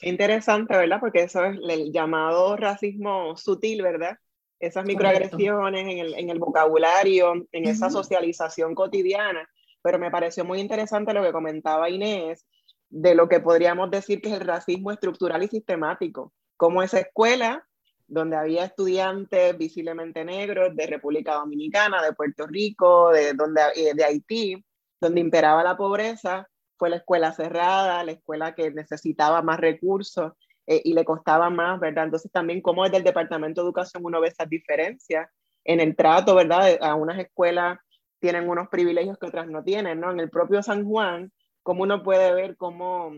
Interesante, 0.00 0.76
¿verdad? 0.76 1.00
Porque 1.00 1.22
eso 1.22 1.44
es 1.44 1.58
el 1.68 1.92
llamado 1.92 2.56
racismo 2.56 3.36
sutil, 3.36 3.82
¿verdad? 3.82 4.16
Esas 4.60 4.84
microagresiones 4.84 5.82
en 5.82 5.98
el, 5.98 6.14
en 6.14 6.30
el, 6.30 6.38
vocabulario, 6.38 7.46
en 7.52 7.68
esa 7.68 7.90
socialización 7.90 8.74
cotidiana. 8.74 9.48
Pero 9.82 9.98
me 9.98 10.10
pareció 10.10 10.44
muy 10.44 10.60
interesante 10.60 11.12
lo 11.12 11.22
que 11.22 11.32
comentaba 11.32 11.90
Inés, 11.90 12.46
de 12.90 13.14
lo 13.14 13.28
que 13.28 13.40
podríamos 13.40 13.90
decir 13.90 14.20
que 14.20 14.28
es 14.30 14.40
el 14.40 14.46
racismo 14.46 14.90
estructural 14.90 15.42
y 15.42 15.48
sistemático. 15.48 16.32
Como 16.56 16.82
esa 16.82 17.00
escuela 17.00 17.64
donde 18.08 18.36
había 18.36 18.64
estudiantes 18.64 19.56
visiblemente 19.58 20.24
negros 20.24 20.74
de 20.74 20.86
República 20.86 21.34
Dominicana, 21.34 22.02
de 22.02 22.14
Puerto 22.14 22.46
Rico, 22.46 23.10
de, 23.10 23.34
donde, 23.34 23.60
eh, 23.76 23.92
de 23.94 24.04
Haití, 24.04 24.64
donde 25.00 25.20
imperaba 25.20 25.62
la 25.62 25.76
pobreza, 25.76 26.48
fue 26.78 26.90
la 26.90 26.96
escuela 26.96 27.32
cerrada, 27.32 28.04
la 28.04 28.12
escuela 28.12 28.54
que 28.54 28.70
necesitaba 28.70 29.42
más 29.42 29.58
recursos 29.58 30.32
eh, 30.66 30.80
y 30.84 30.94
le 30.94 31.04
costaba 31.04 31.50
más, 31.50 31.80
¿verdad? 31.80 32.04
Entonces 32.04 32.30
también 32.32 32.60
como 32.60 32.84
desde 32.84 32.98
el 32.98 33.04
Departamento 33.04 33.60
de 33.60 33.66
Educación 33.66 34.04
uno 34.04 34.20
ve 34.20 34.28
esas 34.28 34.48
diferencias 34.48 35.28
en 35.64 35.80
el 35.80 35.96
trato, 35.96 36.34
¿verdad? 36.34 36.78
A 36.80 36.94
unas 36.94 37.18
escuelas 37.18 37.78
tienen 38.20 38.48
unos 38.48 38.68
privilegios 38.68 39.18
que 39.18 39.26
otras 39.26 39.48
no 39.48 39.62
tienen, 39.64 40.00
¿no? 40.00 40.10
En 40.10 40.20
el 40.20 40.30
propio 40.30 40.62
San 40.62 40.84
Juan, 40.84 41.32
como 41.62 41.82
uno 41.82 42.02
puede 42.02 42.32
ver 42.34 42.56
cómo 42.56 43.12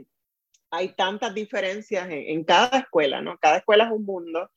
hay 0.71 0.91
tantas 0.95 1.35
diferencias 1.35 2.07
en, 2.07 2.13
en 2.13 2.45
cada 2.45 2.79
escuela, 2.79 3.21
¿no? 3.21 3.39
Cada 3.39 3.59
escuela 3.59 3.85
es 3.85 3.91
un 3.93 4.05
mundo 4.05 4.51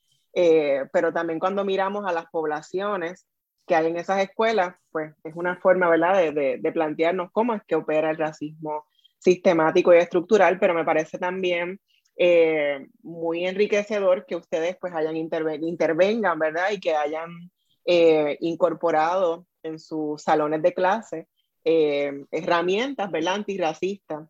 pero 0.91 1.13
también 1.13 1.39
cuando 1.39 1.63
miramos 1.63 2.05
a 2.05 2.11
las 2.11 2.25
poblaciones 2.27 3.27
que 3.67 3.75
hay 3.75 3.87
en 3.87 3.97
esas 3.97 4.21
escuelas, 4.21 4.75
pues 4.91 5.13
es 5.23 5.35
una 5.35 5.55
forma, 5.57 5.89
¿verdad?, 5.89 6.33
de, 6.33 6.57
de, 6.59 6.71
plantearnos 6.71 7.31
cómo 7.31 7.53
es 7.53 7.61
que 7.65 7.75
opera 7.75 8.09
el 8.09 8.17
racismo 8.17 8.85
sistemático 9.23 9.93
y 9.93 9.97
estructural, 9.97 10.59
pero 10.59 10.73
me 10.73 10.83
parece 10.83 11.17
también 11.17 11.79
eh, 12.15 12.87
muy 13.01 13.45
enriquecedor 13.45 14.25
que 14.25 14.35
ustedes 14.35 14.77
pues 14.79 14.93
hayan 14.93 15.15
intervengan, 15.15 16.37
¿verdad? 16.37 16.71
Y 16.71 16.79
que 16.79 16.93
hayan 16.93 17.51
eh, 17.85 18.37
incorporado 18.41 19.47
en 19.63 19.79
sus 19.79 20.21
salones 20.21 20.61
de 20.61 20.73
clase 20.73 21.27
eh, 21.63 22.25
herramientas, 22.31 23.09
¿verdad? 23.09 23.35
Antirracistas, 23.35 24.27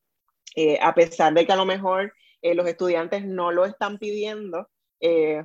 a 0.82 0.94
pesar 0.94 1.34
de 1.34 1.46
que 1.46 1.52
a 1.52 1.58
lo 1.58 1.66
mejor 1.66 2.14
los 2.44 2.68
estudiantes 2.68 3.26
no 3.26 3.52
lo 3.52 3.66
están 3.66 3.98
pidiendo, 3.98 4.68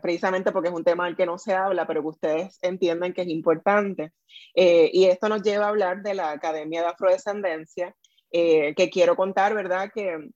precisamente 0.02 0.52
porque 0.52 0.68
es 0.68 0.74
un 0.74 0.84
tema 0.84 1.06
del 1.06 1.16
que 1.16 1.24
no 1.24 1.38
se 1.38 1.54
habla, 1.54 1.86
pero 1.86 2.02
que 2.02 2.08
ustedes 2.08 2.58
entienden 2.60 3.14
que 3.14 3.22
es 3.22 3.28
importante. 3.28 4.12
y 4.54 5.06
esto 5.06 5.30
nos 5.30 5.42
lleva 5.42 5.64
a 5.64 5.68
hablar 5.70 6.02
de 6.02 6.12
la 6.12 6.32
Academia 6.32 6.82
de 6.82 6.88
Afrodescendencia, 6.88 7.96
que 8.30 8.90
quiero 8.92 9.16
contar, 9.16 9.54
¿verdad? 9.54 9.90
Que 9.94 10.30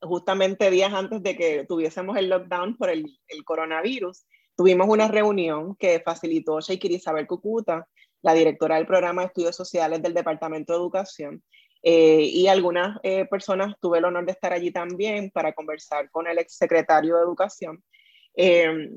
justamente 0.00 0.70
días 0.70 0.92
antes 0.92 1.22
de 1.22 1.36
que 1.36 1.64
tuviésemos 1.64 2.16
el 2.16 2.28
lockdown 2.28 2.76
por 2.76 2.90
el, 2.90 3.06
coronavirus, 3.44 4.26
tuvimos 4.56 4.88
una 4.88 5.08
reunión 5.08 5.76
que 5.76 6.00
facilitó 6.00 6.60
Sheikir 6.60 6.92
Isabel 6.92 7.26
Cucuta, 7.26 7.86
la 8.22 8.34
directora 8.34 8.76
del 8.76 8.86
programa 8.86 9.22
de 9.22 9.28
estudios 9.28 9.56
sociales 9.56 10.02
del 10.02 10.14
Departamento 10.14 10.72
de 10.72 10.78
Educación, 10.78 11.42
eh, 11.82 12.22
y 12.22 12.48
algunas 12.48 12.98
eh, 13.02 13.26
personas 13.26 13.74
tuve 13.80 13.98
el 13.98 14.06
honor 14.06 14.26
de 14.26 14.32
estar 14.32 14.52
allí 14.52 14.72
también 14.72 15.30
para 15.30 15.52
conversar 15.52 16.10
con 16.10 16.26
el 16.26 16.38
exsecretario 16.38 17.16
de 17.16 17.22
Educación, 17.22 17.84
eh, 18.34 18.90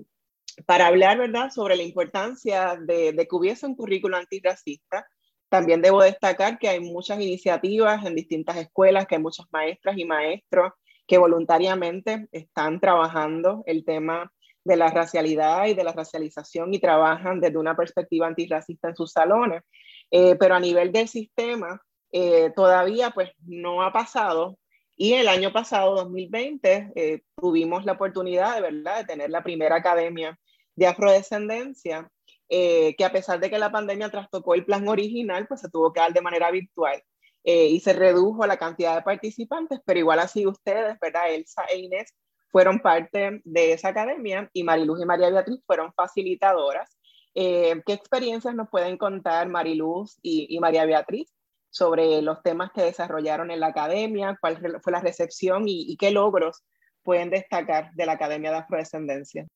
para 0.65 0.87
hablar, 0.87 1.17
¿verdad?, 1.17 1.51
sobre 1.51 1.75
la 1.75 1.83
importancia 1.83 2.77
de, 2.81 3.13
de 3.13 3.27
que 3.27 3.35
hubiese 3.35 3.65
un 3.65 3.75
currículo 3.75 4.17
antirracista. 4.17 5.07
También 5.49 5.81
debo 5.81 6.01
destacar 6.01 6.59
que 6.59 6.69
hay 6.69 6.79
muchas 6.79 7.19
iniciativas 7.19 8.05
en 8.05 8.15
distintas 8.15 8.57
escuelas, 8.57 9.07
que 9.07 9.15
hay 9.15 9.21
muchas 9.21 9.47
maestras 9.51 9.97
y 9.97 10.05
maestros 10.05 10.73
que 11.07 11.17
voluntariamente 11.17 12.27
están 12.31 12.79
trabajando 12.79 13.63
el 13.65 13.83
tema 13.83 14.31
de 14.63 14.77
la 14.77 14.89
racialidad 14.89 15.65
y 15.65 15.73
de 15.73 15.83
la 15.83 15.93
racialización 15.93 16.73
y 16.73 16.79
trabajan 16.79 17.41
desde 17.41 17.57
una 17.57 17.75
perspectiva 17.75 18.27
antirracista 18.27 18.89
en 18.89 18.95
sus 18.95 19.11
salones. 19.11 19.63
Eh, 20.11 20.35
pero 20.35 20.55
a 20.55 20.59
nivel 20.59 20.91
del 20.91 21.07
sistema, 21.07 21.81
eh, 22.11 22.51
todavía 22.55 23.09
pues 23.11 23.31
no 23.45 23.81
ha 23.81 23.91
pasado. 23.91 24.59
Y 24.95 25.13
el 25.13 25.27
año 25.27 25.51
pasado, 25.51 25.95
2020, 25.95 26.91
eh, 26.95 27.21
tuvimos 27.35 27.85
la 27.85 27.93
oportunidad 27.93 28.55
de, 28.55 28.61
¿verdad? 28.61 28.97
de 28.99 29.05
tener 29.05 29.29
la 29.29 29.43
primera 29.43 29.77
academia 29.77 30.37
de 30.75 30.87
afrodescendencia, 30.87 32.09
que 32.49 33.05
a 33.05 33.11
pesar 33.11 33.39
de 33.39 33.49
que 33.49 33.59
la 33.59 33.71
pandemia 33.71 34.09
trastocó 34.09 34.55
el 34.55 34.65
plan 34.65 34.87
original, 34.87 35.47
pues 35.47 35.61
se 35.61 35.69
tuvo 35.69 35.93
que 35.93 35.99
dar 35.99 36.13
de 36.13 36.21
manera 36.21 36.51
virtual. 36.51 37.03
Eh, 37.43 37.67
y 37.67 37.79
se 37.79 37.93
redujo 37.93 38.45
la 38.45 38.57
cantidad 38.57 38.95
de 38.95 39.01
participantes, 39.01 39.79
pero 39.85 39.99
igual 39.99 40.19
así 40.19 40.45
ustedes, 40.45 40.97
¿verdad? 40.99 41.33
Elsa 41.33 41.63
e 41.65 41.79
Inés 41.79 42.13
fueron 42.51 42.79
parte 42.79 43.41
de 43.43 43.73
esa 43.73 43.89
academia 43.89 44.49
y 44.53 44.63
Mariluz 44.63 45.01
y 45.01 45.05
María 45.05 45.29
Beatriz 45.29 45.61
fueron 45.65 45.93
facilitadoras. 45.93 46.97
Eh, 47.35 47.81
¿Qué 47.85 47.93
experiencias 47.93 48.55
nos 48.55 48.69
pueden 48.69 48.97
contar 48.97 49.47
Mariluz 49.47 50.17
y, 50.21 50.59
María 50.59 50.85
Beatriz 50.85 51.33
sobre 51.69 52.21
los 52.21 52.41
temas 52.41 52.71
que 52.73 52.81
desarrollaron 52.81 53.51
en 53.51 53.61
la 53.61 53.67
academia? 53.67 54.37
¿Cuál 54.41 54.57
fue 54.81 54.91
la 54.91 54.99
recepción 54.99 55.63
y 55.67 55.95
qué 55.97 56.11
logros 56.11 56.63
pueden 57.03 57.29
destacar 57.29 57.91
de 57.93 58.05
la 58.05 58.13
Academia 58.13 58.51
de 58.51 58.57
Afrodescendencia? 58.57 59.47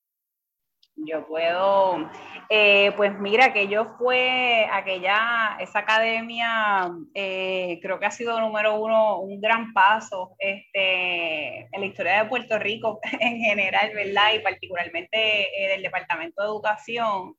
Yo 0.96 1.26
puedo, 1.26 2.08
eh, 2.50 2.92
pues 2.96 3.18
mira, 3.18 3.52
que 3.52 3.68
yo 3.68 3.96
fue 3.98 4.68
aquella, 4.72 5.58
esa 5.60 5.80
academia, 5.80 6.92
eh, 7.16 7.80
creo 7.82 8.00
que 8.00 8.06
ha 8.06 8.12
sido 8.12 8.40
número 8.40 8.76
uno, 8.76 9.20
un 9.20 9.42
gran 9.42 9.74
paso 9.74 10.36
este, 10.38 11.62
en 11.62 11.82
la 11.82 11.86
historia 11.88 12.24
de 12.24 12.30
Puerto 12.30 12.60
Rico 12.60 13.00
en 13.20 13.40
general, 13.40 13.92
¿verdad? 13.96 14.34
Y 14.36 14.40
particularmente 14.40 15.64
eh, 15.66 15.70
del 15.70 15.82
Departamento 15.82 16.44
de 16.44 16.48
Educación. 16.48 17.36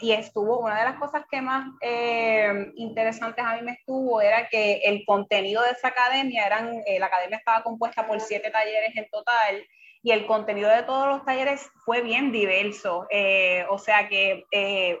y 0.00 0.12
estuvo, 0.12 0.60
una 0.60 0.78
de 0.78 0.84
las 0.84 0.98
cosas 0.98 1.24
que 1.30 1.42
más 1.42 1.66
interesantes 2.76 3.44
a 3.44 3.56
mí 3.56 3.62
me 3.62 3.72
estuvo 3.72 4.20
era 4.20 4.48
que 4.48 4.80
el 4.84 5.04
contenido 5.04 5.62
de 5.62 5.72
esa 5.72 5.88
academia, 5.88 6.46
eran, 6.46 6.82
la 6.98 7.06
academia 7.06 7.38
estaba 7.38 7.62
compuesta 7.62 8.06
por 8.06 8.18
siete 8.20 8.50
talleres 8.50 8.96
en 8.96 9.08
total 9.10 9.62
y 10.02 10.12
el 10.12 10.26
contenido 10.26 10.70
de 10.70 10.82
todos 10.82 11.08
los 11.08 11.24
talleres 11.24 11.70
fue 11.84 12.00
bien 12.02 12.32
diverso. 12.32 13.06
Eh, 13.10 13.64
o 13.68 13.78
sea 13.78 14.08
que 14.08 14.44
eh, 14.50 14.98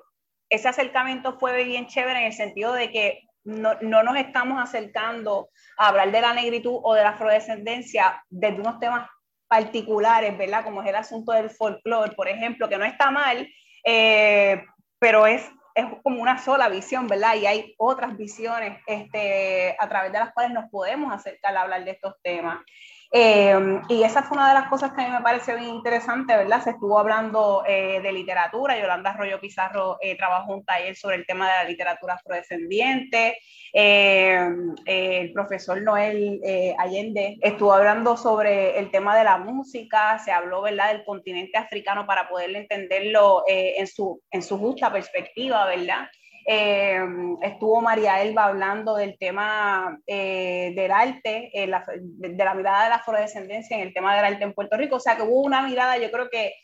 ese 0.48 0.68
acercamiento 0.68 1.38
fue 1.38 1.64
bien 1.64 1.86
chévere 1.86 2.20
en 2.20 2.26
el 2.26 2.32
sentido 2.32 2.72
de 2.72 2.90
que 2.90 3.22
no, 3.44 3.74
no, 3.80 4.02
nos 4.02 4.16
estamos 4.16 4.62
acercando 4.62 5.48
a 5.78 5.88
hablar 5.88 6.12
de 6.12 6.20
la 6.20 6.34
negritud 6.34 6.78
o 6.82 6.94
de 6.94 7.02
la 7.02 7.10
afrodescendencia 7.10 8.22
desde 8.28 8.60
unos 8.60 8.78
temas 8.78 9.08
particulares, 9.48 10.36
¿verdad? 10.36 10.64
Como 10.64 10.82
es 10.82 10.88
el 10.88 10.94
asunto 10.94 11.32
del 11.32 11.50
folclore, 11.50 12.14
por 12.14 12.28
ejemplo, 12.28 12.68
que 12.68 12.78
no 12.78 12.84
está 12.84 13.10
mal, 13.10 13.48
eh, 13.84 14.62
pero 14.98 15.26
es, 15.26 15.42
es 15.74 15.86
como 16.02 16.20
una 16.20 16.38
sola 16.38 16.68
visión, 16.68 17.08
¿verdad? 17.08 17.34
Y 17.34 17.46
hay 17.46 17.74
otras 17.78 18.16
visiones 18.16 18.78
este, 18.86 19.74
a 19.78 19.88
través 19.88 20.12
de 20.12 20.18
las 20.18 20.32
cuales 20.32 20.52
nos 20.52 20.70
podemos 20.70 21.12
acercar 21.12 21.56
a 21.56 21.62
hablar 21.62 21.84
de 21.84 21.92
estos 21.92 22.14
temas. 22.22 22.60
Eh, 23.12 23.80
y 23.88 24.04
esa 24.04 24.22
fue 24.22 24.36
una 24.36 24.48
de 24.48 24.54
las 24.54 24.68
cosas 24.68 24.92
que 24.92 25.02
a 25.02 25.08
mí 25.08 25.12
me 25.12 25.20
pareció 25.20 25.56
bien 25.56 25.70
interesante, 25.70 26.36
¿verdad? 26.36 26.62
Se 26.62 26.70
estuvo 26.70 26.96
hablando 26.96 27.64
eh, 27.66 28.00
de 28.00 28.12
literatura, 28.12 28.78
Yolanda 28.78 29.10
Arroyo 29.10 29.40
Pizarro 29.40 29.98
eh, 30.00 30.16
trabajó 30.16 30.54
un 30.54 30.64
taller 30.64 30.94
sobre 30.94 31.16
el 31.16 31.26
tema 31.26 31.48
de 31.48 31.56
la 31.56 31.64
literatura 31.64 32.14
afrodescendiente, 32.14 33.38
el 33.72 35.32
profesor 35.32 35.80
Noel 35.80 36.40
Allende 36.76 37.38
estuvo 37.40 37.72
hablando 37.72 38.16
sobre 38.16 38.76
el 38.76 38.90
tema 38.90 39.16
de 39.16 39.22
la 39.22 39.38
música, 39.38 40.18
se 40.18 40.32
habló, 40.32 40.62
¿verdad?, 40.62 40.92
del 40.92 41.04
continente 41.04 41.56
africano 41.56 42.04
para 42.04 42.28
poder 42.28 42.54
entenderlo 42.56 43.44
en, 43.46 43.86
su, 43.86 44.20
en 44.32 44.42
su 44.42 44.58
justa 44.58 44.92
perspectiva, 44.92 45.66
¿verdad? 45.66 46.08
Eh, 46.46 47.00
estuvo 47.42 47.80
María 47.80 48.22
Elba 48.22 48.46
hablando 48.46 48.96
del 48.96 49.16
tema 49.18 49.98
eh, 50.06 50.72
del 50.74 50.90
arte, 50.90 51.50
eh, 51.54 51.70
de, 51.96 52.44
la 52.44 52.54
mirada 52.54 52.84
de 52.84 52.88
la 52.90 52.96
afrodescendencia 52.96 53.76
en 53.76 53.82
el 53.82 53.94
tema 53.94 54.16
del 54.16 54.24
arte 54.24 54.44
en 54.44 54.54
Puerto 54.54 54.76
Rico. 54.76 54.96
O 54.96 55.00
sea 55.00 55.16
que 55.16 55.22
hubo 55.22 55.42
una 55.42 55.62
mirada, 55.62 55.98
yo 55.98 56.10
creo 56.10 56.28
que 56.30 56.54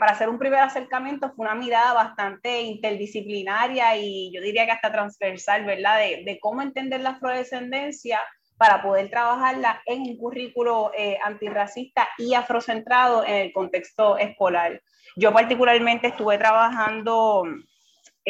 para 0.00 0.12
hacer 0.12 0.28
un 0.28 0.38
primer 0.38 0.58
acercamiento 0.58 1.32
fue 1.32 1.46
una 1.46 1.54
mirada 1.54 1.92
bastante 1.92 2.60
interdisciplinaria 2.62 3.96
y 3.96 4.32
yo 4.34 4.42
diría 4.42 4.66
que 4.66 4.72
hasta 4.72 4.90
transversal, 4.90 5.64
¿verdad? 5.64 5.98
De, 5.98 6.24
de 6.24 6.40
cómo 6.40 6.60
entender 6.60 7.00
la 7.02 7.10
afrodescendencia 7.10 8.20
para 8.56 8.82
poder 8.82 9.10
trabajarla 9.10 9.80
en 9.86 10.00
un 10.00 10.18
currículo 10.18 10.90
antirracista 11.24 12.08
y 12.18 12.34
afrocentrado 12.34 13.24
en 13.24 13.34
el 13.34 13.52
contexto 13.52 14.18
escolar. 14.18 14.82
Yo 15.14 15.32
particularmente 15.32 16.08
estuve 16.08 16.36
trabajando 16.36 17.44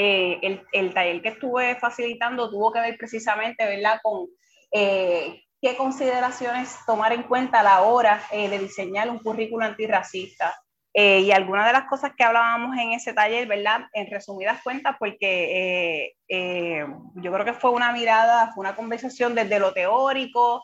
eh, 0.00 0.38
el, 0.42 0.62
el, 0.70 0.94
taller 0.94 1.20
que 1.20 1.30
estuve 1.30 1.74
facilitando 1.74 2.48
tuvo 2.48 2.70
que 2.70 2.80
ver 2.80 2.96
precisamente, 2.96 3.66
¿verdad?, 3.66 3.98
con 4.00 4.28
eh, 4.70 5.42
qué 5.60 5.76
consideraciones 5.76 6.76
tomar 6.86 7.12
en 7.12 7.24
cuenta 7.24 7.58
a 7.58 7.62
la 7.64 7.80
hora 7.82 8.22
eh, 8.30 8.48
de 8.48 8.60
diseñar 8.60 9.10
un 9.10 9.18
currículo 9.18 9.64
antirracista. 9.64 10.54
y 10.94 11.32
algunas 11.32 11.66
de 11.66 11.72
las 11.72 11.88
cosas 11.88 12.12
que 12.16 12.22
hablábamos 12.22 12.76
en 12.76 12.92
ese 12.92 13.12
taller, 13.12 13.48
¿verdad? 13.48 13.80
En 13.92 14.08
resumidas 14.08 14.62
cuentas, 14.62 14.96
porque 15.00 16.14
yo 17.14 17.32
creo 17.32 17.44
que 17.44 17.52
fue 17.52 17.70
una 17.70 17.92
mirada, 17.92 18.52
fue 18.52 18.62
una 18.62 18.76
conversación 18.76 19.34
desde 19.34 19.58
lo 19.58 19.72
teórico 19.72 20.62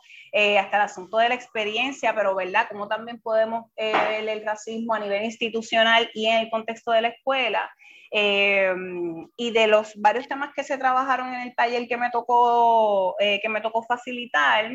hasta 0.59 0.77
el 0.77 0.83
asunto 0.83 1.17
de 1.17 1.29
la 1.29 1.35
experiencia, 1.35 2.13
pero, 2.15 2.35
¿verdad? 2.35 2.67
Cómo 2.69 2.87
también 2.87 3.19
podemos 3.21 3.65
ver 3.75 4.29
el 4.29 4.45
racismo 4.45 4.93
a 4.93 4.99
nivel 4.99 5.23
institucional 5.25 6.09
y 6.13 6.27
en 6.27 6.37
el 6.39 6.49
contexto 6.49 6.91
de 6.91 7.01
la 7.01 7.09
escuela. 7.09 7.69
Em, 8.11 9.27
y 9.35 9.51
de 9.51 9.67
los 9.67 9.93
varios 9.95 10.27
temas 10.27 10.53
que 10.55 10.63
se 10.63 10.77
trabajaron 10.77 11.33
en 11.33 11.41
el 11.41 11.55
taller 11.55 11.87
que 11.87 11.97
me 11.97 12.09
tocó, 12.11 13.15
eh, 13.19 13.39
que 13.41 13.49
me 13.49 13.61
tocó 13.61 13.83
facilitar, 13.83 14.71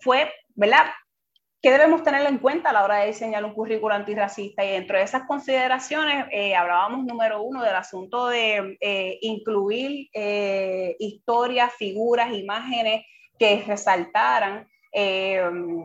fue, 0.00 0.32
¿verdad? 0.54 0.86
¿Qué 1.60 1.70
debemos 1.72 2.04
tener 2.04 2.24
en 2.26 2.38
cuenta 2.38 2.70
a 2.70 2.72
la 2.72 2.84
hora 2.84 2.98
de 2.98 3.08
diseñar 3.08 3.44
un 3.44 3.52
currículo 3.52 3.94
antirracista? 3.94 4.64
Y 4.64 4.70
dentro 4.70 4.96
de 4.96 5.02
esas 5.02 5.24
consideraciones 5.26 6.26
eh, 6.30 6.54
hablábamos, 6.54 7.04
número 7.04 7.42
uno, 7.42 7.64
del 7.64 7.74
asunto 7.74 8.28
de 8.28 8.78
eh, 8.80 9.18
incluir 9.22 10.08
historias, 11.00 11.72
figuras, 11.74 12.32
imágenes 12.32 13.04
que 13.38 13.64
resaltaran 13.66 14.68
eh, 14.92 15.42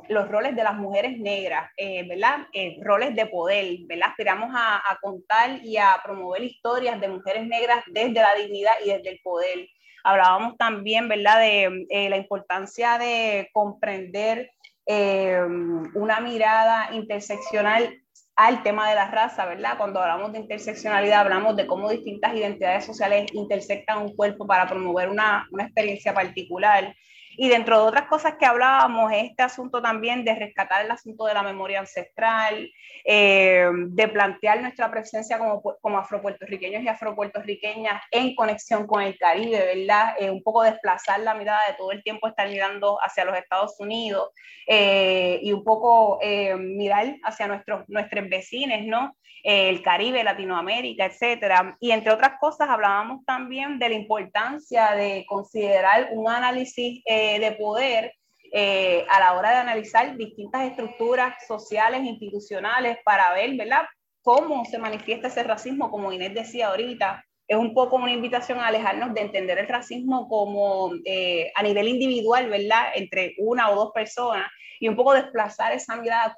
los 0.07 0.29
roles 0.29 0.55
de 0.55 0.63
las 0.63 0.75
mujeres 0.75 1.17
negras, 1.17 1.69
eh, 1.75 2.07
¿verdad? 2.07 2.47
Eh, 2.53 2.77
roles 2.81 3.15
de 3.15 3.25
poder, 3.25 3.79
¿verdad? 3.85 4.09
Aspiramos 4.09 4.49
a, 4.55 4.81
contar 5.01 5.63
y 5.63 5.77
a 5.77 5.99
promover 6.03 6.43
historias 6.43 6.99
de 7.01 7.09
mujeres 7.09 7.45
negras 7.45 7.83
desde 7.87 8.13
la 8.13 8.33
dignidad 8.35 8.73
y 8.83 8.89
desde 8.89 9.09
el 9.09 9.19
poder. 9.21 9.67
Hablábamos 10.05 10.57
también, 10.57 11.07
¿verdad?, 11.09 11.39
de 11.39 12.07
la 12.09 12.17
importancia 12.17 12.97
de 12.97 13.49
comprender 13.53 14.51
una 14.85 16.19
mirada 16.19 16.89
interseccional 16.93 17.97
al 18.35 18.63
tema 18.63 18.89
de 18.89 18.95
la 18.95 19.11
raza, 19.11 19.45
¿verdad? 19.45 19.77
Cuando 19.77 20.01
hablamos 20.01 20.33
de 20.33 20.39
interseccionalidad, 20.39 21.21
hablamos 21.21 21.55
de 21.55 21.67
cómo 21.67 21.89
distintas 21.89 22.35
identidades 22.35 22.85
sociales 22.85 23.31
intersectan 23.33 23.99
un 23.99 24.15
cuerpo 24.15 24.47
para 24.47 24.67
promover 24.67 25.09
una, 25.09 25.47
una 25.51 25.65
experiencia 25.65 26.13
particular. 26.13 26.93
Y 27.35 27.49
dentro 27.49 27.77
de 27.77 27.87
otras 27.87 28.07
cosas 28.07 28.35
que 28.39 28.45
hablábamos, 28.45 29.11
este 29.13 29.43
asunto 29.43 29.81
también 29.81 30.23
de 30.23 30.35
rescatar 30.35 30.85
el 30.85 30.91
asunto 30.91 31.25
de 31.25 31.33
la 31.33 31.43
memoria 31.43 31.79
ancestral, 31.79 32.69
eh, 33.05 33.69
de 33.87 34.07
plantear 34.07 34.61
nuestra 34.61 34.89
presencia 34.91 35.37
como, 35.37 35.61
como 35.61 35.97
afropuertorriqueños 35.97 36.83
y 36.83 36.87
afropuertorriqueñas 36.87 38.01
en 38.11 38.35
conexión 38.35 38.87
con 38.87 39.01
el 39.01 39.17
Caribe, 39.17 39.75
¿verdad? 39.75 40.15
Eh, 40.19 40.29
un 40.29 40.43
poco 40.43 40.63
desplazar 40.63 41.19
la 41.21 41.33
mirada 41.33 41.67
de 41.67 41.73
todo 41.73 41.91
el 41.91 42.03
tiempo 42.03 42.27
estar 42.27 42.47
mirando 42.47 42.97
hacia 43.01 43.25
los 43.25 43.37
Estados 43.37 43.75
Unidos 43.79 44.29
eh, 44.67 45.39
y 45.41 45.51
un 45.51 45.63
poco 45.63 46.19
mirar 46.57 47.15
hacia 47.23 47.47
nuestros, 47.47 47.87
nuestros 47.89 48.29
vecinos, 48.29 48.81
¿no? 48.83 49.15
el 49.43 49.81
Caribe, 49.81 50.23
Latinoamérica, 50.23 51.05
etcétera. 51.05 51.75
Y 51.81 51.91
entre 51.91 52.13
otras 52.13 52.39
cosas, 52.39 52.69
hablábamos 52.69 53.25
también 53.25 53.77
de 53.77 53.89
la 53.89 53.95
importancia 53.95 54.91
de 54.91 55.25
considerar 55.27 56.09
un 56.13 56.29
análisis 56.29 57.03
eh, 57.05 57.22
de 57.39 57.51
poder 57.53 58.13
eh, 58.55 59.03
a 59.09 59.19
la 59.19 59.33
hora 59.33 59.49
de 59.49 59.55
analizar 59.57 60.15
distintas 60.15 60.61
estructuras 60.69 61.33
sociales, 61.47 62.03
institucionales, 62.03 62.99
para 63.03 63.33
ver, 63.33 63.55
¿verdad?, 63.55 63.81
cómo 64.21 64.63
se 64.65 64.77
manifiesta 64.77 65.27
ese 65.27 65.41
racismo, 65.41 65.89
como 65.89 66.11
Inés 66.11 66.35
decía 66.35 66.67
ahorita, 66.67 67.25
es 67.47 67.57
un 67.57 67.73
poco 67.73 67.95
una 67.95 68.11
invitación 68.11 68.59
a 68.59 68.67
alejarnos 68.67 69.11
de 69.15 69.21
entender 69.21 69.57
el 69.57 69.67
racismo 69.67 70.29
como 70.29 70.91
eh, 71.03 71.51
a 71.55 71.63
nivel 71.63 71.87
individual, 71.87 72.47
¿verdad? 72.47 72.91
Entre 72.93 73.33
una 73.39 73.71
o 73.71 73.75
dos 73.75 73.91
personas 73.91 74.47
y 74.79 74.87
un 74.87 74.95
poco 74.95 75.13
desplazar 75.13 75.73
esa 75.73 75.95
mirada 75.95 76.37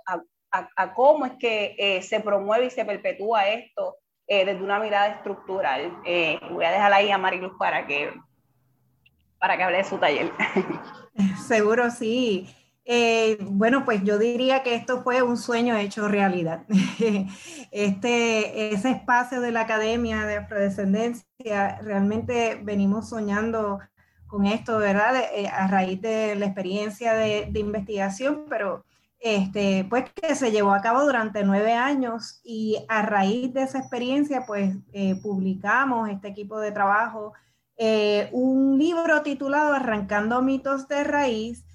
a, 0.52 0.94
cómo 0.94 1.26
es 1.26 1.34
que 1.38 1.76
eh, 1.78 2.02
se 2.02 2.22
promueve 2.22 2.68
y 2.68 2.70
se 2.70 2.86
perpetúa 2.86 3.50
esto 3.50 3.98
eh, 4.26 4.46
desde 4.46 4.64
una 4.64 4.80
mirada 4.80 5.08
estructural. 5.08 5.98
Voy 6.50 6.64
a 6.64 6.72
dejar 6.72 6.94
ahí 6.94 7.12
a 7.12 7.18
Mariluz 7.18 7.52
para 7.60 7.86
que, 7.86 8.14
para 9.46 9.58
que 9.58 9.64
hable 9.64 9.78
de 9.78 9.84
su 9.84 10.00
taller. 10.00 10.32
Seguro 11.48 11.92
sí. 11.92 12.50
bueno, 13.42 13.86
pues 13.86 14.04
yo 14.04 14.18
diría 14.18 14.64
que 14.64 14.74
esto 14.74 15.04
fue 15.04 15.22
un 15.22 15.38
sueño 15.38 15.78
hecho 15.78 16.08
realidad. 16.08 16.64
Este, 17.72 18.74
ese 18.74 18.90
espacio 18.90 19.42
de 19.42 19.52
la 19.52 19.62
Academia 19.62 20.26
de 20.26 20.38
Afrodescendencia, 20.38 21.78
realmente 21.82 22.58
venimos 22.64 23.10
soñando 23.10 23.80
con 24.28 24.46
esto, 24.46 24.78
¿verdad? 24.78 25.14
a 25.52 25.68
raíz 25.68 26.02
de 26.02 26.36
la 26.36 26.46
experiencia 26.46 27.14
de, 27.14 27.50
de 27.52 27.60
investigación, 27.60 28.46
pero 28.50 28.86
este, 29.20 29.86
pues 29.90 30.06
que 30.14 30.36
se 30.36 30.52
llevó 30.52 30.74
a 30.74 30.82
cabo 30.82 31.04
durante 31.04 31.44
nueve 31.44 31.74
años 31.74 32.40
y 32.44 32.84
a 32.88 33.02
raíz 33.04 33.54
de 33.54 33.64
esa 33.64 33.80
experiencia, 33.80 34.46
pues 34.48 34.76
eh, 34.94 35.16
publicamos 35.22 36.10
este 36.10 36.30
equipo 36.30 36.60
de 36.60 36.72
trabajo 36.72 37.34
eh, 37.78 38.30
un 38.32 38.78
libro 38.78 39.22
titulado 39.22 39.74
Arrancando 39.74 40.42
mitos 40.42 40.88
de 40.88 41.04
raíz, 41.04 41.66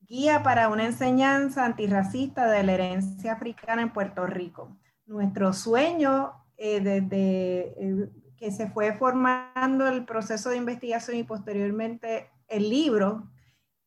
guía 0.00 0.42
para 0.42 0.68
una 0.68 0.86
enseñanza 0.86 1.64
antirracista 1.64 2.50
de 2.50 2.62
la 2.62 2.72
herencia 2.72 3.32
africana 3.32 3.82
en 3.82 3.92
Puerto 3.92 4.26
Rico. 4.26 4.76
Nuestro 5.06 5.52
sueño 5.52 6.32
eh, 6.56 6.80
desde 6.80 8.10
que 8.36 8.50
se 8.52 8.68
fue 8.68 8.92
formando 8.94 9.86
el 9.88 10.04
proceso 10.04 10.50
de 10.50 10.56
investigación 10.56 11.16
y 11.16 11.24
posteriormente 11.24 12.30
el 12.48 12.68
libro, 12.68 13.28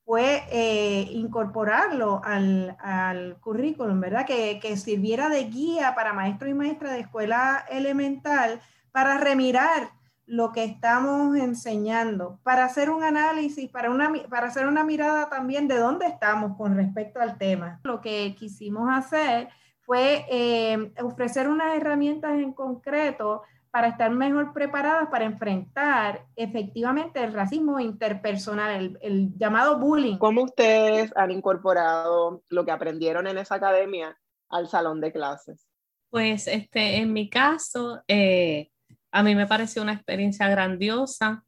fue 0.10 0.44
eh, 0.50 1.08
incorporarlo 1.12 2.20
al, 2.24 2.76
al, 2.80 3.40
currículum, 3.42 4.00
¿verdad? 4.00 4.26
Que, 4.26 4.60
que, 4.60 4.76
sirviera 4.76 5.30
de 5.30 5.44
guía 5.44 5.94
para 5.94 6.14
maestros 6.14 6.50
y 6.50 6.56
maestras 6.56 6.94
de 6.94 7.02
escuela 7.02 7.64
elemental 7.70 8.60
para 8.92 9.20
remirar 9.20 9.92
lo 10.30 10.52
que 10.52 10.64
estamos 10.64 11.36
enseñando, 11.36 12.40
para 12.44 12.64
hacer 12.64 12.92
un 12.92 13.04
análisis, 13.04 13.68
para, 13.72 13.90
una, 13.90 14.14
para 14.30 14.48
hacer 14.48 14.68
una 14.68 14.84
mirada 14.84 15.28
también 15.28 15.68
de 15.68 15.78
dónde 15.78 16.06
estamos 16.06 16.56
con 16.56 16.76
respecto 16.76 17.20
al 17.20 17.40
tema. 17.40 17.80
Lo 17.84 18.00
que 18.00 18.36
quisimos 18.38 18.88
hacer 18.92 19.50
fue 19.82 20.26
eh, 20.30 20.94
ofrecer 21.02 21.50
unas 21.50 21.76
herramientas 21.76 22.34
en 22.34 22.54
concreto 22.54 23.42
para 23.72 23.88
estar 23.88 24.12
mejor 24.12 24.54
preparadas 24.54 25.10
para 25.10 25.26
enfrentar 25.26 26.26
efectivamente 26.36 27.24
el 27.24 27.34
racismo 27.34 27.80
interpersonal, 27.80 29.00
el, 29.02 29.36
llamado 29.36 29.80
bullying. 29.80 30.18
¿Cómo 30.20 30.44
ustedes 30.44 31.12
han 31.16 31.32
incorporado 31.32 32.44
lo 32.50 32.66
que 32.66 32.72
aprendieron 32.72 33.26
en 33.26 33.40
esa 33.40 33.56
academia 33.56 34.16
al 34.48 34.68
salón 34.68 35.02
de 35.02 35.12
clases? 35.12 35.68
Pues 36.12 36.48
este, 36.48 36.98
en 36.98 37.14
mi 37.14 37.30
caso, 37.30 38.04
eh, 38.08 38.70
a 39.12 39.24
mí 39.24 39.36
me 39.36 39.48
pareció 39.48 39.82
una 39.82 39.94
experiencia 39.94 40.48
grandiosa. 40.50 41.44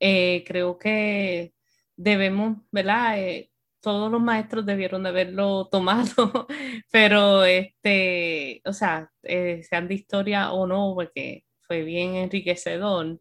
Eh, 0.00 0.44
creo 0.46 0.78
que 0.78 1.52
debemos, 1.96 2.58
¿verdad? 2.70 3.18
Eh, 3.18 3.50
todos 3.80 4.10
los 4.10 4.20
maestros 4.20 4.66
debieron 4.66 5.02
de 5.02 5.08
haberlo 5.10 5.68
tomado, 5.70 6.46
pero 6.92 7.44
este, 7.44 8.62
o 8.64 8.72
sea, 8.72 9.10
sean 9.22 9.88
de 9.88 9.94
historia 9.94 10.52
o 10.52 10.66
no, 10.66 10.92
porque 10.94 11.44
fue 11.62 11.82
bien 11.82 12.16
enriquecedor. 12.16 13.20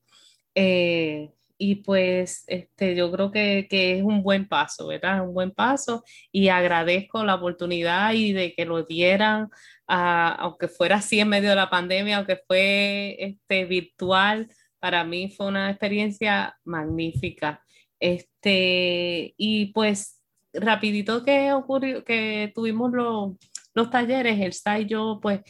Eh, 0.56 1.32
y 1.58 1.76
pues 1.76 2.44
este, 2.48 2.96
yo 2.96 3.12
creo 3.12 3.32
que, 3.32 3.68
que, 3.70 3.98
es 3.98 4.04
un 4.04 4.24
buen 4.24 4.48
paso, 4.48 4.88
¿verdad? 4.88 5.28
Un 5.28 5.34
buen 5.34 5.52
paso 5.52 6.04
y 6.32 6.48
agradezco 6.50 7.24
la 7.26 7.36
oportunidad 7.36 8.14
y 8.14 8.34
de 8.34 8.54
que 8.54 8.66
lo 8.66 8.84
dieran, 8.84 9.50
aunque 9.90 10.68
fuera 10.68 10.98
así 10.98 11.20
en 11.20 11.30
medio 11.30 11.50
de 11.50 11.56
la 11.56 11.70
pandemia, 11.70 12.18
aunque 12.18 12.38
fue 12.48 13.18
este, 13.20 13.66
virtual, 13.66 14.50
para 14.80 15.04
mí 15.04 15.30
fue 15.36 15.48
una 15.48 15.70
experiencia 15.70 16.58
magnífica. 16.64 17.64
Este, 18.00 19.34
y 19.38 19.74
pues 19.74 20.22
rapidito 20.54 21.24
que 21.26 21.52
ocurrió, 21.54 22.04
que 22.04 22.52
tuvimos 22.56 22.92
los, 22.92 23.34
los 23.74 23.90
talleres, 23.90 24.40
el 24.40 24.82
y 24.82 24.86
yo 24.86 25.20
pues 25.22 25.42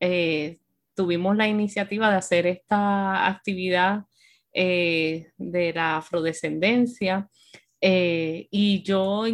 eh, 0.00 0.58
tuvimos 0.94 1.36
la 1.36 1.48
iniciativa 1.48 2.10
de 2.10 2.16
hacer 2.16 2.46
esta 2.46 3.26
actividad 3.28 4.04
eh, 4.54 5.32
de 5.36 5.72
la 5.72 5.98
afrodescendencia 5.98 7.30
eh, 7.84 8.46
y 8.52 8.84
yo, 8.84 9.24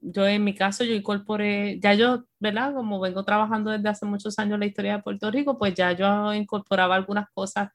yo 0.00 0.26
en 0.26 0.44
mi 0.44 0.54
caso 0.54 0.84
yo 0.84 0.94
incorporé, 0.94 1.80
ya 1.80 1.94
yo, 1.94 2.24
¿verdad? 2.38 2.74
Como 2.74 3.00
vengo 3.00 3.24
trabajando 3.24 3.70
desde 3.70 3.88
hace 3.88 4.04
muchos 4.04 4.38
años 4.38 4.58
la 4.58 4.66
historia 4.66 4.96
de 4.98 5.02
Puerto 5.02 5.30
Rico, 5.30 5.58
pues 5.58 5.72
ya 5.74 5.92
yo 5.92 6.34
incorporaba 6.34 6.96
algunas 6.96 7.30
cosas, 7.32 7.70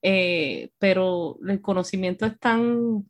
eh, 0.00 0.70
pero 0.78 1.38
el 1.46 1.60
conocimiento 1.60 2.24
es 2.24 2.38
tan, 2.40 3.04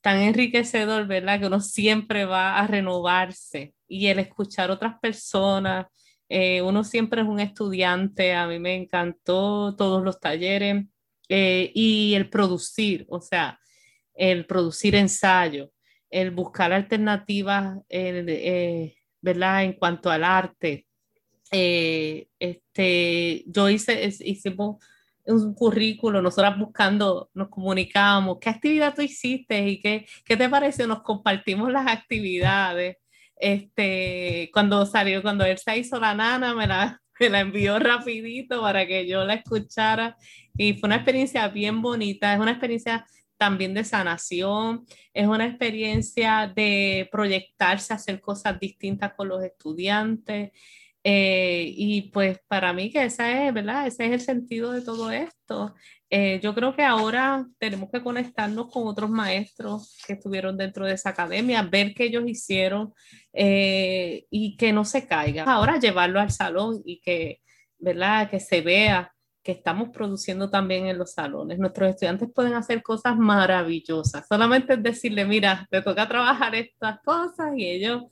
tan 0.00 0.18
enriquecedor, 0.18 1.06
¿verdad? 1.06 1.38
Que 1.38 1.46
uno 1.46 1.60
siempre 1.60 2.24
va 2.24 2.58
a 2.58 2.66
renovarse 2.66 3.74
y 3.86 4.08
el 4.08 4.18
escuchar 4.18 4.72
otras 4.72 4.98
personas, 4.98 5.86
eh, 6.28 6.60
uno 6.60 6.82
siempre 6.82 7.22
es 7.22 7.28
un 7.28 7.38
estudiante, 7.38 8.34
a 8.34 8.48
mí 8.48 8.58
me 8.58 8.74
encantó 8.74 9.76
todos 9.76 10.02
los 10.02 10.18
talleres 10.18 10.86
eh, 11.28 11.70
y 11.72 12.14
el 12.14 12.28
producir, 12.30 13.06
o 13.08 13.20
sea, 13.20 13.60
el 14.14 14.44
producir 14.46 14.96
ensayo, 14.96 15.70
el 16.10 16.30
buscar 16.30 16.72
alternativas, 16.72 17.78
eh, 17.88 18.96
¿verdad? 19.20 19.64
En 19.64 19.74
cuanto 19.74 20.10
al 20.10 20.24
arte. 20.24 20.86
este, 21.50 23.44
yo 23.46 23.68
hice, 23.68 24.08
hicimos 24.20 24.84
un 25.26 25.54
currículo, 25.54 26.22
nosotras 26.22 26.58
buscando, 26.58 27.30
nos 27.34 27.48
comunicábamos, 27.48 28.38
¿qué 28.40 28.50
actividad 28.50 28.94
tú 28.94 29.02
hiciste 29.02 29.68
y 29.68 29.80
qué, 29.80 30.06
qué 30.24 30.36
te 30.36 30.48
pareció? 30.48 30.86
Nos 30.86 31.02
compartimos 31.02 31.70
las 31.72 31.86
actividades. 31.86 32.96
Este, 33.36 34.50
cuando 34.52 34.84
salió, 34.86 35.22
cuando 35.22 35.44
él 35.44 35.58
se 35.58 35.78
hizo 35.78 35.98
la 35.98 36.14
nana, 36.14 36.54
me 36.54 36.66
la, 36.66 37.00
me 37.20 37.30
la 37.30 37.40
envió 37.40 37.78
rapidito 37.78 38.60
para 38.60 38.86
que 38.86 39.06
yo 39.06 39.24
la 39.24 39.34
escuchara 39.34 40.16
y 40.56 40.74
fue 40.74 40.88
una 40.88 40.96
experiencia 40.96 41.48
bien 41.48 41.80
bonita, 41.80 42.34
es 42.34 42.40
una 42.40 42.50
experiencia 42.50 43.06
también 43.40 43.72
de 43.72 43.84
sanación, 43.84 44.84
es 45.14 45.26
una 45.26 45.46
experiencia 45.46 46.52
de 46.54 47.08
proyectarse, 47.10 47.94
hacer 47.94 48.20
cosas 48.20 48.60
distintas 48.60 49.14
con 49.14 49.28
los 49.28 49.42
estudiantes. 49.42 50.50
Eh, 51.02 51.72
y 51.74 52.10
pues 52.10 52.38
para 52.46 52.74
mí 52.74 52.90
que 52.90 53.02
esa 53.04 53.46
es, 53.46 53.54
¿verdad? 53.54 53.86
Ese 53.86 54.04
es 54.04 54.12
el 54.12 54.20
sentido 54.20 54.72
de 54.72 54.82
todo 54.82 55.10
esto. 55.10 55.74
Eh, 56.10 56.38
yo 56.42 56.54
creo 56.54 56.76
que 56.76 56.82
ahora 56.82 57.46
tenemos 57.58 57.88
que 57.90 58.02
conectarnos 58.02 58.70
con 58.70 58.86
otros 58.86 59.08
maestros 59.08 59.96
que 60.06 60.12
estuvieron 60.12 60.58
dentro 60.58 60.84
de 60.84 60.92
esa 60.92 61.08
academia, 61.10 61.62
ver 61.62 61.94
qué 61.94 62.04
ellos 62.04 62.24
hicieron 62.26 62.92
eh, 63.32 64.26
y 64.30 64.58
que 64.58 64.70
no 64.74 64.84
se 64.84 65.06
caiga. 65.06 65.44
Ahora 65.44 65.78
llevarlo 65.78 66.20
al 66.20 66.30
salón 66.30 66.82
y 66.84 67.00
que, 67.00 67.40
¿verdad? 67.78 68.28
que 68.28 68.38
se 68.38 68.60
vea 68.60 69.14
que 69.42 69.52
estamos 69.52 69.88
produciendo 69.90 70.50
también 70.50 70.86
en 70.86 70.98
los 70.98 71.12
salones. 71.12 71.58
Nuestros 71.58 71.90
estudiantes 71.90 72.28
pueden 72.34 72.54
hacer 72.54 72.82
cosas 72.82 73.16
maravillosas. 73.16 74.26
Solamente 74.28 74.74
es 74.74 74.82
decirle, 74.82 75.24
mira, 75.24 75.66
te 75.70 75.82
toca 75.82 76.06
trabajar 76.06 76.54
estas 76.54 77.00
cosas 77.00 77.52
y 77.56 77.66
ellos 77.66 78.04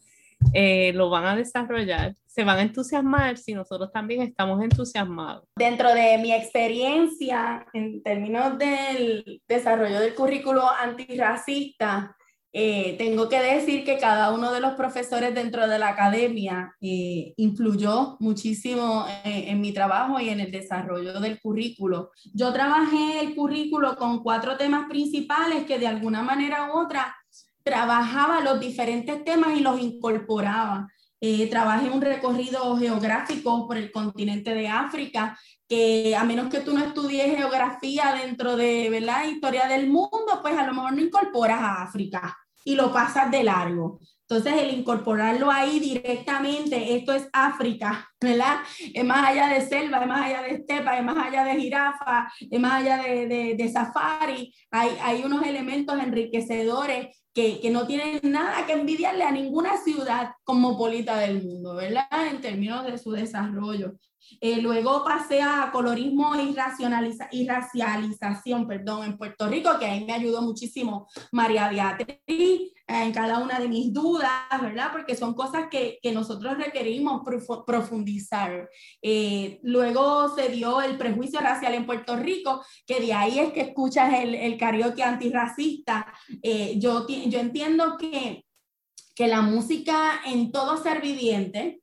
eh, 0.52 0.92
lo 0.94 1.10
van 1.10 1.26
a 1.26 1.36
desarrollar, 1.36 2.14
se 2.26 2.44
van 2.44 2.58
a 2.58 2.62
entusiasmar 2.62 3.36
si 3.36 3.54
nosotros 3.54 3.90
también 3.92 4.22
estamos 4.22 4.62
entusiasmados. 4.62 5.44
Dentro 5.56 5.92
de 5.92 6.16
mi 6.18 6.32
experiencia 6.32 7.66
en 7.72 8.02
términos 8.02 8.56
del 8.56 9.42
desarrollo 9.48 9.98
del 9.98 10.14
currículo 10.14 10.62
antirracista, 10.70 12.16
eh, 12.60 12.96
tengo 12.98 13.28
que 13.28 13.40
decir 13.40 13.84
que 13.84 13.98
cada 13.98 14.32
uno 14.32 14.52
de 14.52 14.58
los 14.58 14.74
profesores 14.74 15.32
dentro 15.32 15.68
de 15.68 15.78
la 15.78 15.90
academia 15.90 16.74
eh, 16.80 17.32
influyó 17.36 18.16
muchísimo 18.18 19.06
en 19.22 19.60
mi 19.60 19.72
trabajo 19.72 20.18
y 20.18 20.28
en 20.28 20.40
el 20.40 20.50
desarrollo 20.50 21.20
del 21.20 21.40
currículo. 21.40 22.10
Yo 22.34 22.52
trabajé 22.52 23.20
el 23.20 23.36
currículo 23.36 23.96
con 23.96 24.24
cuatro 24.24 24.56
temas 24.56 24.88
principales 24.88 25.66
que 25.66 25.78
de 25.78 25.86
alguna 25.86 26.22
manera 26.22 26.68
u 26.72 26.80
otra 26.80 27.16
trabajaba 27.62 28.40
los 28.40 28.58
diferentes 28.58 29.24
temas 29.24 29.56
y 29.56 29.60
los 29.60 29.80
incorporaba. 29.80 30.88
Eh, 31.20 31.46
trabajé 31.46 31.90
un 31.90 32.00
recorrido 32.00 32.76
geográfico 32.76 33.68
por 33.68 33.76
el 33.76 33.92
continente 33.92 34.52
de 34.52 34.66
África, 34.66 35.38
que 35.68 36.16
a 36.16 36.24
menos 36.24 36.48
que 36.48 36.58
tú 36.58 36.74
no 36.74 36.84
estudies 36.84 37.36
geografía 37.36 38.18
dentro 38.20 38.56
de 38.56 39.00
la 39.00 39.26
historia 39.26 39.68
del 39.68 39.86
mundo, 39.86 40.40
pues 40.42 40.58
a 40.58 40.66
lo 40.66 40.74
mejor 40.74 40.94
no 40.94 41.02
incorporas 41.02 41.60
a 41.60 41.82
África 41.82 42.36
y 42.64 42.74
lo 42.74 42.92
pasas 42.92 43.30
de 43.30 43.44
largo. 43.44 44.00
Entonces, 44.30 44.60
el 44.60 44.78
incorporarlo 44.78 45.50
ahí 45.50 45.80
directamente, 45.80 46.94
esto 46.94 47.14
es 47.14 47.30
África, 47.32 48.06
¿verdad? 48.20 48.58
Es 48.92 49.02
más 49.02 49.26
allá 49.26 49.48
de 49.48 49.62
selva, 49.62 50.02
es 50.02 50.06
más 50.06 50.20
allá 50.20 50.42
de 50.42 50.50
estepa, 50.50 50.98
es 50.98 51.04
más 51.04 51.16
allá 51.16 51.44
de 51.44 51.58
jirafa, 51.58 52.30
es 52.38 52.60
más 52.60 52.72
allá 52.74 52.98
de, 52.98 53.26
de, 53.26 53.54
de 53.56 53.68
safari. 53.72 54.54
Hay, 54.70 54.90
hay 55.00 55.22
unos 55.24 55.46
elementos 55.46 55.98
enriquecedores 55.98 57.16
que, 57.32 57.58
que, 57.60 57.70
no 57.70 57.86
tienen 57.86 58.20
nada 58.24 58.66
que 58.66 58.74
envidiarle 58.74 59.24
a 59.24 59.32
ninguna 59.32 59.78
ciudad 59.78 60.32
cosmopolita 60.44 61.18
del 61.20 61.42
mundo, 61.42 61.76
¿verdad? 61.76 62.26
En 62.30 62.42
términos 62.42 62.84
de 62.84 62.98
su 62.98 63.12
desarrollo. 63.12 63.94
Eh, 64.40 64.60
luego 64.60 65.04
pasé 65.04 65.42
a 65.42 65.70
colorismo 65.72 66.34
y, 66.36 66.54
y 67.32 67.46
racialización, 67.46 68.66
perdón, 68.66 69.04
en 69.04 69.18
Puerto 69.18 69.48
Rico, 69.48 69.70
que 69.78 69.86
ahí 69.86 70.04
me 70.04 70.12
ayudó 70.12 70.42
muchísimo 70.42 71.08
María 71.32 71.68
Beatriz 71.68 72.18
eh, 72.28 72.72
en 72.86 73.12
cada 73.12 73.38
una 73.38 73.58
de 73.58 73.68
mis 73.68 73.92
dudas, 73.92 74.30
¿verdad? 74.60 74.90
Porque 74.92 75.16
son 75.16 75.34
cosas 75.34 75.66
que, 75.70 75.98
que 76.02 76.12
nosotros 76.12 76.56
requerimos 76.56 77.22
profundizar. 77.66 78.68
Eh, 79.02 79.58
luego 79.62 80.34
se 80.34 80.48
dio 80.48 80.80
el 80.80 80.96
prejuicio 80.96 81.40
racial 81.40 81.74
en 81.74 81.86
Puerto 81.86 82.16
Rico, 82.16 82.64
que 82.86 83.00
de 83.00 83.12
ahí 83.12 83.38
es 83.38 83.52
que 83.52 83.62
escuchas 83.62 84.12
el, 84.14 84.34
el 84.34 84.56
karaoke 84.56 85.02
antirracista. 85.02 86.12
yo, 86.76 87.06
yo 87.08 87.38
entiendo 87.40 87.96
que, 87.98 88.44
que 89.14 89.26
la 89.26 89.42
música 89.42 90.20
en 90.24 90.52
todo 90.52 90.76
ser 90.82 91.00
viviente 91.00 91.80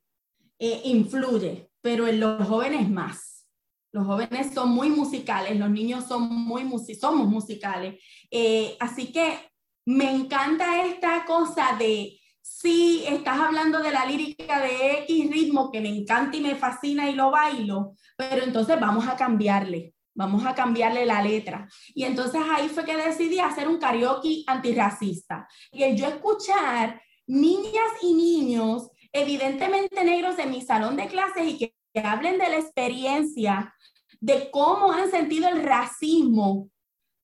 influye 0.58 1.65
pero 1.86 2.08
en 2.08 2.18
los 2.18 2.48
jóvenes 2.48 2.90
más. 2.90 3.46
Los 3.92 4.06
jóvenes 4.06 4.52
son 4.52 4.70
muy 4.70 4.90
musicales, 4.90 5.56
los 5.56 5.70
niños 5.70 6.04
son 6.08 6.22
muy 6.28 6.64
somos 7.00 7.28
musicales. 7.28 8.02
Eh, 8.28 8.76
así 8.80 9.12
que 9.12 9.38
me 9.84 10.10
encanta 10.10 10.84
esta 10.84 11.24
cosa 11.24 11.76
de, 11.78 12.18
si 12.42 13.04
estás 13.06 13.38
hablando 13.38 13.78
de 13.78 13.92
la 13.92 14.04
lírica 14.04 14.60
de 14.62 15.04
X 15.04 15.30
ritmo 15.30 15.70
que 15.70 15.80
me 15.80 15.90
encanta 15.90 16.36
y 16.36 16.40
me 16.40 16.56
fascina 16.56 17.08
y 17.08 17.14
lo 17.14 17.30
bailo, 17.30 17.92
pero 18.16 18.42
entonces 18.42 18.80
vamos 18.80 19.06
a 19.06 19.14
cambiarle, 19.14 19.94
vamos 20.12 20.44
a 20.44 20.56
cambiarle 20.56 21.06
la 21.06 21.22
letra. 21.22 21.68
Y 21.94 22.02
entonces 22.02 22.40
ahí 22.50 22.68
fue 22.68 22.84
que 22.84 22.96
decidí 22.96 23.38
hacer 23.38 23.68
un 23.68 23.78
karaoke 23.78 24.42
antirracista. 24.48 25.46
Y 25.70 25.84
el 25.84 25.96
yo 25.96 26.08
escuchar 26.08 27.00
niñas 27.28 27.92
y 28.02 28.12
niños 28.12 28.90
evidentemente 29.16 30.04
negros 30.04 30.38
en 30.38 30.50
mi 30.50 30.60
salón 30.60 30.96
de 30.96 31.08
clases 31.08 31.46
y 31.46 31.58
que, 31.58 31.74
hablen 32.04 32.36
de 32.36 32.50
la 32.50 32.58
experiencia 32.58 33.74
de 34.20 34.50
cómo 34.50 34.92
han 34.92 35.10
sentido 35.10 35.48
el 35.48 35.62
racismo 35.62 36.68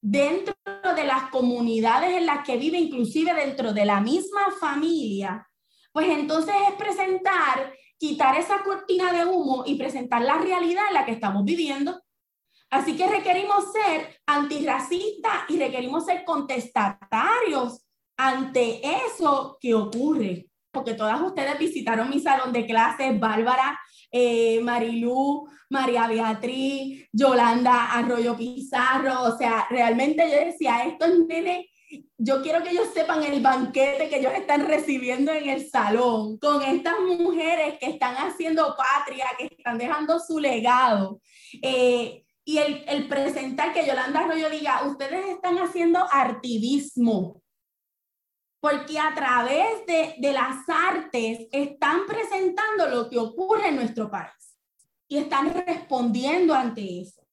dentro 0.01 0.55
de 0.97 1.05
las 1.05 1.29
comunidades 1.29 2.17
en 2.17 2.25
las 2.25 2.43
que 2.43 2.57
vive, 2.57 2.79
inclusive 2.79 3.35
dentro 3.35 3.75
de 3.75 3.85
la 3.85 4.01
misma 4.01 4.51
familia, 4.59 5.47
pues 5.93 6.09
entonces 6.09 6.55
es 6.71 6.75
presentar, 6.77 7.75
quitar 7.99 8.39
esa 8.39 8.65
cortina 8.65 9.13
de 9.13 9.27
humo 9.27 9.63
y 9.67 9.75
presentar 9.75 10.23
la 10.23 10.39
realidad 10.39 10.85
en 10.89 10.95
la 10.95 11.05
que 11.05 11.13
estamos 11.13 11.45
viviendo. 11.45 12.01
Así 12.71 12.97
que 12.97 13.07
requerimos 13.07 13.73
ser 13.73 14.23
antirracistas 14.25 15.51
y 15.51 15.59
requerimos 15.59 16.07
ser 16.07 16.25
contestatarios 16.25 17.85
ante 18.17 18.81
eso 19.07 19.59
que 19.61 19.75
ocurre 19.75 20.49
porque 20.73 20.95
todas 20.95 21.21
ustedes 21.21 21.59
visitaron 21.59 22.11
mi 22.11 22.19
salón 22.19 22.53
de 22.53 22.67
clases, 22.67 23.19
Bárbara, 23.21 23.79
eh, 24.11 24.61
Marilú, 24.61 25.49
María 25.69 26.07
Beatriz, 26.07 27.09
Yolanda 27.13 27.93
Arroyo 27.93 28.37
Pizarro, 28.37 29.23
o 29.23 29.37
sea, 29.37 29.67
realmente 29.71 30.29
yo 30.31 30.47
decía, 30.47 30.85
estos 30.85 31.27
nenes, 31.27 31.67
yo 32.17 32.43
quiero 32.43 32.63
que 32.63 32.71
ellos 32.71 32.89
sepan 32.95 33.23
el 33.23 33.43
banquete 33.43 34.09
que 34.09 34.19
ellos 34.19 34.33
están 34.35 34.67
recibiendo 34.67 35.33
en 35.33 35.49
el 35.49 35.69
salón, 35.69 36.39
con 36.39 36.63
estas 36.63 36.95
mujeres 37.01 37.79
que 37.79 37.91
están 37.91 38.15
haciendo 38.17 38.75
patria, 38.77 39.27
que 39.39 39.47
están 39.47 39.77
dejando 39.77 40.19
su 40.19 40.39
legado. 40.39 41.21
Eh, 41.61 42.25
y 42.45 42.59
el, 42.59 42.85
el 42.89 43.09
presentar 43.09 43.73
que 43.73 43.87
Yolanda 43.87 44.21
Arroyo 44.21 44.51
diga, 44.51 44.87
ustedes 44.87 45.27
están 45.29 45.59
haciendo 45.59 46.01
artivismo, 46.11 47.42
porque 48.63 48.97
a 48.97 49.13
través 49.13 49.85
de, 49.89 50.33
las 50.33 50.69
artes 50.69 51.49
están 51.51 52.07
presentando 52.07 52.89
lo 52.89 53.11
que 53.11 53.19
ocurre 53.19 53.71
en 53.71 53.75
nuestro 53.75 54.09
país 54.09 54.57
y 55.09 55.17
están 55.17 55.53
respondiendo 55.67 56.55
ante 56.55 57.01
eso. 57.01 57.27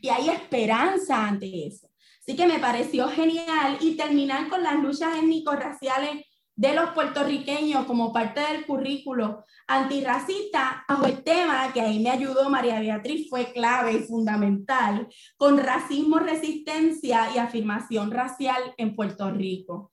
Y 0.00 0.10
hay 0.10 0.28
esperanza 0.28 1.26
ante 1.26 1.66
eso. 1.66 1.90
Así 2.20 2.36
que 2.36 2.46
me 2.46 2.60
pareció 2.60 3.08
genial 3.08 3.78
y 3.80 3.96
terminar 3.96 4.48
con 4.48 4.62
las 4.62 4.76
luchas 4.76 5.16
étnico-raciales 5.16 6.24
de 6.54 6.74
los 6.74 6.90
puertorriqueños 6.90 7.86
como 7.86 8.12
parte 8.12 8.40
del 8.40 8.64
currículo 8.64 9.44
antirracista 9.66 10.84
bajo 10.88 11.06
el 11.06 11.24
tema 11.24 11.72
que 11.72 11.80
ahí 11.80 11.98
me 11.98 12.10
ayudó 12.10 12.48
María 12.48 12.78
Beatriz 12.78 13.28
fue 13.28 13.52
clave 13.52 13.94
y 13.94 14.02
fundamental 14.04 15.08
con 15.36 15.58
racismo, 15.58 16.20
resistencia 16.20 17.28
y 17.34 17.38
afirmación 17.38 18.12
racial 18.12 18.72
en 18.76 18.94
Puerto 18.94 19.32
Rico. 19.32 19.90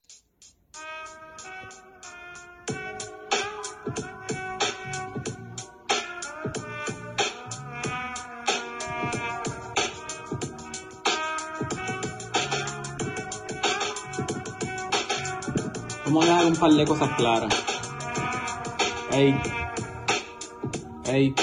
Vamos 16.08 16.24
a 16.24 16.28
dejar 16.28 16.46
un 16.46 16.56
par 16.56 16.72
de 16.72 16.86
cosas 16.86 17.10
claras. 17.18 17.54
Ey. 19.12 19.38
Ey. 21.04 21.34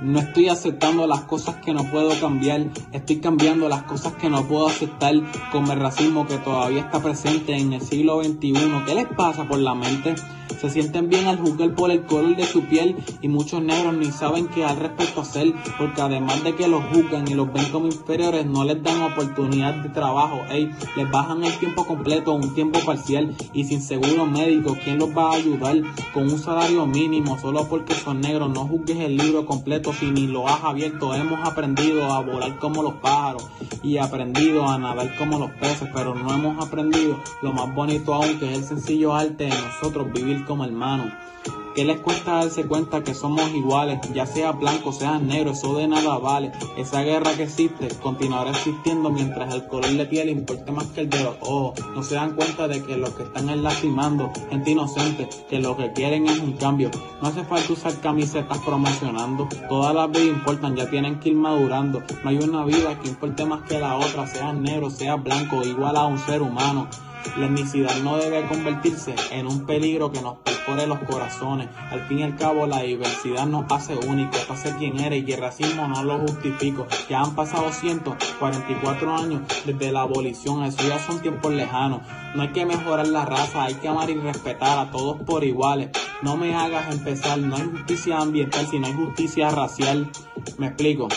No 0.00 0.20
estoy 0.20 0.48
aceptando 0.48 1.04
las 1.08 1.22
cosas 1.22 1.56
que 1.56 1.72
no 1.74 1.82
puedo 1.90 2.10
cambiar, 2.20 2.66
estoy 2.92 3.16
cambiando 3.16 3.68
las 3.68 3.82
cosas 3.82 4.12
que 4.12 4.30
no 4.30 4.46
puedo 4.46 4.68
aceptar, 4.68 5.12
como 5.50 5.72
el 5.72 5.80
racismo 5.80 6.28
que 6.28 6.38
todavía 6.38 6.82
está 6.82 7.02
presente 7.02 7.56
en 7.56 7.72
el 7.72 7.80
siglo 7.80 8.22
XXI. 8.22 8.52
¿Qué 8.86 8.94
les 8.94 9.08
pasa 9.08 9.42
por 9.42 9.58
la 9.58 9.74
mente? 9.74 10.14
Se 10.60 10.70
sienten 10.70 11.08
bien 11.08 11.26
al 11.26 11.38
juzgar 11.38 11.74
por 11.74 11.90
el 11.90 12.04
color 12.04 12.36
de 12.36 12.44
su 12.44 12.62
piel 12.64 12.96
y 13.20 13.28
muchos 13.28 13.62
negros 13.62 13.94
ni 13.94 14.10
saben 14.10 14.48
qué 14.48 14.64
al 14.64 14.76
respecto 14.76 15.20
hacer, 15.20 15.52
porque 15.78 16.00
además 16.00 16.42
de 16.44 16.54
que 16.54 16.68
los 16.68 16.84
juzgan 16.84 17.28
y 17.28 17.34
los 17.34 17.52
ven 17.52 17.66
como 17.70 17.86
inferiores, 17.86 18.46
no 18.46 18.64
les 18.64 18.82
dan 18.82 19.02
oportunidad 19.02 19.74
de 19.74 19.88
trabajo, 19.90 20.40
ey, 20.50 20.70
les 20.96 21.10
bajan 21.10 21.44
el 21.44 21.52
tiempo 21.58 21.86
completo 21.86 22.32
un 22.32 22.54
tiempo 22.54 22.80
parcial 22.80 23.34
y 23.52 23.64
sin 23.64 23.80
seguro 23.82 24.26
médico, 24.26 24.76
¿quién 24.82 24.98
los 24.98 25.10
va 25.10 25.30
a 25.30 25.34
ayudar? 25.34 25.76
Con 26.12 26.24
un 26.24 26.38
salario 26.38 26.86
mínimo, 26.86 27.38
solo 27.38 27.68
porque 27.68 27.94
son 27.94 28.20
negros, 28.20 28.50
no 28.50 28.66
juzgues 28.66 28.98
el 28.98 29.16
libro 29.16 29.46
completo 29.46 29.92
si 29.92 30.10
ni 30.10 30.26
lo 30.26 30.48
has 30.48 30.62
abierto, 30.64 31.14
hemos 31.14 31.46
aprendido 31.46 32.12
a 32.12 32.20
volar 32.20 32.58
como 32.58 32.82
los 32.82 32.94
pájaros 32.94 33.46
y 33.82 33.98
aprendido 33.98 34.66
a 34.68 34.78
nadar 34.78 35.14
como 35.16 35.38
los 35.38 35.50
peces, 35.52 35.88
pero 35.92 36.14
no 36.14 36.32
hemos 36.32 36.64
aprendido 36.64 37.18
lo 37.42 37.52
más 37.52 37.74
bonito 37.74 38.14
aún 38.14 38.38
que 38.38 38.50
es 38.52 38.58
el 38.58 38.64
sencillo 38.64 39.14
arte 39.14 39.44
de 39.44 39.50
nosotros 39.50 40.12
vivir 40.12 40.33
como 40.42 40.64
hermanos. 40.64 41.12
¿Qué 41.74 41.84
les 41.84 41.98
cuesta 41.98 42.34
darse 42.34 42.66
cuenta 42.66 43.02
que 43.02 43.14
somos 43.14 43.52
iguales? 43.52 43.98
Ya 44.12 44.26
sea 44.26 44.52
blanco, 44.52 44.92
sea 44.92 45.18
negro, 45.18 45.50
eso 45.50 45.74
de 45.76 45.88
nada 45.88 46.18
vale. 46.18 46.52
Esa 46.76 47.02
guerra 47.02 47.32
que 47.32 47.42
existe 47.42 47.88
continuará 48.00 48.50
existiendo 48.50 49.10
mientras 49.10 49.52
el 49.52 49.66
color 49.66 49.90
de 49.90 50.06
piel 50.06 50.28
importe 50.28 50.70
más 50.70 50.86
que 50.88 51.00
el 51.00 51.10
de 51.10 51.24
los 51.24 51.34
ojos. 51.40 51.80
No 51.96 52.04
se 52.04 52.14
dan 52.14 52.36
cuenta 52.36 52.68
de 52.68 52.80
que 52.80 52.96
los 52.96 53.10
que 53.10 53.24
están 53.24 53.50
es 53.50 53.56
lastimando, 53.56 54.30
gente 54.50 54.70
inocente, 54.70 55.28
que 55.50 55.58
lo 55.58 55.76
que 55.76 55.92
quieren 55.92 56.28
es 56.28 56.38
un 56.38 56.52
cambio. 56.52 56.92
No 57.20 57.26
hace 57.26 57.42
falta 57.42 57.72
usar 57.72 57.98
camisetas 57.98 58.58
promocionando. 58.58 59.48
Todas 59.68 59.96
las 59.96 60.08
vidas 60.12 60.28
importan, 60.28 60.76
ya 60.76 60.88
tienen 60.88 61.18
que 61.18 61.30
ir 61.30 61.34
madurando. 61.34 62.04
No 62.22 62.30
hay 62.30 62.36
una 62.36 62.64
vida 62.64 63.00
que 63.00 63.08
importe 63.08 63.46
más 63.46 63.62
que 63.62 63.80
la 63.80 63.96
otra, 63.96 64.28
sea 64.28 64.52
negro, 64.52 64.90
sea 64.90 65.16
blanco, 65.16 65.64
igual 65.64 65.96
a 65.96 66.06
un 66.06 66.20
ser 66.20 66.40
humano. 66.40 66.88
La 67.36 67.46
etnicidad 67.46 67.96
no 68.02 68.16
debe 68.16 68.46
convertirse 68.46 69.14
en 69.32 69.46
un 69.46 69.66
peligro 69.66 70.12
que 70.12 70.22
nos 70.22 70.38
perfore 70.38 70.86
los 70.86 70.98
corazones. 71.00 71.68
Al 71.90 72.06
fin 72.06 72.20
y 72.20 72.22
al 72.22 72.36
cabo, 72.36 72.66
la 72.66 72.82
diversidad 72.82 73.46
nos 73.46 73.70
hace 73.72 73.96
únicos, 73.96 74.48
hace 74.50 74.74
quien 74.76 75.00
eres 75.00 75.26
y 75.26 75.32
el 75.32 75.40
racismo 75.40 75.88
no 75.88 76.04
lo 76.04 76.18
justifico. 76.20 76.86
Ya 77.08 77.22
han 77.22 77.34
pasado 77.34 77.72
144 77.72 79.16
años 79.16 79.42
desde 79.64 79.92
la 79.92 80.02
abolición, 80.02 80.62
eso 80.64 80.86
ya 80.86 80.98
son 80.98 81.20
tiempos 81.20 81.52
lejanos. 81.52 82.02
No 82.34 82.42
hay 82.42 82.52
que 82.52 82.66
mejorar 82.66 83.08
la 83.08 83.24
raza, 83.24 83.64
hay 83.64 83.74
que 83.74 83.88
amar 83.88 84.10
y 84.10 84.14
respetar 84.14 84.78
a 84.78 84.90
todos 84.90 85.20
por 85.22 85.44
iguales. 85.44 85.90
No 86.22 86.36
me 86.36 86.54
hagas 86.54 86.94
empezar, 86.94 87.38
no 87.38 87.56
hay 87.56 87.64
justicia 87.64 88.18
ambiental, 88.18 88.66
sino 88.66 88.86
hay 88.86 88.94
justicia 88.94 89.50
racial. 89.50 90.10
Me 90.58 90.68
explico. 90.68 91.08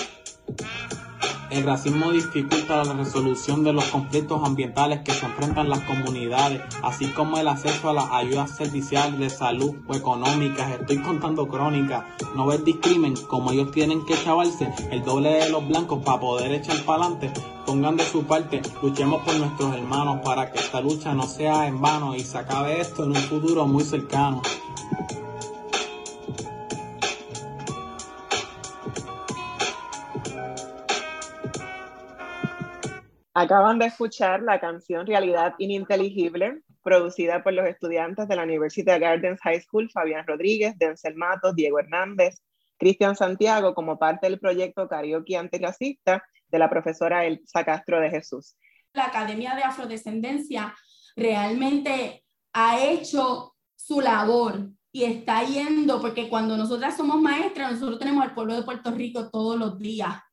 El 1.49 1.63
racismo 1.63 2.11
dificulta 2.11 2.83
la 2.83 2.91
resolución 2.91 3.63
de 3.63 3.71
los 3.71 3.85
conflictos 3.85 4.43
ambientales 4.43 4.99
que 4.99 5.13
se 5.13 5.25
enfrentan 5.25 5.69
las 5.69 5.79
comunidades, 5.81 6.61
así 6.83 7.07
como 7.07 7.37
el 7.37 7.47
acceso 7.47 7.89
a 7.89 7.93
las 7.93 8.11
ayudas 8.11 8.51
serviciales 8.51 9.17
de 9.17 9.29
salud 9.29 9.73
o 9.87 9.95
económicas. 9.95 10.71
Estoy 10.71 10.97
contando 11.01 11.47
crónicas. 11.47 12.03
No 12.35 12.47
ves 12.47 12.65
discrimen, 12.65 13.15
como 13.29 13.53
ellos 13.53 13.71
tienen 13.71 14.05
que 14.05 14.21
chavarse 14.21 14.73
el 14.91 15.03
doble 15.03 15.29
de 15.29 15.49
los 15.49 15.65
blancos 15.65 16.03
para 16.03 16.19
poder 16.19 16.51
echar 16.51 16.83
para 16.83 17.05
adelante. 17.05 17.31
Pongan 17.65 17.95
de 17.95 18.03
su 18.03 18.23
parte, 18.23 18.61
luchemos 18.81 19.23
por 19.23 19.35
nuestros 19.37 19.73
hermanos 19.73 20.19
para 20.25 20.51
que 20.51 20.59
esta 20.59 20.81
lucha 20.81 21.13
no 21.13 21.23
sea 21.23 21.67
en 21.67 21.79
vano 21.79 22.13
y 22.13 22.21
se 22.21 22.37
acabe 22.37 22.81
esto 22.81 23.05
en 23.05 23.11
un 23.11 23.15
futuro 23.15 23.65
muy 23.65 23.85
cercano. 23.85 24.41
Acaban 33.39 33.77
de 33.77 33.85
escuchar 33.85 34.41
la 34.41 34.59
canción 34.59 35.05
Realidad 35.05 35.53
Ininteligible, 35.59 36.63
producida 36.81 37.43
por 37.43 37.53
los 37.53 37.67
estudiantes 37.67 38.27
de 38.27 38.35
la 38.35 38.41
University 38.41 38.83
Gardens 38.83 39.39
High 39.41 39.61
School, 39.61 39.91
Fabián 39.91 40.25
Rodríguez, 40.25 40.75
Denzel 40.79 41.13
Matos, 41.13 41.53
Diego 41.55 41.77
Hernández, 41.77 42.41
Cristian 42.79 43.15
Santiago, 43.15 43.75
como 43.75 43.99
parte 43.99 44.27
del 44.27 44.39
proyecto 44.39 44.87
Karaoke 44.89 45.37
Antirracista 45.37 46.23
de 46.47 46.57
la 46.57 46.67
profesora 46.67 47.25
Elsa 47.25 47.63
Castro 47.63 47.99
de 47.99 48.09
Jesús. 48.09 48.57
La 48.93 49.05
Academia 49.05 49.53
de 49.53 49.61
Afrodescendencia 49.61 50.73
realmente 51.15 52.25
ha 52.53 52.83
hecho 52.83 53.53
su 53.75 54.01
labor 54.01 54.67
y 54.91 55.03
está 55.03 55.43
yendo, 55.43 56.01
porque 56.01 56.27
cuando 56.27 56.57
nosotras 56.57 56.97
somos 56.97 57.21
maestras, 57.21 57.73
nosotros 57.73 57.99
tenemos 57.99 58.23
al 58.23 58.33
pueblo 58.33 58.55
de 58.55 58.63
Puerto 58.63 58.89
Rico 58.89 59.29
todos 59.29 59.59
los 59.59 59.77
días 59.77 60.23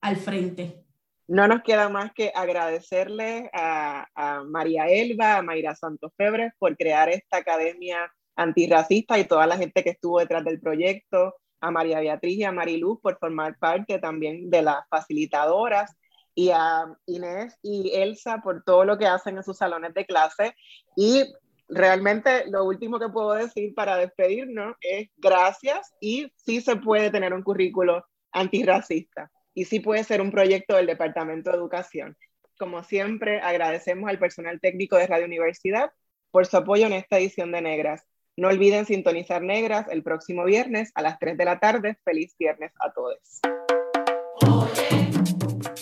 al 0.00 0.16
frente. 0.16 0.87
No 1.28 1.46
nos 1.46 1.62
queda 1.62 1.90
más 1.90 2.10
que 2.14 2.32
agradecerle 2.34 3.50
a, 3.52 4.06
María 4.46 4.86
Elba, 4.86 5.36
a 5.36 5.42
Mayra 5.42 5.74
Santos 5.74 6.10
Febres 6.16 6.52
por 6.58 6.74
crear 6.74 7.10
esta 7.10 7.36
academia 7.36 8.10
antirracista 8.34 9.18
y 9.18 9.24
toda 9.24 9.46
la 9.46 9.58
gente 9.58 9.84
que 9.84 9.90
estuvo 9.90 10.20
detrás 10.20 10.42
del 10.42 10.58
proyecto, 10.58 11.34
a 11.60 11.70
María 11.70 12.00
Beatriz 12.00 12.38
y 12.38 12.44
a 12.44 12.52
Mariluz 12.52 12.98
por 13.02 13.18
formar 13.18 13.58
parte 13.58 13.98
también 13.98 14.48
de 14.48 14.62
las 14.62 14.88
facilitadoras 14.88 15.94
y 16.34 16.48
a 16.48 16.86
Inés 17.04 17.58
y 17.62 17.90
Elsa 17.94 18.40
por 18.42 18.64
todo 18.64 18.86
lo 18.86 18.96
que 18.96 19.06
hacen 19.06 19.36
en 19.36 19.42
sus 19.42 19.58
salones 19.58 19.92
de 19.92 20.06
clase. 20.06 20.54
Y 20.96 21.24
realmente 21.68 22.46
lo 22.48 22.64
último 22.64 22.98
que 22.98 23.10
puedo 23.10 23.34
decir 23.34 23.74
para 23.74 23.98
despedirnos 23.98 24.76
es 24.80 25.10
gracias 25.18 25.92
y 26.00 26.32
sí 26.36 26.62
se 26.62 26.76
puede 26.76 27.10
tener 27.10 27.34
un 27.34 27.42
currículo 27.42 28.06
antirracista 28.32 29.30
y 29.58 29.64
sí 29.64 29.80
puede 29.80 30.04
ser 30.04 30.20
un 30.20 30.30
proyecto 30.30 30.76
del 30.76 30.86
Departamento 30.86 31.50
de 31.50 31.56
Educación. 31.56 32.16
Como 32.60 32.84
siempre, 32.84 33.40
agradecemos 33.40 34.08
al 34.08 34.20
personal 34.20 34.60
técnico 34.60 34.96
de 34.96 35.08
Radio 35.08 35.26
Universidad 35.26 35.90
por 36.30 36.46
su 36.46 36.58
apoyo 36.58 36.86
en 36.86 36.92
esta 36.92 37.18
edición 37.18 37.50
de 37.50 37.60
Negras. 37.60 38.04
No 38.36 38.46
olviden 38.46 38.86
sintonizar 38.86 39.42
Negras 39.42 39.86
el 39.90 40.04
próximo 40.04 40.44
viernes 40.44 40.92
a 40.94 41.02
las 41.02 41.18
3 41.18 41.36
de 41.36 41.44
la 41.44 41.58
tarde. 41.58 41.96
Feliz 42.04 42.36
viernes 42.38 42.70
a 42.78 42.92
todos. 42.92 43.18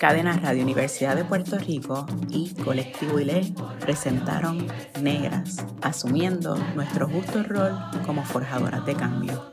Cadena 0.01 0.41
Radio 0.43 0.62
Universidad 0.62 1.14
de 1.14 1.27
Puerto 1.27 1.59
Rico 1.59 2.07
y 2.31 2.55
Colectivo 2.55 3.20
ILE 3.20 3.43
presentaron 3.81 4.68
Negras, 5.03 5.66
asumiendo 5.83 6.57
nuestro 6.74 7.09
justo 7.09 7.43
rol 7.43 7.74
como 8.07 8.24
forjadoras 8.24 8.87
de 8.87 8.95
cambio. 8.95 9.53